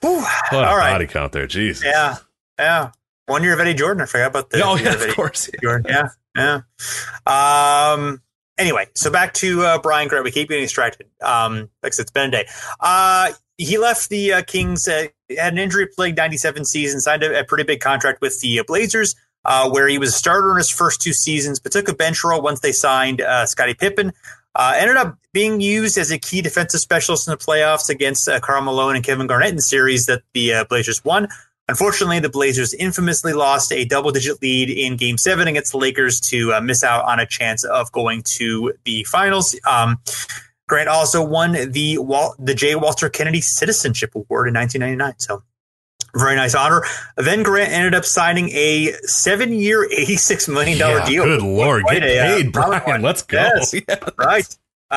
[0.00, 0.20] Whew.
[0.20, 0.92] what a All right.
[0.92, 1.46] body count there.
[1.48, 1.82] Jeez.
[1.82, 2.16] Yeah,
[2.58, 2.90] yeah.
[3.26, 4.02] One year of Eddie Jordan.
[4.02, 4.62] I forgot about the.
[4.64, 5.50] oh yeah, of Eddie of course.
[5.60, 5.86] Jordan.
[6.36, 6.60] Yeah,
[7.26, 7.92] yeah.
[7.94, 8.22] Um.
[8.58, 10.24] Anyway, so back to uh, Brian Grant.
[10.24, 11.06] We keep getting distracted.
[11.22, 12.48] Um, like I said, it's been a day.
[12.80, 14.88] Uh, he left the uh, Kings.
[14.88, 15.06] Uh,
[15.36, 17.00] had an injury-plagued '97 season.
[17.00, 20.12] Signed a, a pretty big contract with the uh, Blazers, uh, where he was a
[20.12, 23.74] starter in his first two seasons, but took a bench role once they signed Scottie
[23.74, 24.12] Pippen.
[24.58, 28.96] Ended up being used as a key defensive specialist in the playoffs against Karl Malone
[28.96, 31.28] and Kevin Garnett in series that the Blazers won.
[31.68, 36.18] Unfortunately, the Blazers infamously lost a double digit lead in game seven against the Lakers
[36.20, 39.54] to uh, miss out on a chance of going to the finals.
[39.66, 39.98] Um,
[40.66, 42.74] Grant also won the Wal- the J.
[42.74, 45.14] Walter Kennedy Citizenship Award in 1999.
[45.18, 45.42] So,
[46.16, 46.84] very nice honor.
[47.16, 51.24] Then Grant ended up signing a seven year, $86 million Yeah, deal.
[51.24, 53.02] Good lord, get a, uh, paid, prominent Brian.
[53.02, 53.38] Let's go.
[53.38, 53.74] Yes.
[53.88, 53.96] Yeah.
[54.16, 54.56] right.
[54.90, 54.94] Uh,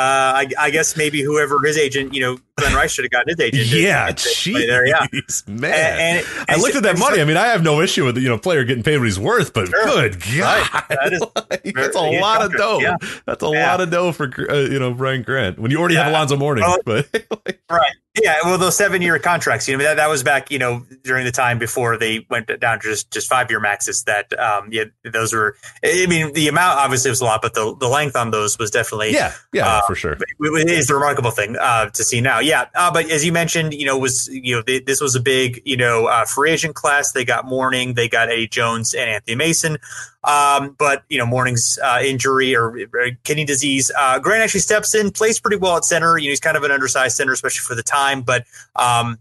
[0.47, 3.39] I, I guess maybe whoever his agent, you know, Glenn Rice should have gotten his
[3.39, 3.67] agent.
[3.67, 5.05] Yeah, jeez, there, yeah.
[5.47, 5.73] man.
[5.73, 7.19] And- and- I looked at that money.
[7.21, 9.53] I mean, I have no issue with you know player getting paid what he's worth,
[9.53, 9.83] but Sure.
[9.85, 10.83] good god, Right.
[10.89, 12.79] That is Like, that's a lot of dough.
[12.79, 12.95] yeah.
[13.25, 13.71] That's a Yeah.
[13.71, 16.63] lot of dough for uh, you know Brian Grant when you already have Alonzo Mourning.
[16.85, 17.07] But
[17.45, 17.91] like, Right.
[18.21, 18.35] Yeah.
[18.43, 21.31] Well, those seven year contracts, you know, that, that was back, you know, during the
[21.31, 24.83] time before they went down to just, just five year maxes that, um, yeah,
[25.13, 28.31] those were, I mean, the amount obviously was a lot, but the, the length on
[28.31, 30.17] those was definitely, yeah, yeah, Uh, for sure.
[30.19, 32.39] it is the remarkable thing uh, to see now.
[32.39, 35.61] Yeah, uh, but as you mentioned, you know, was you know this was a big
[35.65, 37.11] you know uh, free agent class.
[37.11, 39.77] They got Mourning, they got Eddie Jones and Anthony Mason.
[40.23, 43.91] Um, but you know, Mourning's uh, injury or, or kidney disease.
[43.97, 46.17] Uh, Grant actually steps in, plays pretty well at center.
[46.17, 48.21] You know, he's kind of an undersized center, especially for the time.
[48.21, 48.45] But
[48.75, 49.17] um,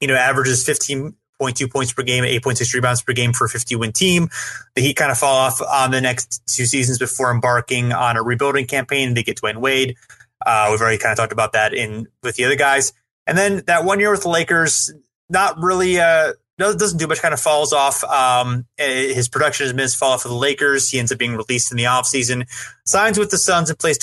[0.00, 1.14] you know, averages fifteen.
[1.40, 4.28] 0.2 points per game, 8.6 rebounds per game for a 50 win team.
[4.74, 8.22] The Heat kind of fall off on the next two seasons before embarking on a
[8.22, 9.14] rebuilding campaign.
[9.14, 9.96] They get Dwyane Wade.
[10.44, 12.92] Uh, we've already kind of talked about that in with the other guys.
[13.26, 14.92] And then that one year with the Lakers,
[15.28, 17.20] not really uh, does- doesn't do much.
[17.20, 18.02] Kind of falls off.
[18.04, 20.88] Um, eh, his production has missed fall off for the Lakers.
[20.90, 22.46] He ends up being released in the offseason.
[22.84, 23.98] Signs with the Suns and plays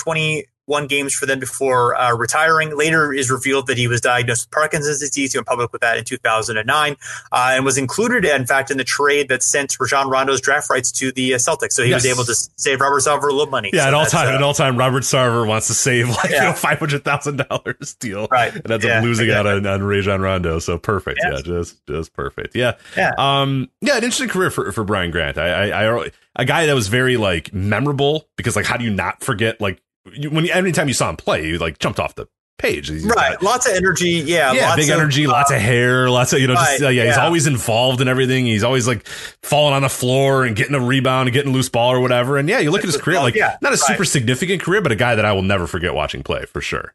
[0.68, 2.76] 21 games for them before uh, retiring.
[2.78, 5.32] Later is revealed that he was diagnosed with Parkinson's disease.
[5.32, 6.96] He went public with that in 2009
[7.32, 10.92] uh, and was included, in fact, in the trade that sent Rajon Rondo's draft rights
[10.94, 11.72] to the uh, Celtics.
[11.74, 13.72] So he was able to save Robert Sarver a little money.
[13.74, 14.78] Yeah, So an all time, uh, an all time.
[14.78, 18.54] Robert Sarver wants to save like you know five hundred thousand dollars deal, Right.
[18.54, 19.52] And ends Yeah, up losing exactly.
[19.52, 20.60] out on, on Rajon Rondo.
[20.60, 21.20] So perfect.
[21.24, 21.32] Yeah.
[21.36, 22.56] Yeah, just just perfect.
[22.56, 23.12] Yeah, Yeah.
[23.18, 25.38] Um, yeah, an interesting career for for Brian Grant.
[25.38, 28.92] I, I, I a guy that was very like memorable because like how do you
[28.94, 29.82] not forget like
[30.14, 32.28] you, when you, anytime you saw him play, you like jumped off the
[32.58, 32.90] page.
[32.90, 34.10] He's Right, lots of energy.
[34.10, 36.90] Yeah, yeah, big of, energy, uh, lots of hair, lots of you know, just uh,
[36.90, 38.46] yeah, he's always involved in everything.
[38.46, 39.06] He's always like
[39.44, 42.38] falling on the floor and getting a rebound and getting a loose ball or whatever.
[42.38, 43.80] And yeah, you look at his career, like Yeah, not a right.
[43.80, 46.94] super significant career, but a guy that I will never forget watching play for sure.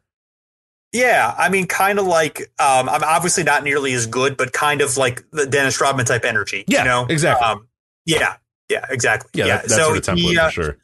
[0.91, 4.81] Yeah, I mean, kind of like um, I'm obviously not nearly as good, but kind
[4.81, 6.65] of like the Dennis Rodman type energy.
[6.67, 7.05] Yeah, you know?
[7.09, 7.47] exactly.
[7.47, 7.67] Um,
[8.05, 8.35] yeah,
[8.69, 9.31] yeah, exactly.
[9.33, 10.77] Yeah, Yeah, that, that so sort of template he, uh, for sure.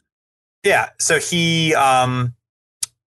[0.64, 2.34] Yeah, so he, um,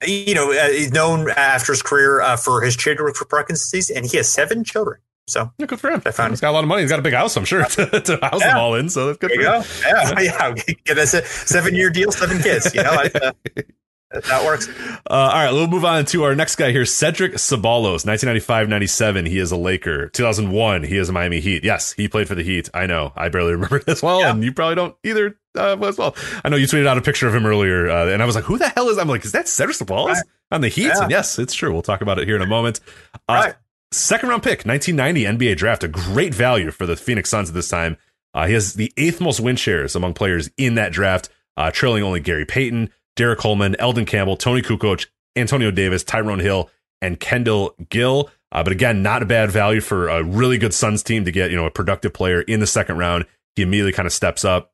[0.07, 3.70] you know, uh, he's known after his career uh, for his children work for Parkinson's
[3.70, 5.01] disease, and he has seven children.
[5.26, 6.03] So Yeah, good for him.
[6.07, 6.82] I found- He's got a lot of money.
[6.82, 8.88] He's got a big house, I'm sure, to, to house them all in.
[8.88, 9.61] So that's good there you for go.
[9.62, 10.24] him.
[10.24, 10.74] Yeah, yeah.
[10.84, 12.74] Get us a seven year deal, seven kids.
[12.74, 13.32] You know, like, uh,
[14.11, 14.68] that works.
[14.68, 19.28] Uh, all right, we'll move on to our next guy here, Cedric Ceballos, 1995-97.
[19.28, 20.09] He is a Laker.
[20.09, 21.62] 2001, he is a Miami Heat.
[21.62, 22.68] Yes, he played for the Heat.
[22.74, 23.12] I know.
[23.14, 24.30] I barely remember it as well, Yeah.
[24.30, 26.14] and you probably don't either uh, as well.
[26.44, 28.44] I know you tweeted out a picture of him earlier, uh, and I was like,
[28.44, 30.22] "Who the hell is?" I'm like, "Is that Cedric Ceballos Right.
[30.51, 31.03] on the Heat?" Yeah.
[31.03, 31.72] And yes, it's true.
[31.72, 32.80] We'll talk about it here in a moment.
[33.28, 33.55] Uh, Right.
[33.92, 37.68] Second round pick, 1990 NBA draft, a great value for the Phoenix Suns at this
[37.68, 37.96] time.
[38.32, 42.05] Uh, he has the eighth most win shares among players in that draft, uh, trailing
[42.05, 46.70] only Gary Payton, Derrick Coleman, Elden Campbell, Toni Kukoc, Antonio Davis, Tyrone Hill,
[47.03, 48.30] and Kendall Gill.
[48.53, 51.51] Uh, but again, not a bad value for a really good Suns team to get
[51.51, 53.26] you know a productive player in the second round.
[53.57, 54.72] He immediately kind of steps up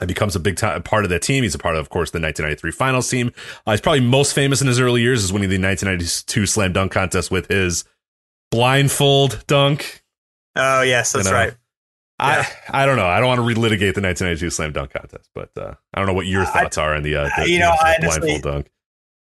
[0.00, 1.42] and becomes a big time part of that team.
[1.42, 3.32] He's a part of, of course, the 1993 Finals team.
[3.66, 6.92] Uh, he's probably most famous in his early years is winning the 1992 Slam Dunk
[6.92, 7.84] contest with his
[8.50, 10.02] blindfold dunk.
[10.56, 11.54] Oh yes, that's You know, right.
[12.18, 13.06] I I don't know.
[13.06, 16.14] I don't want to relitigate the 1992 Slam Dunk contest, but uh, I don't know
[16.14, 18.70] what your I- thoughts are on the, uh, the you know, I honestly- blindfold dunk.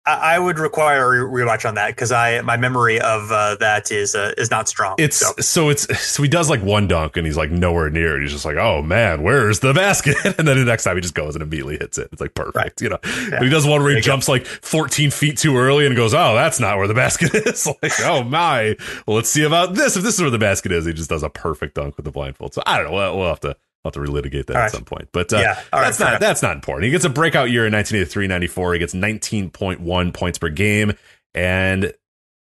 [0.07, 3.91] I, I would require a rewatch on that because I my memory of uh, that
[3.91, 4.95] is uh, is not strong.
[4.99, 8.17] It's So, so it's so he does like one dunk and he's like nowhere near
[8.17, 8.21] it.
[8.21, 10.15] He's just like, oh man, where's the basket?
[10.37, 12.09] And then the next time he just goes and immediately hits it.
[12.11, 12.81] It's like perfect, Right.
[12.81, 12.97] you know.
[13.29, 14.05] But he does one where he you go.
[14.07, 17.65] jumps like 14 feet too early and goes, oh, that's not where the basket is.
[17.81, 18.75] like, oh my.
[19.07, 19.95] Well, let's see about this.
[19.97, 22.11] If this is where the basket is, he just does a perfect dunk with the
[22.11, 22.53] blindfold.
[22.53, 22.93] So I don't know.
[22.97, 23.55] We'll, we'll have to.
[23.85, 24.71] We'll have to relitigate that All at right.
[24.71, 25.59] some point, but uh, Yeah.
[25.71, 26.85] That's fair not that's not important.
[26.85, 28.73] He gets a breakout year in 1983-94.
[28.73, 30.93] He gets 19.1 points per game,
[31.35, 31.93] and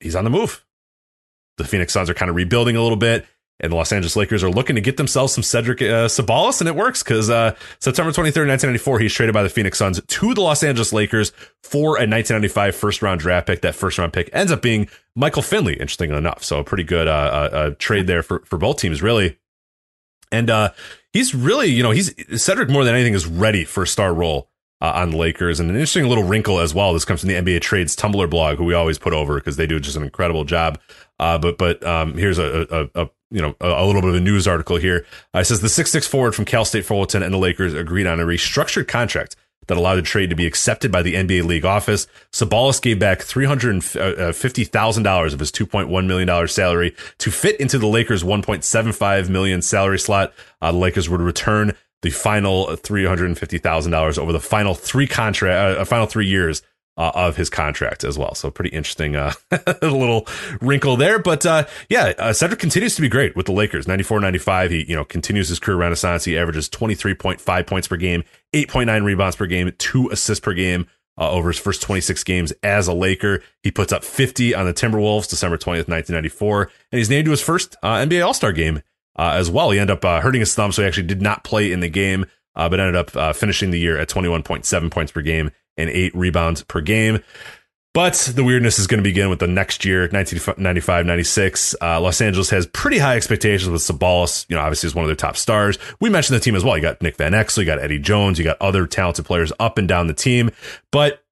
[0.01, 0.63] he's on the move.
[1.57, 3.27] The Phoenix Suns are kind of rebuilding a little bit,
[3.59, 6.69] and the Los Angeles Lakers are looking to get themselves some Cedric uh, Ceballos, and
[6.69, 10.41] it works because uh, September 23rd, 1994, he's traded by the Phoenix Suns to the
[10.43, 11.31] Los Angeles Lakers
[11.63, 13.63] for a 1995 first round draft pick.
[13.63, 16.45] That first round pick ends up being Michael Finley, interestingly enough.
[16.45, 19.39] So a pretty good uh, uh, uh, trade there for, for both teams, really.
[20.33, 20.71] And uh,
[21.13, 24.49] he's really, you know, he's Cedric more than anything is ready for a star role
[24.81, 25.61] uh, on the Lakers.
[25.61, 26.93] And an interesting little wrinkle as well.
[26.93, 29.67] This comes from the NBA Trades Tumblr blog, who we always put over because they
[29.67, 30.79] do just an incredible job.
[31.19, 34.17] Uh, but but um, here's a, a, a you know a, a little bit of
[34.17, 35.05] a news article here.
[35.35, 38.07] Uh, it says the six six forward from Cal State Fullerton and the Lakers agreed
[38.07, 39.37] on a restructured contract
[39.71, 42.09] that allowed the trade to be accepted by the NBA league office.
[42.33, 46.53] Ceballos gave back three hundred fifty thousand dollars of his two point one million dollars
[46.53, 50.33] salary to fit into the Lakers one point seven five million salary slot.
[50.61, 51.73] Uh, the Lakers would return
[52.03, 56.27] the final three hundred fifty thousand dollars over the final three contract, uh, final three
[56.27, 56.63] years
[56.97, 58.35] uh, of his contract as well.
[58.35, 59.33] So pretty interesting uh,
[59.83, 60.27] little
[60.61, 61.19] wrinkle there.
[61.19, 63.89] But uh, yeah, uh, Cedric continues to be great with the Lakers.
[63.89, 64.71] 94 95.
[64.71, 66.25] He, you know, continues his career renaissance.
[66.25, 70.87] He averages 23.5 points per game, 8.9 rebounds per game, two assists per game.
[71.19, 73.43] Uh, over his first 26 games as a Laker.
[73.63, 77.43] He puts up 50 on the Timberwolves December 20th, 1994, and he's named to his
[77.43, 78.81] first uh, NBA All Star game
[79.19, 79.71] as well.
[79.71, 82.25] He ended up hurting his thumb, so he actually did not play in the game,
[82.55, 86.81] but ended up finishing the year at 21.7 points per game and eight rebounds per
[86.81, 87.23] game.
[87.93, 91.75] But the weirdness is going to begin with the next year, 1995 96.
[91.83, 95.09] Uh, Los Angeles has pretty high expectations with Ceballos, you know, obviously is one of
[95.09, 95.77] their top stars.
[96.01, 96.77] We mentioned the team as well.
[96.77, 99.77] You got Nick Van Exel, you got Eddie Jones, you got other talented players up
[99.77, 100.53] and down the team.
[100.93, 101.25] But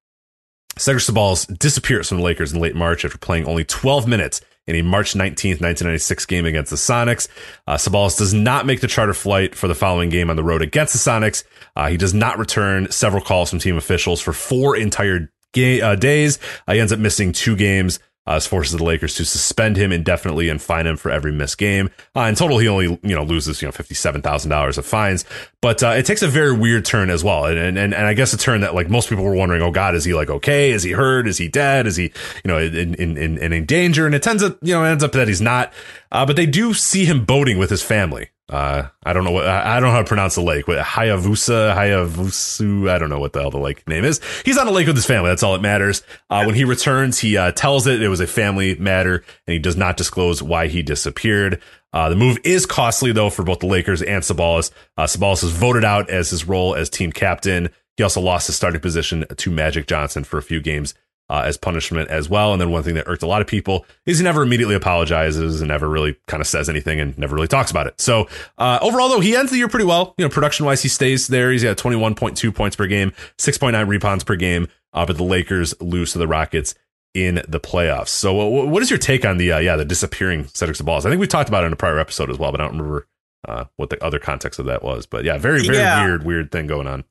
[0.76, 4.76] Cedric Ceballos disappears from the Lakers in late March after playing only 12 minutes in
[4.76, 7.28] a March 19th, 1996 game against the Sonics.
[7.66, 10.60] Uh, Ceballos does not make the charter flight for the following game on the road
[10.60, 11.44] against the Sonics.
[11.78, 15.94] Uh, he does not return several calls from team officials for four entire ga- uh,
[15.94, 16.38] days.
[16.66, 20.50] Uh, he ends up missing two games uh, forces the Lakers to suspend him indefinitely
[20.50, 21.88] and fine him for every missed game.
[22.14, 24.84] Uh, in total, he only you know loses you know fifty seven thousand dollars of
[24.84, 25.24] fines,
[25.62, 28.34] but uh, it takes a very weird turn as well, and, and and I guess
[28.34, 30.72] a turn that like most people were wondering, oh God, is he like okay?
[30.72, 31.26] Is he hurt?
[31.26, 31.86] Is he dead?
[31.86, 32.12] Is he
[32.44, 34.04] you know in in in, in danger?
[34.04, 35.72] And it ends up you know ends up that he's not,
[36.12, 38.28] uh, but they do see him boating with his family.
[38.48, 40.66] Uh, I don't know what I don't know how to pronounce the lake.
[40.66, 42.88] What Hayavusa, Hayavusu.
[42.88, 44.20] I don't know what the hell the lake name is.
[44.44, 45.28] He's on a lake with his family.
[45.28, 46.02] That's all that matters.
[46.30, 49.16] Uh, when he returns, he uh, tells it it was a family matter,
[49.46, 51.60] and he does not disclose why he disappeared.
[51.92, 54.70] Uh, the move is costly though for both the Lakers and Ceballos.
[54.96, 57.68] Uh, Ceballos was voted out as his role as team captain.
[57.98, 60.94] He also lost his starting position to Magic Johnson for a few games
[61.30, 62.52] uh, as punishment as well.
[62.52, 65.60] And then one thing that irked a lot of people is he never immediately apologizes
[65.60, 68.00] and never really kind of says anything and never really talks about it.
[68.00, 70.14] So uh, overall, though, he ends the year pretty well.
[70.18, 71.50] You know, production wise, he stays there.
[71.52, 74.68] He's got 21.2 points per game, 6.9 rebounds per game.
[74.92, 76.74] Uh, but the Lakers lose to the Rockets
[77.14, 78.08] in the playoffs.
[78.08, 81.04] So what is your take on the uh, yeah the disappearing Cedric Ceballos?
[81.04, 82.76] I think we talked about it in a prior episode as well, but I don't
[82.76, 83.06] remember
[83.46, 85.06] uh, what the other context of that was.
[85.06, 86.04] But yeah, very very yeah.
[86.04, 87.04] weird weird thing going on.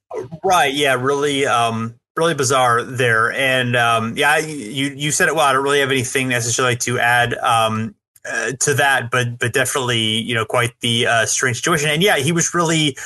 [0.43, 0.73] Right.
[0.73, 0.95] Yeah.
[0.95, 1.45] Really.
[1.45, 3.31] Um, really bizarre there.
[3.31, 5.45] And um, yeah, you you said it well.
[5.45, 7.95] I don't really have anything necessarily to add um,
[8.29, 11.89] uh, to that, but but definitely you know quite the uh, strange situation.
[11.89, 12.97] And yeah, he was really.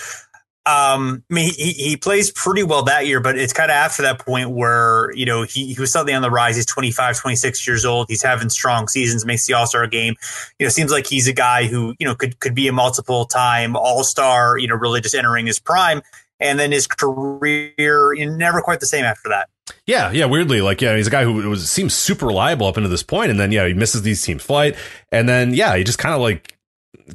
[0.64, 4.04] Um, I mean, he, he plays pretty well that year, but it's kind of after
[4.04, 6.56] that point where, you know, he, he was suddenly on the rise.
[6.56, 8.06] He's 25, 26 years old.
[8.08, 10.14] He's having strong seasons, makes the All Star game.
[10.60, 13.26] You know, seems like he's a guy who, you know, could, could be a multiple
[13.26, 16.04] time All Star, you know, really just entering his prime
[16.42, 19.50] and then his career never quite the same after that.
[19.86, 22.90] Yeah, yeah, weirdly, like yeah, he's a guy who was seems super reliable up into
[22.90, 24.76] this point, and then yeah, he misses these team flight,
[25.12, 26.58] and then yeah, he just kind of like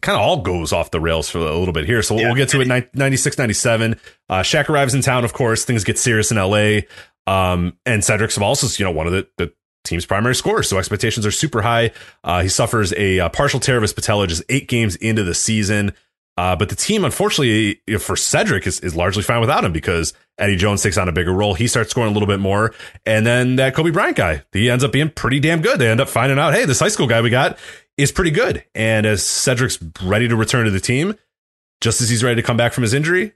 [0.01, 2.03] kind of all goes off the rails for a little bit here.
[2.03, 2.27] So yeah.
[2.27, 3.99] we'll get to it 96, 97.
[4.29, 5.65] Uh, Shaq arrives in town, of course.
[5.65, 6.81] Things get serious in LA.
[7.27, 9.53] Um, and Cedric Ceballos is, you know, one of the, the
[9.85, 10.69] team's primary scorers.
[10.69, 11.93] So expectations are super high.
[12.23, 15.35] Uh, he suffers a, a, partial tear of his patella just eight games into the
[15.35, 15.95] season.
[16.37, 20.57] Uh, but the team, unfortunately, for Cedric, is, is largely fine without him because Eddie
[20.57, 21.55] Jones takes on a bigger role.
[21.55, 22.75] He starts scoring a little bit more.
[23.07, 25.79] And then that Kobe Bryant guy, he ends up being pretty damn good.
[25.79, 27.59] They end up finding out, hey, this high school guy we got
[27.97, 28.65] is pretty good.
[28.75, 31.15] And as Cedric's ready to return to the team,
[31.81, 33.33] just as he's ready to come back from his injury,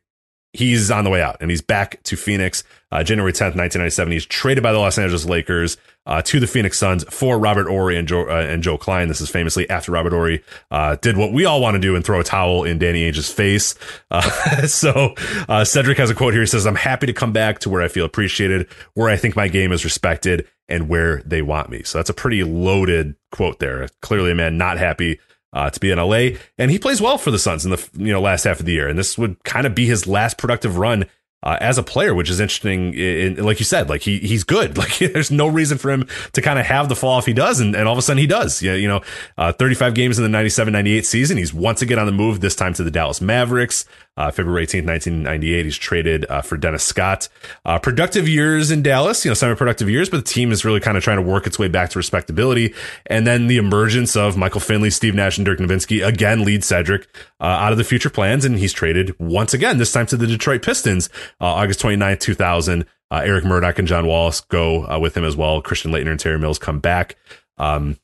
[0.52, 2.64] he's on the way out and he's back to Phoenix.
[2.92, 4.12] Uh, January 10th, 1997.
[4.12, 7.96] He's traded by the Los Angeles Lakers uh, to the Phoenix Suns for Robert Horry
[7.96, 9.06] and Joe, uh, and Joe Kleine.
[9.06, 12.04] This is famously after Robert Horry uh, did what we all want to do and
[12.04, 13.76] throw a towel in Danny Ainge's face.
[14.10, 14.22] Uh,
[14.66, 15.14] so
[15.48, 16.42] uh, Cedric has a quote here.
[16.42, 19.36] He says, I'm happy to come back to where I feel appreciated, where I think
[19.36, 21.82] my game is respected, and where they want me.
[21.82, 23.88] So that's a pretty loaded quote there.
[24.02, 25.20] Clearly a man not happy
[25.52, 28.12] uh, to be in LA, and he plays well for the Suns in the you
[28.12, 30.76] know last half of the year, and this would kind of be his last productive
[30.76, 31.06] run
[31.42, 32.92] uh, as a player, which is interesting.
[32.94, 34.76] In, in, like you said, like he he's good.
[34.80, 37.60] Like there's no reason for him to kind of have the fall off he does,
[37.60, 38.62] and, and all of a sudden he does.
[38.62, 39.02] Yeah, you know,
[39.36, 41.36] uh, 35 games in the 97-98 season.
[41.36, 42.40] He's once again on the move.
[42.40, 43.84] This time to the Dallas Mavericks.
[44.20, 47.30] Uh, February 18th, 1998, he's traded uh, for Dennis Scott.
[47.64, 50.98] Uh, productive years in Dallas, you know, semi-productive years, but the team is really kind
[50.98, 52.74] of trying to work its way back to respectability.
[53.06, 57.08] And then the emergence of Michael Finley, Steve Nash, and Dirk Nowitzki again lead Cedric
[57.40, 60.26] uh, out of the future plans, and he's traded once again, this time to the
[60.26, 61.08] Detroit Pistons,
[61.40, 62.84] uh, August 29th, 2000.
[63.12, 65.62] Uh, Eric Murdock and John Wallace go with him as well.
[65.62, 67.16] Christian Laettner and Terry Mills come back.
[67.56, 67.96] Um,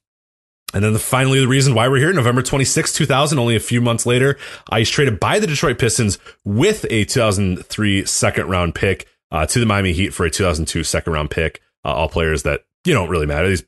[0.75, 3.81] and then the, finally, the reason why we're here, November 26, 2000, only a few
[3.81, 4.37] months later,
[4.71, 9.61] uh, he's traded by the Detroit Pistons with a 2003 second round pick uh, to
[9.61, 11.61] the Miami Heat for a 2002 second round pick.
[11.85, 13.49] Uh, all players that, you don't really matter.
[13.49, 13.65] These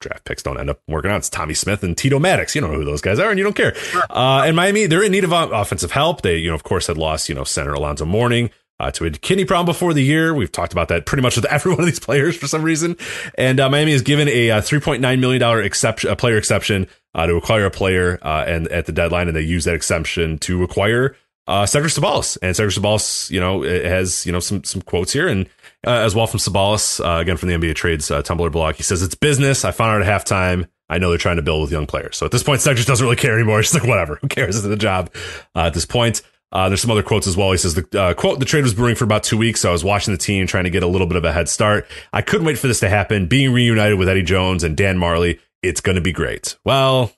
[0.00, 1.18] draft picks don't end up working out.
[1.18, 2.54] It's Tommy Smith and Tito Maddox.
[2.54, 3.74] You don't know who those guys are and you don't care.
[4.08, 6.22] Uh, and Miami, they're in need of offensive help.
[6.22, 8.50] They, you know, of course, had lost, you know, center Alonzo Mourning
[8.80, 10.34] uh, to a kidney problem before the year.
[10.34, 12.96] We've talked about that pretty much with every one of these players for some reason.
[13.36, 17.36] And uh, Miami has given a, uh, $3.9 million exception, a player exception uh, to
[17.36, 21.14] acquire a player uh, and at the deadline, and they use that exception to acquire
[21.46, 22.38] uh, Cedric Ceballos.
[22.42, 25.46] And Cedric Ceballos, you know, has you know some some quotes here, and
[25.86, 28.76] uh, as well from uh, again from the NBA Trades Tumblr blog.
[28.76, 29.64] He says it's business.
[29.64, 30.68] I found out at halftime.
[30.88, 32.16] I know they're trying to build with young players.
[32.16, 33.58] So at this point, Cedric doesn't really care anymore.
[33.60, 34.16] He's like, whatever.
[34.16, 34.56] Who cares?
[34.56, 35.12] It's the job
[35.54, 36.22] at this point.
[36.52, 37.52] Uh, there's some other quotes as well.
[37.52, 39.60] He says the uh, quote: "The trade was brewing for about two weeks.
[39.60, 41.48] So I was watching the team, trying to get a little bit of a head
[41.48, 41.86] start.
[42.12, 43.26] I couldn't wait for this to happen.
[43.26, 46.56] Being reunited with Eddie Jones and Dan Majerle, it's going to be great.
[46.64, 47.12] Well,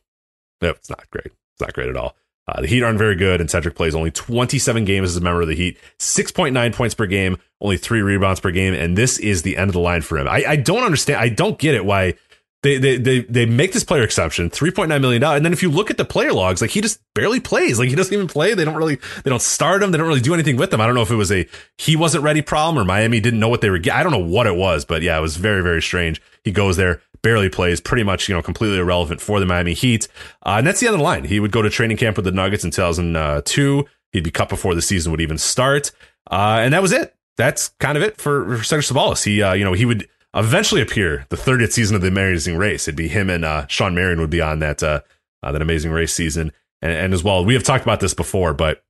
[0.60, 1.26] no, it's not great.
[1.26, 2.14] It's not great at all.
[2.48, 5.42] Uh, the Heat aren't very good, and Cedric plays only 27 games as a member
[5.42, 9.42] of the Heat, 6.9 points per game, only three rebounds per game, and this is
[9.42, 10.26] the end of the line for him.
[10.26, 11.20] I, I don't understand.
[11.20, 12.14] I don't get it why
[12.62, 15.52] they they they they make this player exception, three point nine million dollars, and then
[15.52, 17.78] if you look at the player logs, like he just barely plays.
[17.78, 18.54] Like he doesn't even play.
[18.54, 19.90] They don't really they don't start him.
[19.90, 20.80] They don't really do anything with him.
[20.80, 23.48] I don't know if it was a he wasn't ready problem or Miami didn't know
[23.48, 23.80] what they were.
[23.92, 26.22] I don't know what it was, but yeah, it was very very strange.
[26.44, 30.06] He goes there, barely plays, pretty much you know completely irrelevant for the Miami Heat,
[30.46, 31.24] uh, and that's the end of the line.
[31.24, 33.86] He would go to training camp with the Nuggets in two thousand two.
[34.12, 35.90] He'd be cut before the season would even start,
[36.30, 37.16] uh, and that was it.
[37.38, 39.24] That's kind of it for, for Cedric Ceballos.
[39.24, 42.88] He, uh, you know, he would eventually appear the 30th season of the Amazing Race.
[42.88, 45.00] It'd be him and uh, Shawn Marion would be on that uh,
[45.42, 48.54] uh, that Amazing Race season, and, and, as well, we have talked about this before,
[48.54, 48.84] but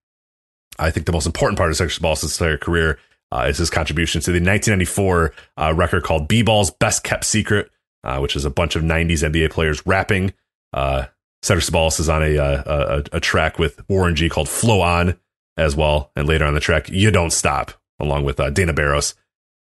[0.79, 2.99] I think the most important part of Cedric Ceballos' entire career
[3.31, 7.71] uh, is his contribution to the 1994 uh, record called B-Ball's Best Kept Secret,
[8.05, 10.35] uh, which is a bunch of 90s NBA players rapping.
[10.75, 15.19] Cedric Ceballos is on a, a, a track with Warren G called "Flow On"
[15.57, 19.15] as well, and later on the track, "You Don't Stop," along with Dana Barros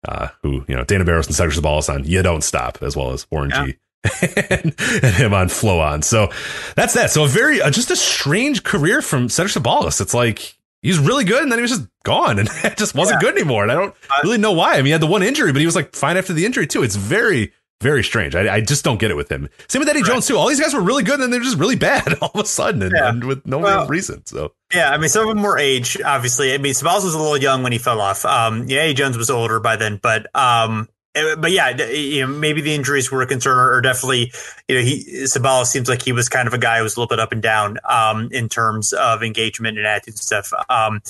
[0.08, 3.12] uh, who you know Dana Barros and Cedric Ceballos on "You Don't Stop" as well
[3.12, 3.66] as Warren yeah.
[3.66, 3.76] G.
[4.52, 6.04] and, and, him on Flow On.
[6.04, 6.30] So
[6.76, 7.10] that's that.
[7.10, 10.00] So a very uh, just a strange career from Cedric Ceballos.
[10.00, 13.22] It's like he's really good, and then he was just gone, and it just wasn't
[13.22, 13.28] yeah.
[13.30, 13.64] good anymore.
[13.64, 14.74] And I don't uh, really know why.
[14.74, 16.68] I mean, he had the one injury, but he was like fine after the injury
[16.68, 16.84] too.
[16.84, 17.52] It's very
[17.82, 18.36] very strange.
[18.36, 19.50] I, I just don't get it with him.
[19.68, 20.12] Same with Eddie right.
[20.12, 20.38] Jones too.
[20.38, 22.46] All these guys were really good, and then they're just really bad all of a
[22.46, 23.10] sudden, and, yeah.
[23.10, 24.26] and with no well, real reason.
[24.26, 26.00] So yeah, I mean, some of them were age.
[26.02, 28.26] Obviously, I mean, Ceballos was a little young when he fell off.
[28.26, 32.28] Um, yeah, Eddie Jones was older by then, but um, eh, but yeah, you know,
[32.28, 34.32] maybe the injuries were a concern, or, definitely,
[34.68, 37.00] you know, he Ceballos seems like he was kind of a guy who was a
[37.00, 40.54] little bit up and down um, in terms of engagement and attitude and stuff.
[40.70, 41.02] Um,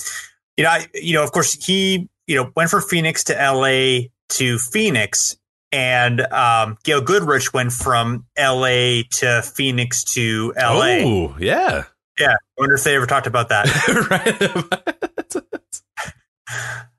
[0.56, 4.10] you know, I, you know, of course, he you know went from Phoenix to L.A.
[4.30, 5.36] to Phoenix
[5.76, 9.02] and um, Gail Goodrich went from L.A.
[9.18, 11.04] to Phoenix to L.A.
[11.04, 11.84] Oh, yeah,
[12.18, 12.32] yeah.
[12.32, 13.66] I wonder if they ever talked about that.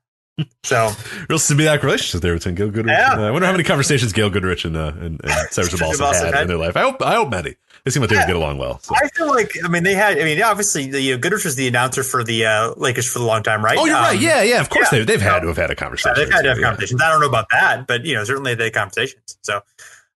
[0.62, 0.90] so,
[1.28, 2.94] real symbiotic relationship there between Gail Goodrich.
[2.96, 3.12] Yeah.
[3.12, 6.14] And, uh, I wonder how many conversations Gail Goodrich and uh, and, and Cedric Ceballos
[6.14, 6.76] had, had in their life.
[6.76, 7.56] I hope I hope many.
[7.84, 8.22] They seem like yeah.
[8.22, 8.80] they get along well.
[8.80, 8.94] So.
[8.94, 11.68] I feel like I mean they had I mean obviously the uh, Goodrich was the
[11.68, 13.78] announcer for the uh, Lakers for a long time, right?
[13.78, 14.20] Oh, you're um, right.
[14.20, 14.60] Yeah, yeah.
[14.60, 14.98] Of course yeah.
[14.98, 16.14] they've they've had to have had a conversation.
[16.16, 17.00] They've had to have conversations.
[17.00, 19.38] I don't know about that, but you know certainly they had conversations.
[19.42, 19.60] So,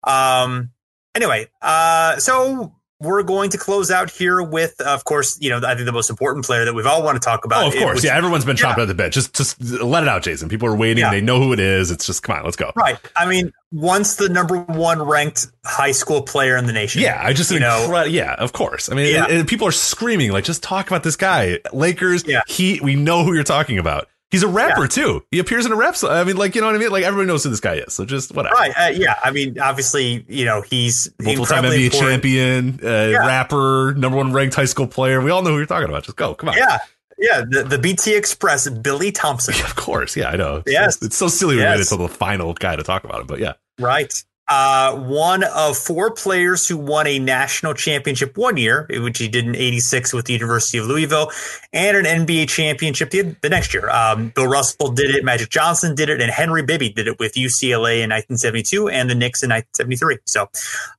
[0.04, 0.70] um,
[1.14, 5.56] anyway, uh, so we're going to close out here with, uh, of course, you know,
[5.66, 7.64] I think the most important player that we've all want to talk about.
[7.64, 8.04] Oh, of course.
[8.04, 8.16] yeah.
[8.16, 8.82] Everyone's been chomping yeah.
[8.82, 9.12] at the bit.
[9.12, 10.50] Just, just let it out, Jason.
[10.50, 11.02] People are waiting.
[11.02, 11.10] Yeah.
[11.10, 11.90] They know who it is.
[11.90, 12.72] It's just, come on, let's go.
[12.76, 12.98] Right.
[13.16, 17.00] I mean, once the number one ranked high school player in the nation.
[17.00, 17.20] Yeah.
[17.24, 18.90] I just, you know, yeah, of course.
[18.90, 19.24] I mean, yeah.
[19.24, 21.58] and, and people are screaming, like, just talk about this guy.
[21.72, 22.42] Lakers, yeah.
[22.46, 24.08] he, we know who you're talking about.
[24.30, 24.88] He's a rapper yeah.
[24.88, 25.24] too.
[25.30, 26.10] He appears in a rap song.
[26.10, 26.90] I mean, like you know what I mean.
[26.90, 27.92] Like everybody knows who this guy is.
[27.92, 28.54] So just whatever.
[28.54, 28.72] Right?
[28.78, 29.16] Uh, yeah.
[29.24, 32.10] I mean, obviously, you know, he's multiple time NBA important.
[32.10, 33.26] champion, uh, yeah.
[33.26, 35.20] rapper, number one ranked high school player.
[35.20, 36.04] We all know who you're talking about.
[36.04, 36.34] Just go.
[36.34, 36.56] Come on.
[36.56, 36.78] Yeah.
[37.22, 39.52] Yeah, the, the BT Express, Billy Thompson.
[39.54, 40.62] Yeah, of course, yeah, I know.
[40.66, 41.72] Yes, it's, it's so silly we yes.
[41.72, 45.78] waited until the final guy to talk about him, but yeah, right uh, one of
[45.78, 50.26] four players who won a national championship one year, which he did in 86 with
[50.26, 51.30] the University of Louisville,
[51.72, 53.88] and an NBA championship the, the next year.
[53.88, 57.34] Um, Bill Russell did it, Magic Johnson did it, and Henry Bibby did it with
[57.34, 60.18] UCLA in 1972 and the Knicks in 1973.
[60.26, 60.42] So,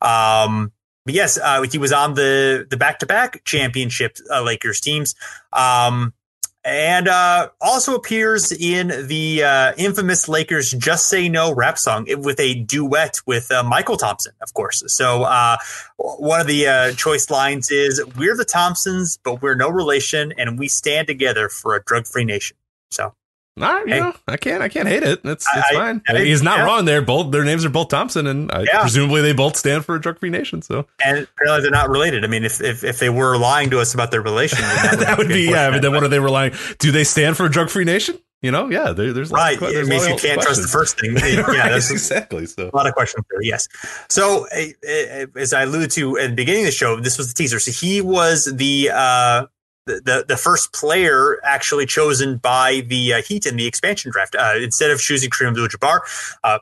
[0.02, 0.72] um,
[1.04, 5.14] but yes, uh, he was on the the back to back championship uh, Lakers teams.
[5.52, 6.14] Um,
[6.64, 12.40] and uh, also appears in the uh, infamous Lakers "Just Say No" rap song with
[12.40, 14.84] a duet with uh, Mychal Thompson, of course.
[14.88, 15.58] So uh,
[15.98, 20.60] one of the uh, choice lines is, "We're the Thompsons, but we're no relation, and
[20.60, 22.58] we stand together for a drug-free nation."
[22.92, 23.16] So
[23.60, 24.00] I, hey.
[24.00, 24.62] know, I can't.
[24.62, 25.22] I can't hate it.
[25.26, 26.02] It's, it's I, fine.
[26.08, 26.66] I, He's not yeah.
[26.66, 27.02] wrong there.
[27.02, 28.82] Both their names are both Thompson, and yeah.
[28.82, 30.62] presumably they both stand for a drug-free nation.
[30.62, 32.24] So, and apparently they're not related.
[32.24, 35.00] I mean, if if, if they were lying to us about their relation, that would,
[35.08, 35.70] that would be yeah.
[35.70, 36.54] But then what are they relying?
[36.80, 38.18] Do they stand for a drug-free nation?
[38.42, 38.94] You know, yeah.
[38.94, 39.60] There, there's right.
[39.60, 41.16] There's it means you can't trust the first thing.
[41.18, 42.46] yeah, right, exactly.
[42.46, 43.44] So a lot of questions there.
[43.44, 43.68] Yes.
[44.10, 47.34] So uh, as I alluded to at the beginning of the show, this was the
[47.34, 47.60] teaser.
[47.60, 48.92] So he was the.
[48.94, 49.46] uh
[49.86, 54.36] the, the first player actually chosen by the uh, Heat in the expansion draft.
[54.36, 56.00] Uh, instead of choosing Kareem Abdul-Jabbar,
[56.44, 56.60] uh,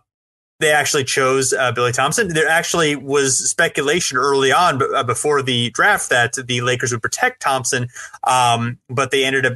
[0.59, 2.29] they actually chose uh, Billy Thompson.
[2.29, 7.41] There actually was speculation early on, uh, before the draft, that the Lakers would protect
[7.41, 7.87] Thompson,
[8.25, 9.53] um, but they ended up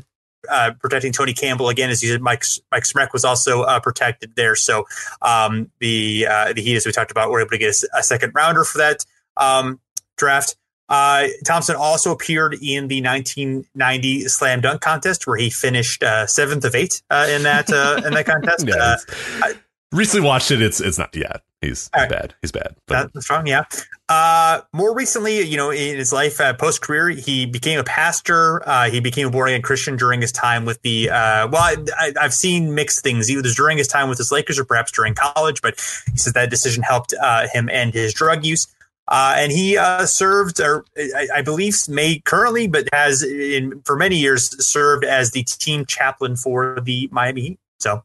[0.50, 2.22] uh, protecting Tony Campbell again, as you said.
[2.22, 4.56] Mike Mike Smrek was also protected there.
[4.56, 4.86] So
[5.22, 8.34] um, the the Heat, as we talked about, were able to get a, a second
[8.36, 9.06] rounder for that
[9.38, 9.80] um,
[10.18, 10.58] draft.
[10.94, 16.66] Uh, Thompson also appeared in the 1990 slam dunk contest, where he finished uh, seventh
[16.66, 17.68] of eight uh, in that
[18.06, 18.68] in that contest.
[18.68, 18.98] yeah,
[19.42, 19.54] I,
[19.92, 20.62] recently watched it.
[20.62, 21.42] It's it's not yet.
[21.62, 22.10] He's, he's right.
[22.10, 22.36] bad.
[22.42, 22.76] He's bad.
[22.88, 23.12] But.
[23.14, 23.48] That's wrong.
[23.48, 23.64] Yeah.
[24.10, 28.62] Uh, more recently, you know, in his life, uh, post career, he became a pastor.
[28.68, 31.10] Uh, he became a born again Christian during his time with the.
[31.10, 33.32] Uh, well, I, have seen mixed things.
[33.32, 35.76] Either during his time with his Lakers or perhaps during college, but
[36.12, 38.68] he says that decision helped uh, him end his drug use.
[39.08, 43.98] Uh, and he uh, served, or I, I, believe, may currently, but has in for
[43.98, 47.60] many years served as the team chaplain for the Miami Heat.
[47.80, 48.04] So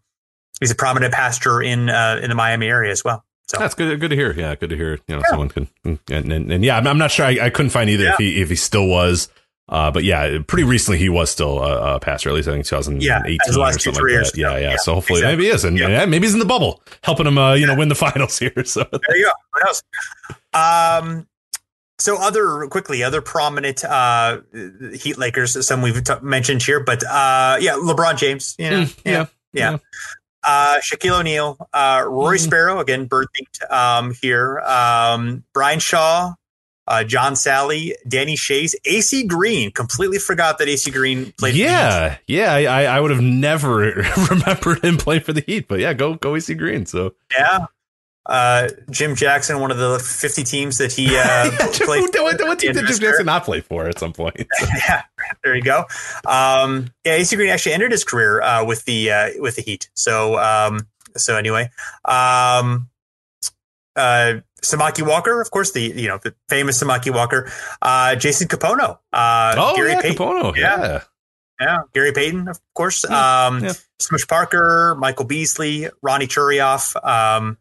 [0.58, 3.24] he's a prominent pastor in uh, in the Miami area as well.
[3.46, 3.98] So that's good.
[4.00, 4.32] Good to hear.
[4.32, 4.98] Yeah, good to hear.
[5.06, 5.30] You know, yeah.
[5.30, 7.26] someone can and, and, and, yeah, I'm, I'm not sure.
[7.26, 8.12] I, I couldn't find either yeah.
[8.12, 9.28] if he if he still was.
[9.70, 12.30] Uh, but yeah, pretty recently he was still a, a pastor.
[12.30, 14.32] At least I think 2018 yeah, or something like that.
[14.34, 15.36] Yeah, yeah, yeah, So hopefully exactly.
[15.36, 16.06] maybe he is, and yeah.
[16.06, 18.64] maybe he's in the bubble, helping him, uh, you know, win the finals here.
[18.64, 19.30] So there you go.
[19.52, 19.82] What else?
[20.58, 21.26] Um,
[21.98, 24.40] so other quickly, other prominent uh,
[24.94, 29.00] Heat Lakers, some we've t- mentioned here, but uh, yeah, LeBron James, you know, mm,
[29.04, 29.12] yeah,
[29.52, 29.70] yeah.
[29.70, 29.76] yeah.
[30.44, 32.40] Uh, Shaquille O'Neal, uh, Rory mm.
[32.40, 33.26] Sparrow, again, bird
[33.68, 34.60] um, here.
[34.60, 36.34] Um, Brian Shaw,
[36.86, 39.72] uh, John Salley, Danny Schayes, AC Green.
[39.72, 41.56] Completely forgot that AC Green played.
[41.56, 42.52] Yeah, yeah.
[42.52, 43.78] I, I would have never
[44.30, 46.86] remembered him playing for the Heat, but yeah, go go AC Green.
[46.86, 47.66] So yeah,
[48.28, 52.02] uh, Jim Jackson, one of the 50 teams that he uh, yeah, played.
[52.14, 54.36] What, what team did Jim Jackson not play for at some point?
[54.88, 55.02] yeah,
[55.42, 55.84] there you go.
[56.26, 59.88] Um, yeah, AC Green actually ended his career uh, with the uh, with the Heat.
[59.94, 60.86] So um,
[61.16, 61.70] so anyway,
[62.04, 62.90] um,
[63.96, 67.50] uh, Samaki Walker, of course, the you know the famous Samaki Walker,
[67.80, 70.16] uh, Jason Kapono, uh, oh Gary yeah, Payton.
[70.18, 70.80] Kapono, yeah.
[70.80, 71.02] yeah.
[71.60, 73.04] Yeah, Gary Payton, of course.
[73.04, 73.72] Um, yeah.
[73.98, 76.94] Smush Parker, Michael Beasley, Ronny Turiaf.
[77.04, 77.58] um,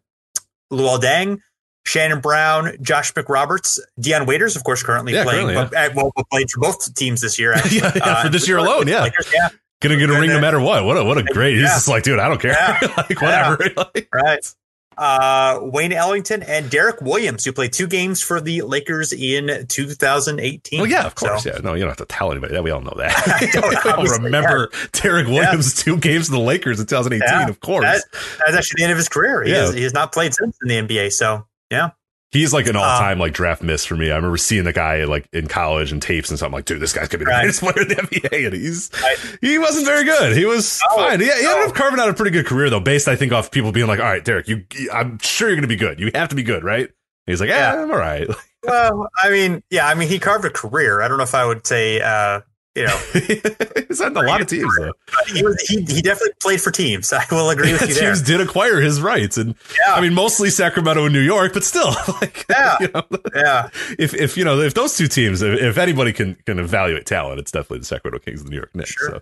[0.72, 1.40] Luol Deng,
[1.86, 5.48] Shannon Brown, Josh McRoberts, Dion Waiters, of course, currently yeah, playing.
[5.48, 5.88] Currently, yeah.
[5.90, 7.54] but, well, played for both teams this year.
[7.72, 8.88] yeah, yeah uh, for this year alone.
[8.88, 9.04] Yeah.
[9.04, 9.50] Lakers, yeah.
[9.80, 10.86] Gonna get a ring no matter what.
[10.86, 11.56] What a what a great.
[11.56, 12.56] He's just like, dude, I don't care.
[12.98, 13.60] like whatever.
[13.78, 14.54] like, right
[14.98, 20.80] uh, Wayne Ellington and Derrick Williams, who played two games for the Lakers in 2018.
[20.80, 21.44] Well, yeah, of course.
[21.44, 22.64] So, yeah, no, you don't have to tell anybody that.
[22.64, 23.14] We all know that.
[23.28, 24.88] I don't, remember yeah.
[24.94, 25.84] Derrick Williams' yeah.
[25.84, 27.28] two games for the Lakers in 2018.
[27.28, 27.48] Yeah.
[27.48, 29.44] Of course, that, that's actually the end of his career.
[29.44, 29.58] He, yeah.
[29.58, 31.12] has, he has not played since in the NBA.
[31.12, 31.92] So, yeah.
[32.32, 34.12] He's like an uh, all-time like draft miss for me.
[34.12, 36.92] I remember seeing the guy like in college and tapes and something like, dude, this
[36.92, 37.42] guy's gonna be the right.
[37.42, 38.92] greatest player in the NBA, and he's
[39.40, 40.36] he wasn't very good.
[40.36, 41.22] He was oh, fine.
[41.22, 43.32] Yeah, he, he ended up carving out a pretty good career though, based I think
[43.32, 46.00] off people being like, all right, Derrick, you, I'm sure you're gonna be good.
[46.00, 46.84] You have to be good, right?
[46.86, 48.28] And he's like, yeah, I'm all right.
[48.64, 51.02] well, I mean, yeah, I mean, he carved a career.
[51.02, 52.42] I don't know if I would say uh,
[52.78, 52.98] you know,
[53.88, 54.94] he's on a lot of teams though.
[55.34, 57.12] He, was, he, he definitely played for teams.
[57.14, 57.94] I will agree with you.
[57.96, 58.14] There.
[58.14, 59.96] Teams did acquire his rights, and yeah.
[59.96, 61.92] I mean mostly Sacramento and New York, but still,
[62.22, 63.04] like, yeah, you know,
[63.36, 63.70] yeah.
[63.98, 67.40] If if you know if those two teams, if, if, anybody can can evaluate talent,
[67.40, 68.92] it's definitely the Sacramento Kings and the New York Knicks.
[68.92, 69.10] Sure.
[69.10, 69.22] So.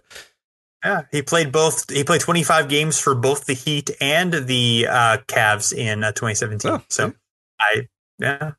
[0.83, 1.89] Yeah, he played both.
[1.89, 6.69] He played 25 games for both the Heat and the uh, Cavs in uh, 2017.
[6.69, 7.11] Oh, so,
[7.59, 7.87] I
[8.19, 8.51] yeah,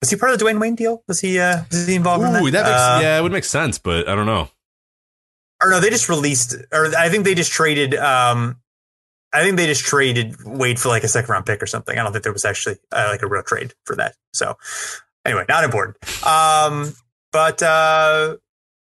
[0.00, 1.02] was he part of the Dwyane Wade deal?
[1.06, 2.52] Was he uh was he involved Ooh, in that?
[2.52, 4.48] that makes, uh, yeah, it would make sense, but I don't know.
[5.62, 8.56] Or no, they just released or I think they just traded um
[9.32, 11.96] I think they just traded Wade for like a second round pick or something.
[11.96, 14.16] I don't think there was actually uh, like a real trade for that.
[14.32, 14.56] So
[15.24, 15.96] anyway, not important.
[16.26, 16.94] Um
[17.30, 18.36] but uh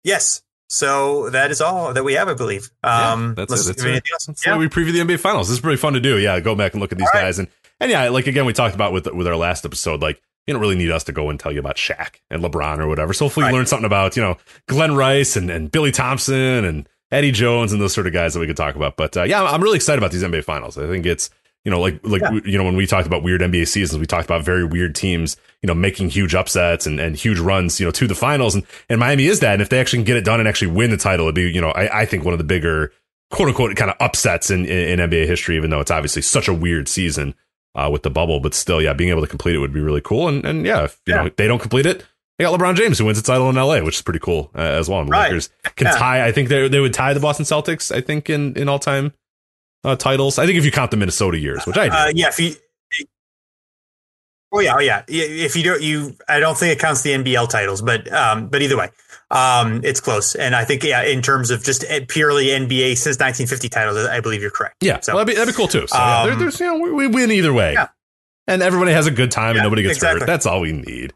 [0.05, 0.43] yes.
[0.71, 2.71] So that is all that we have, I believe.
[2.85, 3.77] Um, yeah, that's it.
[3.79, 4.05] That's, it.
[4.27, 4.59] that's yeah.
[4.59, 5.49] we preview the NBA Finals.
[5.49, 6.19] This is pretty fun to do.
[6.19, 7.49] Yeah, go back and look at these all guys, right.
[7.49, 10.55] and and yeah, like again, we talked about with with our last episode, like you
[10.55, 13.13] don't really need us to go and tell you about Shaq and LeBron or whatever.
[13.13, 13.51] So hopefully right.
[13.51, 17.71] you learn something about, you know, Glenn Rice and, and Billy Thompson and Eddie Jones
[17.71, 18.97] and those sort of guys that we could talk about.
[18.97, 20.79] But uh, yeah, I'm really excited about these NBA finals.
[20.79, 21.29] I think it's,
[21.67, 22.41] you know, like, like, yeah.
[22.47, 25.37] you know, when we talked about weird NBA seasons, we talked about very weird teams,
[25.61, 28.55] you know, making huge upsets and, and huge runs, you know, to the finals.
[28.55, 29.53] And, and Miami is that.
[29.53, 31.51] And if they actually can get it done and actually win the title, it'd be,
[31.51, 32.91] you know, I, I think one of the bigger
[33.31, 36.49] quote unquote kind of upsets in, in, in NBA history, even though it's obviously such
[36.49, 37.35] a weird season
[37.79, 38.41] uh, with the bubble.
[38.41, 40.29] But still, yeah, being able to complete it would be really cool.
[40.29, 41.23] And and yeah, if you yeah.
[41.25, 42.05] know they don't complete it,
[42.39, 44.61] they got LeBron James who wins the title in LA, which is pretty cool uh,
[44.61, 45.01] as well.
[45.01, 45.29] And right.
[45.29, 45.93] Lakers can yeah.
[45.93, 46.27] tie.
[46.27, 47.95] I think they they would tie the Boston Celtics.
[47.95, 49.13] I think in in all time
[49.85, 50.39] uh, titles.
[50.39, 51.95] I think if you count the Minnesota years, which I do.
[51.95, 52.55] Uh, yeah, if you
[54.51, 55.03] Oh yeah, oh yeah.
[55.09, 58.63] If you don't, you I don't think it counts the NBL titles, but um, but
[58.63, 58.89] either way,
[59.31, 60.35] um, it's close.
[60.35, 64.21] And I think yeah, in terms of just eh, purely NBA since 1950 titles, I
[64.21, 64.77] believe you're correct.
[64.81, 65.87] Yeah, so well, that'd, be, that'd be cool too.
[65.87, 67.89] So yeah, there, um, there's you know we, we, win either way, yeah.
[68.47, 70.21] and everybody has a good time yeah, and nobody gets exactly.
[70.21, 70.27] hurt.
[70.27, 71.13] That's all we need.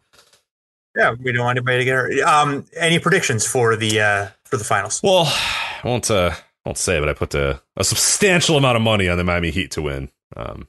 [0.95, 2.21] Yeah, we don't want anybody to get hurt.
[2.21, 5.01] Um, any predictions for the uh, for the finals?
[5.03, 6.35] Well, I won't uh,
[6.67, 9.71] won't say, but I put a, a substantial amount of money on the Miami Heat
[9.73, 10.11] to win.
[10.37, 10.69] Um,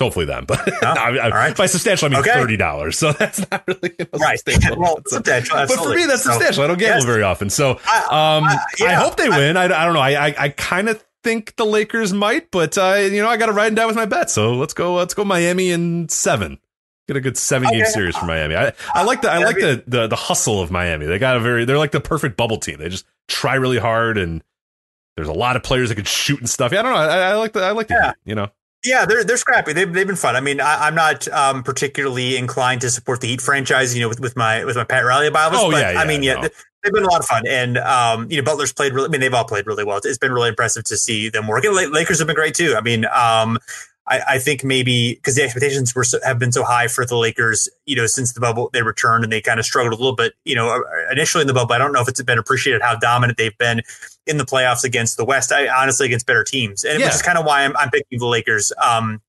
[0.00, 1.56] Hopefully them, but oh, I, I, right.
[1.56, 2.32] by substantial I mean okay.
[2.32, 2.98] thirty dollars.
[2.98, 4.38] So that's not really you know, right.
[4.38, 4.80] substantial.
[4.80, 6.54] well, substantial, but for me, that's substantial.
[6.54, 7.04] So, I don't gamble yes.
[7.04, 7.78] very often, so um,
[8.44, 9.56] I, yeah, I hope they win.
[9.56, 10.00] I, I don't know.
[10.00, 13.52] I I, kind of think the Lakers might, but uh, you know I got to
[13.52, 14.30] ride and die with my bet.
[14.30, 14.94] So let's go.
[14.94, 16.58] Let's go Miami in seven.
[17.06, 17.78] Get a good seven okay.
[17.78, 18.56] game series for Miami.
[18.56, 21.06] I, I like the I like the, the the hustle of Miami.
[21.06, 22.78] They got a very they're like the perfect bubble team.
[22.78, 24.42] They just try really hard and
[25.16, 26.72] there's a lot of players that can shoot and stuff.
[26.72, 26.98] Yeah, I don't know.
[26.98, 28.12] I, I like the I like the yeah.
[28.24, 28.48] you know.
[28.84, 29.74] Yeah, they're they're scrappy.
[29.74, 30.36] They've they've been fun.
[30.36, 33.94] I mean, I, am not um, particularly inclined to support the Heat franchise.
[33.94, 35.52] You know, with, with my with my Pat Riley bias.
[35.54, 36.48] Oh but, yeah, yeah, I mean, yeah, no.
[36.82, 38.94] they've been a lot of fun, and um, you know, Butler's played.
[38.94, 40.00] Really, I mean, they've all played really well.
[40.02, 41.64] It's been really impressive to see them work.
[41.64, 42.74] And Lakers have been great too.
[42.74, 43.58] I mean, um,
[44.10, 47.16] I, I think maybe because the expectations were so, have been so high for the
[47.16, 50.16] Lakers, you know, since the bubble they returned and they kind of struggled a little
[50.16, 51.72] bit, you know, uh, initially in the bubble.
[51.72, 53.82] I don't know if it's been appreciated how dominant they've been
[54.26, 55.52] in the playoffs against the West.
[55.52, 57.06] I honestly against better teams, and yeah.
[57.06, 58.72] which is kind of why I'm, I'm picking the Lakers.
[58.82, 59.22] Um,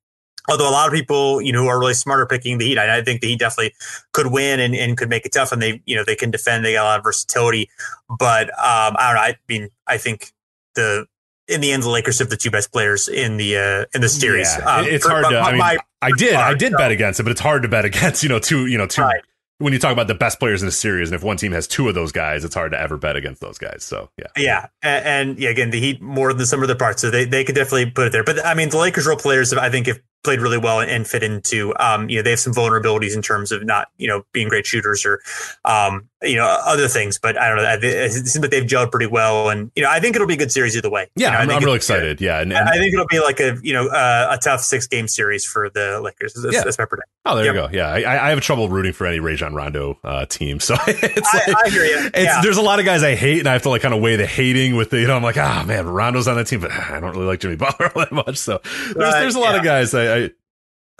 [0.50, 2.80] Although a lot of people, you know, who are really smart are picking the Heat.
[2.80, 3.76] I, I think the Heat definitely
[4.12, 6.66] could win and, and could make it tough, and they, you know, they can defend.
[6.66, 7.70] They got a lot of versatility,
[8.10, 9.22] but um, I don't know.
[9.22, 10.34] I mean, I think
[10.74, 11.06] the
[11.48, 14.10] in the end, the Lakers have the two best players in the uh, in the
[14.10, 14.54] series.
[14.58, 15.40] Yeah, um, it's for, hard to.
[15.40, 16.78] I, mean, my, I did, I did so.
[16.78, 18.24] bet against it, but it's hard to bet against.
[18.24, 19.22] You know, two, you know, two right
[19.62, 21.68] when you talk about the best players in a series, and if one team has
[21.68, 23.84] two of those guys, it's hard to ever bet against those guys.
[23.84, 27.02] So yeah, yeah, and, and yeah, again, the Heat more than some of the parts,
[27.02, 28.24] so they they could definitely put it there.
[28.24, 31.24] But I mean, the Lakers role players, I think, have played really well and fit
[31.24, 31.74] into.
[31.80, 34.66] Um, you know, they have some vulnerabilities in terms of not you know being great
[34.66, 35.22] shooters or
[35.66, 37.18] um, you know other things.
[37.18, 37.88] But I don't know.
[37.88, 40.38] It seems like they've gelled pretty well, and you know I think it'll be a
[40.38, 41.10] good series either way.
[41.16, 42.22] Yeah, you know, I'm, I'm really excited.
[42.22, 44.88] Yeah, and, and, I think it'll be like a you know uh, a tough six
[44.88, 46.34] game series for the Lakers.
[46.34, 46.64] That's, yeah.
[46.64, 47.10] that's my prediction.
[47.26, 47.54] Oh, there yep.
[47.54, 47.70] you go.
[47.72, 51.50] Yeah, I, I, have trouble rooting for any Rajon Rondo uh, team, so it's like,
[51.50, 52.10] I, I hear you.
[52.16, 52.42] Yeah.
[52.42, 54.16] there's a lot of guys I hate, and I have to like kind of weigh
[54.16, 56.62] the hating with the you know I'm like ah oh, man Rondo's on that team,
[56.62, 58.38] but I don't really like Jimmy Butler all that much.
[58.38, 58.60] So
[58.96, 59.58] there's, there's a lot yeah.
[59.58, 60.32] of guys I, I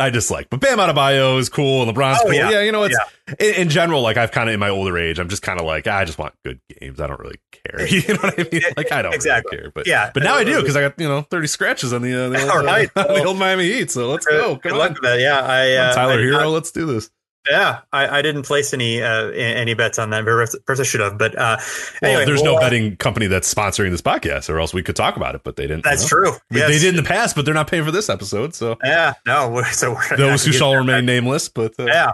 [0.02, 0.50] I dislike.
[0.50, 2.34] But Bam Adebayo is cool, and LeBron's oh, cool.
[2.34, 2.50] Yeah.
[2.50, 2.62] yeah.
[2.62, 2.98] you know, it's
[3.30, 3.36] yeah.
[3.40, 5.66] in, in, general, like I've kind of in my older age, I'm just kind of
[5.66, 7.00] like, I just want good games.
[7.00, 7.88] I don't really care.
[7.92, 8.62] You know what I mean?
[8.76, 9.58] Like I don't exactly.
[9.58, 9.72] really care.
[9.72, 12.14] But yeah, but now I do because I got you know 30 scratches on the,
[12.14, 12.90] uh, the, old, right.
[12.96, 13.92] uh, the old Miami Heat.
[13.92, 14.58] So let's go.
[14.58, 14.78] Come good on.
[14.80, 15.20] luck with that.
[15.20, 16.52] Yeah, I uh, Tyler I, Herro.
[16.52, 17.12] let's do this.
[17.50, 20.24] Yeah, I, I, didn't place any uh, any bets on that.
[20.26, 21.58] Perhaps I should have, but uh,
[22.04, 24.96] anyway, well, there's well, no betting company that's sponsoring this podcast, or else we could
[24.96, 25.42] talk about it.
[25.44, 25.84] But they didn't.
[25.84, 26.32] That's you know?
[26.32, 26.40] true.
[26.52, 26.70] Yes.
[26.70, 28.54] They did in the past, but they're not paying for this episode.
[28.54, 29.64] So yeah, no.
[29.72, 32.12] So those who shall remain nameless, but uh, yeah.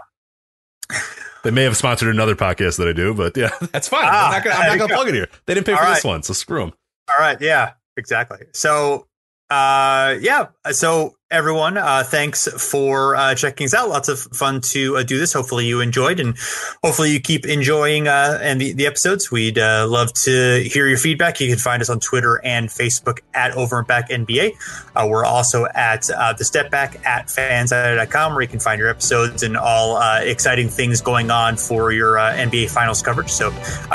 [1.43, 4.05] They may have sponsored another podcast that I do, but yeah, that's fine.
[4.05, 5.27] Ah, I'm not gonna, I'm not gonna plug it here.
[5.45, 5.95] They didn't pay All for right.
[5.95, 6.73] this one, so screw them.
[7.09, 8.39] All right, yeah, exactly.
[8.53, 9.07] So,
[9.49, 11.77] uh, yeah, so everyone.
[11.77, 13.89] Uh, thanks for uh, checking us out.
[13.89, 15.33] Lots of fun to uh, do this.
[15.33, 16.37] Hopefully you enjoyed, and
[16.83, 19.29] hopefully you keep enjoying uh, and the, the episodes.
[19.29, 21.39] We'd uh, love to hear your feedback.
[21.39, 24.53] You can find us on Twitter and Facebook at Over and Back NBA.
[24.95, 26.03] Uh, we're also at
[26.37, 31.01] the Step Back at fansided.com where you can find your episodes and all exciting things
[31.01, 33.29] going on for your NBA Finals coverage.
[33.29, 33.51] So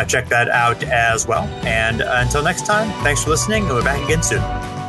[0.06, 1.44] check that out as well.
[1.64, 4.81] And until next time, thanks for listening, and we're back again soon.